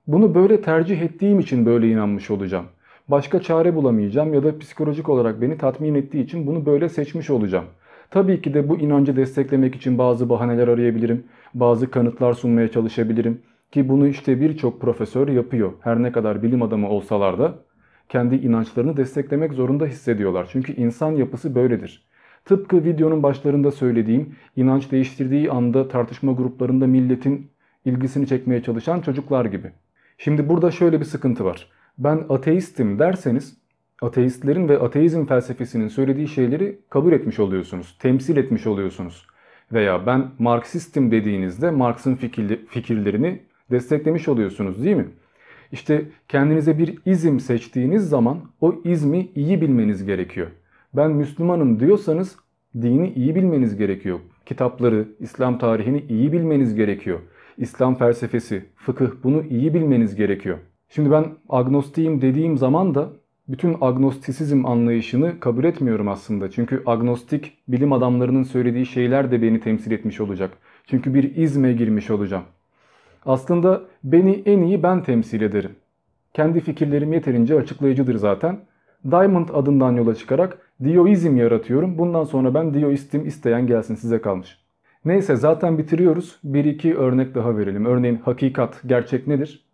[0.08, 2.66] Bunu böyle tercih ettiğim için böyle inanmış olacağım.
[3.08, 7.66] Başka çare bulamayacağım ya da psikolojik olarak beni tatmin ettiği için bunu böyle seçmiş olacağım.
[8.12, 11.24] Tabii ki de bu inancı desteklemek için bazı bahaneler arayabilirim,
[11.54, 15.72] bazı kanıtlar sunmaya çalışabilirim ki bunu işte birçok profesör yapıyor.
[15.80, 17.56] Her ne kadar bilim adamı olsalar da
[18.10, 20.50] kendi inançlarını desteklemek zorunda hissediyorlar.
[20.52, 22.08] Çünkü insan yapısı böyledir.
[22.46, 27.52] Tıpkı videonun başlarında söylediğim inanç değiştirdiği anda tartışma gruplarında milletin
[27.86, 29.72] ilgisini çekmeye çalışan çocuklar gibi.
[30.18, 31.70] Şimdi burada şöyle bir sıkıntı var.
[31.98, 33.58] Ben ateistim derseniz
[34.02, 39.28] ateistlerin ve ateizm felsefesinin söylediği şeyleri kabul etmiş oluyorsunuz, temsil etmiş oluyorsunuz.
[39.74, 42.16] Veya ben Marksistim dediğinizde Marx'ın
[42.70, 43.42] fikirlerini
[43.72, 45.08] desteklemiş oluyorsunuz değil mi?
[45.72, 50.48] İşte kendinize bir izim seçtiğiniz zaman o izmi iyi bilmeniz gerekiyor.
[50.94, 52.36] Ben Müslümanım diyorsanız
[52.82, 54.20] dini iyi bilmeniz gerekiyor.
[54.46, 57.20] Kitapları, İslam tarihini iyi bilmeniz gerekiyor.
[57.58, 60.58] İslam felsefesi, fıkıh bunu iyi bilmeniz gerekiyor.
[60.90, 63.10] Şimdi ben agnostiyim dediğim zaman da
[63.48, 66.52] bütün agnostisizm anlayışını kabul etmiyorum aslında.
[66.52, 70.58] Çünkü agnostik bilim adamlarının söylediği şeyler de beni temsil etmiş olacak.
[70.86, 72.44] Çünkü bir izme girmiş olacağım.
[73.26, 75.72] Aslında beni en iyi ben temsil ederim.
[76.34, 78.60] Kendi fikirlerim yeterince açıklayıcıdır zaten.
[79.12, 81.98] Diamond adından yola çıkarak Dioizm yaratıyorum.
[81.98, 84.67] Bundan sonra ben Dioistim isteyen gelsin size kalmış.
[85.08, 86.40] Neyse zaten bitiriyoruz.
[86.44, 87.86] Bir iki örnek daha verelim.
[87.86, 89.66] Örneğin hakikat, gerçek nedir?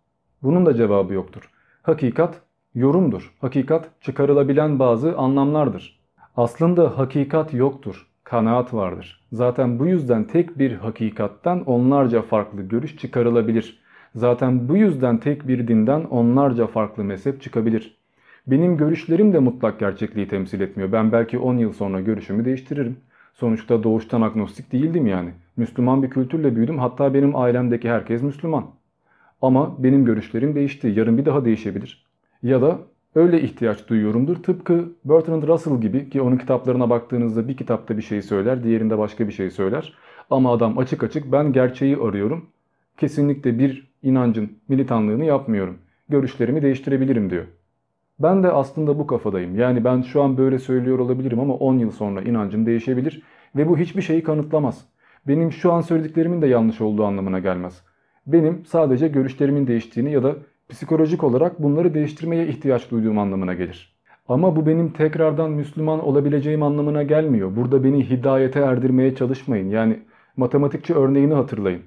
[0.44, 1.50] Bunun da cevabı yoktur.
[1.82, 2.42] Hakikat
[2.76, 3.34] yorumdur.
[3.42, 6.00] Hakikat çıkarılabilen bazı anlamlardır.
[6.38, 8.08] Aslında hakikat yoktur.
[8.24, 9.26] Kanaat vardır.
[9.32, 13.80] Zaten bu yüzden tek bir hakikatten onlarca farklı görüş çıkarılabilir.
[14.16, 17.98] Zaten bu yüzden tek bir dinden onlarca farklı mezhep çıkabilir.
[18.48, 20.92] Benim görüşlerim de mutlak gerçekliği temsil etmiyor.
[20.92, 22.98] Ben belki 10 yıl sonra görüşümü değiştiririm.
[23.34, 25.30] Sonuçta doğuştan agnostik değildim yani.
[25.58, 26.80] Müslüman bir kültürle büyüdüm.
[26.80, 28.66] Hatta benim ailemdeki herkes Müslüman.
[29.42, 30.94] Ama benim görüşlerim değişti.
[30.96, 32.06] Yarın bir daha değişebilir.
[32.44, 32.80] Ya da
[33.16, 34.44] öyle ihtiyaç duyuyorumdur.
[34.44, 39.28] Tıpkı Bertrand Russell gibi ki onun kitaplarına baktığınızda bir kitapta bir şey söyler, diğerinde başka
[39.28, 39.94] bir şey söyler.
[40.30, 42.46] Ama adam açık açık ben gerçeği arıyorum.
[42.98, 45.78] Kesinlikle bir inancın militanlığını yapmıyorum.
[46.10, 47.46] Görüşlerimi değiştirebilirim diyor.
[48.24, 49.56] Ben de aslında bu kafadayım.
[49.56, 53.24] Yani ben şu an böyle söylüyor olabilirim ama 10 yıl sonra inancım değişebilir
[53.56, 54.86] ve bu hiçbir şeyi kanıtlamaz.
[55.28, 57.84] Benim şu an söylediklerimin de yanlış olduğu anlamına gelmez.
[58.28, 60.36] Benim sadece görüşlerimin değiştiğini ya da
[60.70, 63.96] psikolojik olarak bunları değiştirmeye ihtiyaç duyduğum anlamına gelir.
[64.28, 67.56] Ama bu benim tekrardan Müslüman olabileceğim anlamına gelmiyor.
[67.56, 69.70] Burada beni hidayete erdirmeye çalışmayın.
[69.70, 70.00] Yani
[70.38, 71.82] matematikçi örneğini hatırlayın.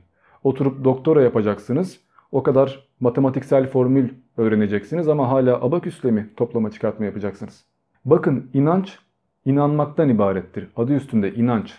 [0.45, 2.06] Oturup doktora yapacaksınız.
[2.32, 7.65] O kadar matematiksel formül öğreneceksiniz ama hala abaküsle mi toplama çıkartma yapacaksınız?
[8.05, 8.98] Bakın inanç
[9.44, 10.69] inanmaktan ibarettir.
[10.77, 11.74] Adı üstünde inanç.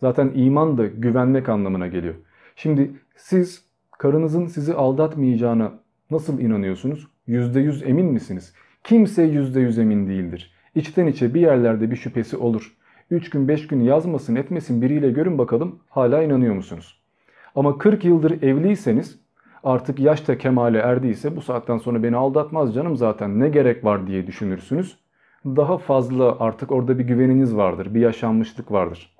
[0.00, 2.14] Zaten iman da güvenmek anlamına geliyor.
[2.56, 5.72] Şimdi siz karınızın sizi aldatmayacağına
[6.10, 7.08] nasıl inanıyorsunuz?
[7.28, 8.54] %100 emin misiniz?
[8.84, 10.52] Kimse %100 emin değildir.
[10.74, 12.76] İçten içe bir yerlerde bir şüphesi olur.
[13.10, 17.00] 3 gün 5 gün yazmasın etmesin biriyle görün bakalım hala inanıyor musunuz?
[17.54, 19.18] Ama 40 yıldır evliyseniz
[19.64, 24.06] artık yaş da kemale erdiyse bu saatten sonra beni aldatmaz canım zaten ne gerek var
[24.06, 24.96] diye düşünürsünüz.
[25.46, 29.14] Daha fazla artık orada bir güveniniz vardır, bir yaşanmışlık vardır.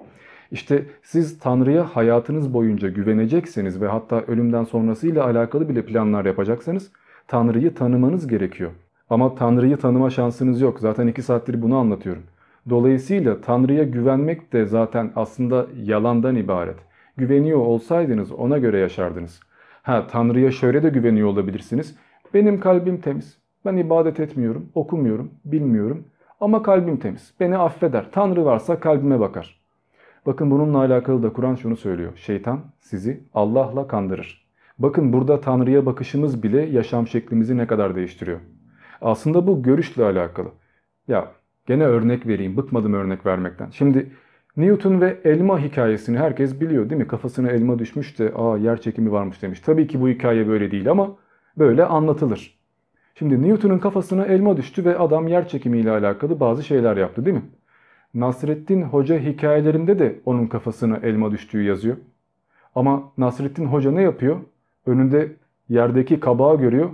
[0.51, 6.93] İşte siz Tanrı'ya hayatınız boyunca güvenecekseniz ve hatta ölümden sonrasıyla alakalı bile planlar yapacaksanız
[7.29, 8.71] Tanrı'yı tanımanız gerekiyor.
[9.11, 10.81] Ama Tanrı'yı tanıma şansınız yok.
[10.81, 12.23] Zaten iki saattir bunu anlatıyorum.
[12.71, 16.77] Dolayısıyla Tanrı'ya güvenmek de zaten aslında yalandan ibaret.
[17.17, 19.41] Güveniyor olsaydınız ona göre yaşardınız.
[19.85, 21.97] Ha Tanrı'ya şöyle de güveniyor olabilirsiniz.
[22.35, 23.39] Benim kalbim temiz.
[23.65, 26.05] Ben ibadet etmiyorum, okumuyorum, bilmiyorum.
[26.41, 27.35] Ama kalbim temiz.
[27.41, 28.07] Beni affeder.
[28.13, 29.61] Tanrı varsa kalbime bakar.
[30.27, 32.13] Bakın bununla alakalı da Kur'an şunu söylüyor.
[32.17, 34.47] Şeytan sizi Allah'la kandırır.
[34.79, 38.41] Bakın burada Tanrı'ya bakışımız bile yaşam şeklimizi ne kadar değiştiriyor.
[39.01, 40.49] Aslında bu görüşle alakalı.
[41.09, 41.29] Ya
[41.67, 42.57] gene örnek vereyim.
[42.57, 43.71] Bıkmadım örnek vermekten.
[43.71, 44.13] Şimdi
[44.57, 47.07] Newton ve elma hikayesini herkes biliyor değil mi?
[47.07, 49.61] Kafasına elma düşmüş de aa yer çekimi varmış demiş.
[49.61, 51.17] Tabii ki bu hikaye böyle değil ama
[51.59, 52.59] böyle anlatılır.
[53.15, 57.43] Şimdi Newton'un kafasına elma düştü ve adam yer çekimiyle alakalı bazı şeyler yaptı değil mi?
[58.15, 61.97] Nasrettin Hoca hikayelerinde de onun kafasına elma düştüğü yazıyor.
[62.75, 64.37] Ama Nasrettin Hoca ne yapıyor?
[64.87, 65.33] Önünde
[65.69, 66.91] yerdeki kabağı görüyor.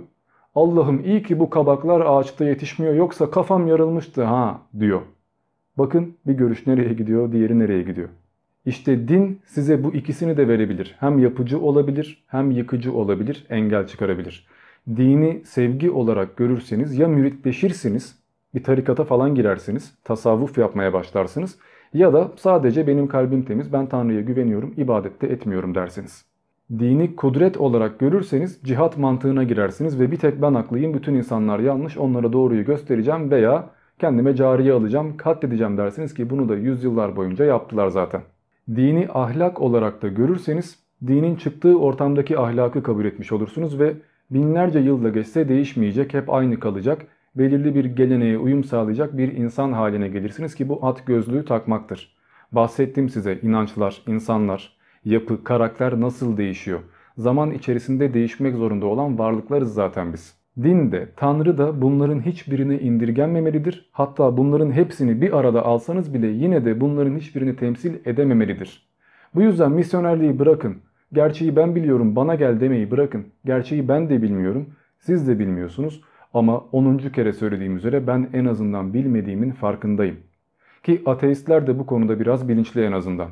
[0.55, 5.01] Allah'ım iyi ki bu kabaklar ağaçta yetişmiyor yoksa kafam yarılmıştı ha diyor.
[5.77, 8.09] Bakın bir görüş nereye gidiyor, diğeri nereye gidiyor.
[8.65, 10.95] İşte din size bu ikisini de verebilir.
[10.99, 14.47] Hem yapıcı olabilir, hem yıkıcı olabilir, engel çıkarabilir.
[14.89, 18.19] Dini sevgi olarak görürseniz ya müritleşirsiniz,
[18.55, 21.57] bir tarikata falan girersiniz, tasavvuf yapmaya başlarsınız
[21.93, 26.25] ya da sadece benim kalbim temiz, ben Tanrı'ya güveniyorum, ibadette etmiyorum dersiniz.
[26.79, 31.97] Dini kudret olarak görürseniz cihat mantığına girersiniz ve bir tek ben haklıyım, bütün insanlar yanlış,
[31.97, 33.69] onlara doğruyu göstereceğim veya
[34.01, 38.21] kendime cariye alacağım, katledeceğim dersiniz ki bunu da yüzyıllar boyunca yaptılar zaten.
[38.69, 43.93] Dini ahlak olarak da görürseniz dinin çıktığı ortamdaki ahlakı kabul etmiş olursunuz ve
[44.31, 47.05] binlerce yılda geçse değişmeyecek, hep aynı kalacak,
[47.35, 52.15] belirli bir geleneğe uyum sağlayacak bir insan haline gelirsiniz ki bu at gözlüğü takmaktır.
[52.51, 56.79] Bahsettim size inançlar, insanlar, yapı, karakter nasıl değişiyor.
[57.17, 60.40] Zaman içerisinde değişmek zorunda olan varlıklarız zaten biz.
[60.57, 63.89] Din de, Tanrı da bunların hiçbirini indirgenmemelidir.
[63.91, 68.87] Hatta bunların hepsini bir arada alsanız bile yine de bunların hiçbirini temsil edememelidir.
[69.35, 70.77] Bu yüzden misyonerliği bırakın.
[71.13, 73.25] Gerçeği ben biliyorum bana gel demeyi bırakın.
[73.45, 74.69] Gerçeği ben de bilmiyorum,
[74.99, 76.01] siz de bilmiyorsunuz.
[76.33, 76.97] Ama 10.
[76.97, 80.17] kere söylediğim üzere ben en azından bilmediğimin farkındayım.
[80.83, 83.29] Ki ateistler de bu konuda biraz bilinçli en azından.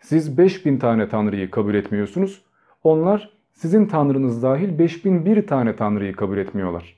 [0.00, 2.42] Siz 5000 tane tanrıyı kabul etmiyorsunuz.
[2.84, 6.96] Onlar sizin tanrınız dahil 5001 tane tanrıyı kabul etmiyorlar.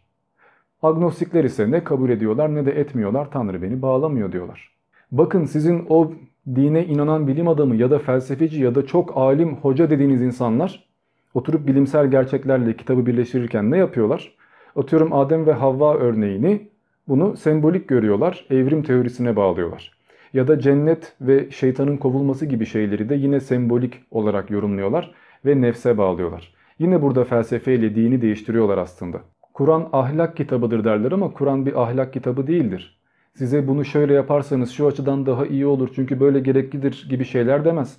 [0.82, 4.70] Agnostikler ise ne kabul ediyorlar ne de etmiyorlar tanrı beni bağlamıyor diyorlar.
[5.12, 6.12] Bakın sizin o
[6.54, 10.88] dine inanan bilim adamı ya da felsefeci ya da çok alim hoca dediğiniz insanlar
[11.34, 14.34] oturup bilimsel gerçeklerle kitabı birleştirirken ne yapıyorlar?
[14.76, 16.68] Atıyorum Adem ve Havva örneğini
[17.08, 19.98] bunu sembolik görüyorlar, evrim teorisine bağlıyorlar.
[20.32, 25.14] Ya da cennet ve şeytanın kovulması gibi şeyleri de yine sembolik olarak yorumluyorlar
[25.44, 26.54] ve nefse bağlıyorlar.
[26.78, 29.20] Yine burada felsefeyle dini değiştiriyorlar aslında.
[29.54, 32.98] Kur'an ahlak kitabıdır derler ama Kur'an bir ahlak kitabı değildir.
[33.34, 37.96] Size bunu şöyle yaparsanız şu açıdan daha iyi olur çünkü böyle gereklidir gibi şeyler demez.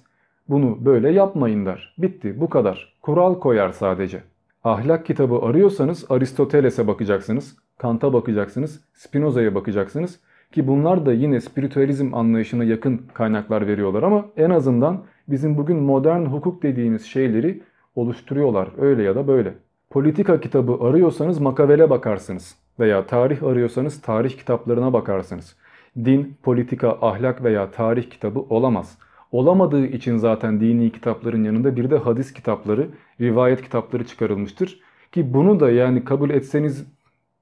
[0.50, 1.94] Bunu böyle yapmayın der.
[1.98, 2.98] Bitti bu kadar.
[3.02, 4.24] Kural koyar sadece.
[4.64, 10.20] Ahlak kitabı arıyorsanız Aristoteles'e bakacaksınız, Kant'a bakacaksınız, Spinoza'ya bakacaksınız
[10.52, 16.26] ki bunlar da yine spiritüalizm anlayışına yakın kaynaklar veriyorlar ama en azından bizim bugün modern
[16.26, 17.62] hukuk dediğimiz şeyleri
[17.96, 19.54] oluşturuyorlar öyle ya da böyle.
[19.90, 25.56] Politika kitabı arıyorsanız Makavele bakarsınız veya tarih arıyorsanız tarih kitaplarına bakarsınız.
[25.98, 28.98] Din, politika, ahlak veya tarih kitabı olamaz.
[29.32, 32.88] Olamadığı için zaten dini kitapların yanında bir de hadis kitapları,
[33.22, 34.80] rivayet kitapları çıkarılmıştır.
[35.12, 36.88] Ki bunu da yani kabul etseniz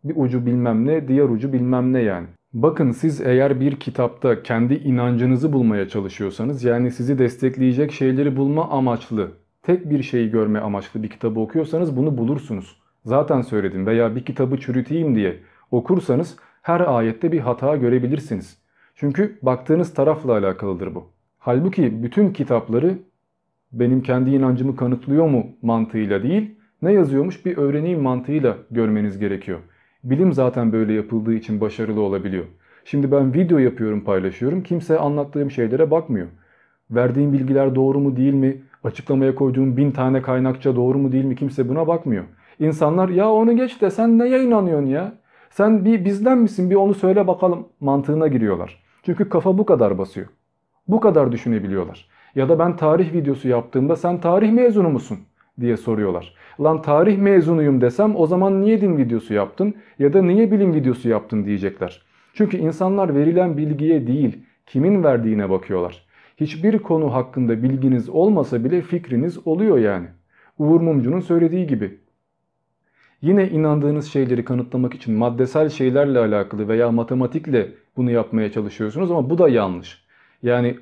[0.03, 2.27] bir ucu bilmem ne, diğer ucu bilmem ne yani.
[2.57, 9.31] Bakın siz eğer bir kitapta kendi inancınızı bulmaya çalışıyorsanız yani sizi destekleyecek şeyleri bulma amaçlı,
[9.63, 12.81] tek bir şeyi görme amaçlı bir kitabı okuyorsanız bunu bulursunuz.
[13.05, 15.39] Zaten söyledim veya bir kitabı çürüteyim diye
[15.71, 18.57] okursanız her ayette bir hata görebilirsiniz.
[18.95, 21.11] Çünkü baktığınız tarafla alakalıdır bu.
[21.37, 22.97] Halbuki bütün kitapları
[23.71, 29.59] benim kendi inancımı kanıtlıyor mu mantığıyla değil, ne yazıyormuş bir öğreneyim mantığıyla görmeniz gerekiyor.
[30.03, 32.45] Bilim zaten böyle yapıldığı için başarılı olabiliyor.
[32.85, 36.27] Şimdi ben video yapıyorum paylaşıyorum kimse anlattığım şeylere bakmıyor.
[36.91, 38.61] Verdiğim bilgiler doğru mu değil mi?
[38.83, 42.23] Açıklamaya koyduğum bin tane kaynakça doğru mu değil mi kimse buna bakmıyor.
[42.59, 45.13] İnsanlar ya onu geç de sen neye inanıyorsun ya?
[45.49, 48.83] Sen bir bizden misin bir onu söyle bakalım mantığına giriyorlar.
[49.03, 50.27] Çünkü kafa bu kadar basıyor.
[50.87, 52.07] Bu kadar düşünebiliyorlar.
[52.35, 55.19] Ya da ben tarih videosu yaptığımda sen tarih mezunu musun
[55.61, 56.33] diye soruyorlar.
[56.61, 61.09] Lan tarih mezunuyum desem o zaman niye din videosu yaptın ya da niye bilim videosu
[61.09, 62.01] yaptın diyecekler.
[62.33, 66.07] Çünkü insanlar verilen bilgiye değil kimin verdiğine bakıyorlar.
[66.37, 70.07] Hiçbir konu hakkında bilginiz olmasa bile fikriniz oluyor yani.
[70.59, 71.97] Uğur Mumcu'nun söylediği gibi.
[73.21, 79.37] Yine inandığınız şeyleri kanıtlamak için maddesel şeylerle alakalı veya matematikle bunu yapmaya çalışıyorsunuz ama bu
[79.37, 80.05] da yanlış.
[80.43, 80.77] Yani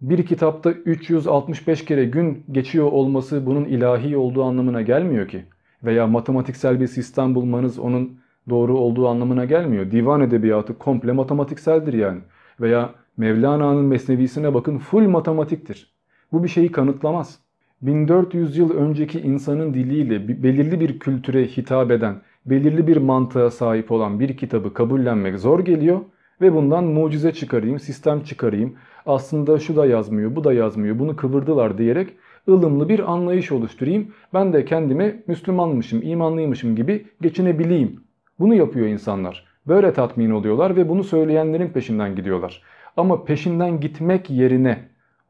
[0.00, 5.44] bir kitapta 365 kere gün geçiyor olması bunun ilahi olduğu anlamına gelmiyor ki.
[5.84, 8.18] Veya matematiksel bir sistem bulmanız onun
[8.48, 9.90] doğru olduğu anlamına gelmiyor.
[9.90, 12.20] Divan edebiyatı komple matematikseldir yani.
[12.60, 15.92] Veya Mevlana'nın mesnevisine bakın full matematiktir.
[16.32, 17.38] Bu bir şeyi kanıtlamaz.
[17.82, 22.14] 1400 yıl önceki insanın diliyle belirli bir kültüre hitap eden,
[22.46, 26.00] belirli bir mantığa sahip olan bir kitabı kabullenmek zor geliyor
[26.40, 28.76] ve bundan mucize çıkarayım, sistem çıkarayım.
[29.06, 32.08] Aslında şu da yazmıyor, bu da yazmıyor, bunu kıvırdılar diyerek
[32.48, 34.12] ılımlı bir anlayış oluşturayım.
[34.34, 38.00] Ben de kendime Müslümanmışım, imanlıymışım gibi geçinebileyim.
[38.38, 39.44] Bunu yapıyor insanlar.
[39.66, 42.62] Böyle tatmin oluyorlar ve bunu söyleyenlerin peşinden gidiyorlar.
[42.96, 44.78] Ama peşinden gitmek yerine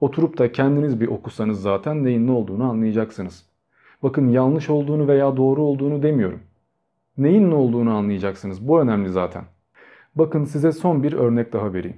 [0.01, 3.47] oturup da kendiniz bir okusanız zaten neyin ne olduğunu anlayacaksınız.
[4.02, 6.40] Bakın yanlış olduğunu veya doğru olduğunu demiyorum.
[7.18, 8.68] Neyin ne olduğunu anlayacaksınız.
[8.68, 9.44] Bu önemli zaten.
[10.14, 11.97] Bakın size son bir örnek daha vereyim.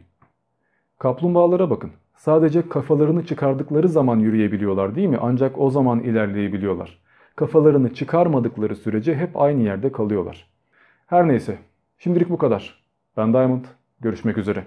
[1.03, 1.91] Kaplumbağalara bakın.
[2.17, 5.19] Sadece kafalarını çıkardıkları zaman yürüyebiliyorlar değil mi?
[5.21, 6.99] Ancak o zaman ilerleyebiliyorlar.
[7.37, 10.47] Kafalarını çıkarmadıkları sürece hep aynı yerde kalıyorlar.
[11.07, 11.59] Her neyse.
[11.99, 12.85] Şimdilik bu kadar.
[13.17, 13.65] Ben Diamond.
[14.01, 14.67] Görüşmek üzere.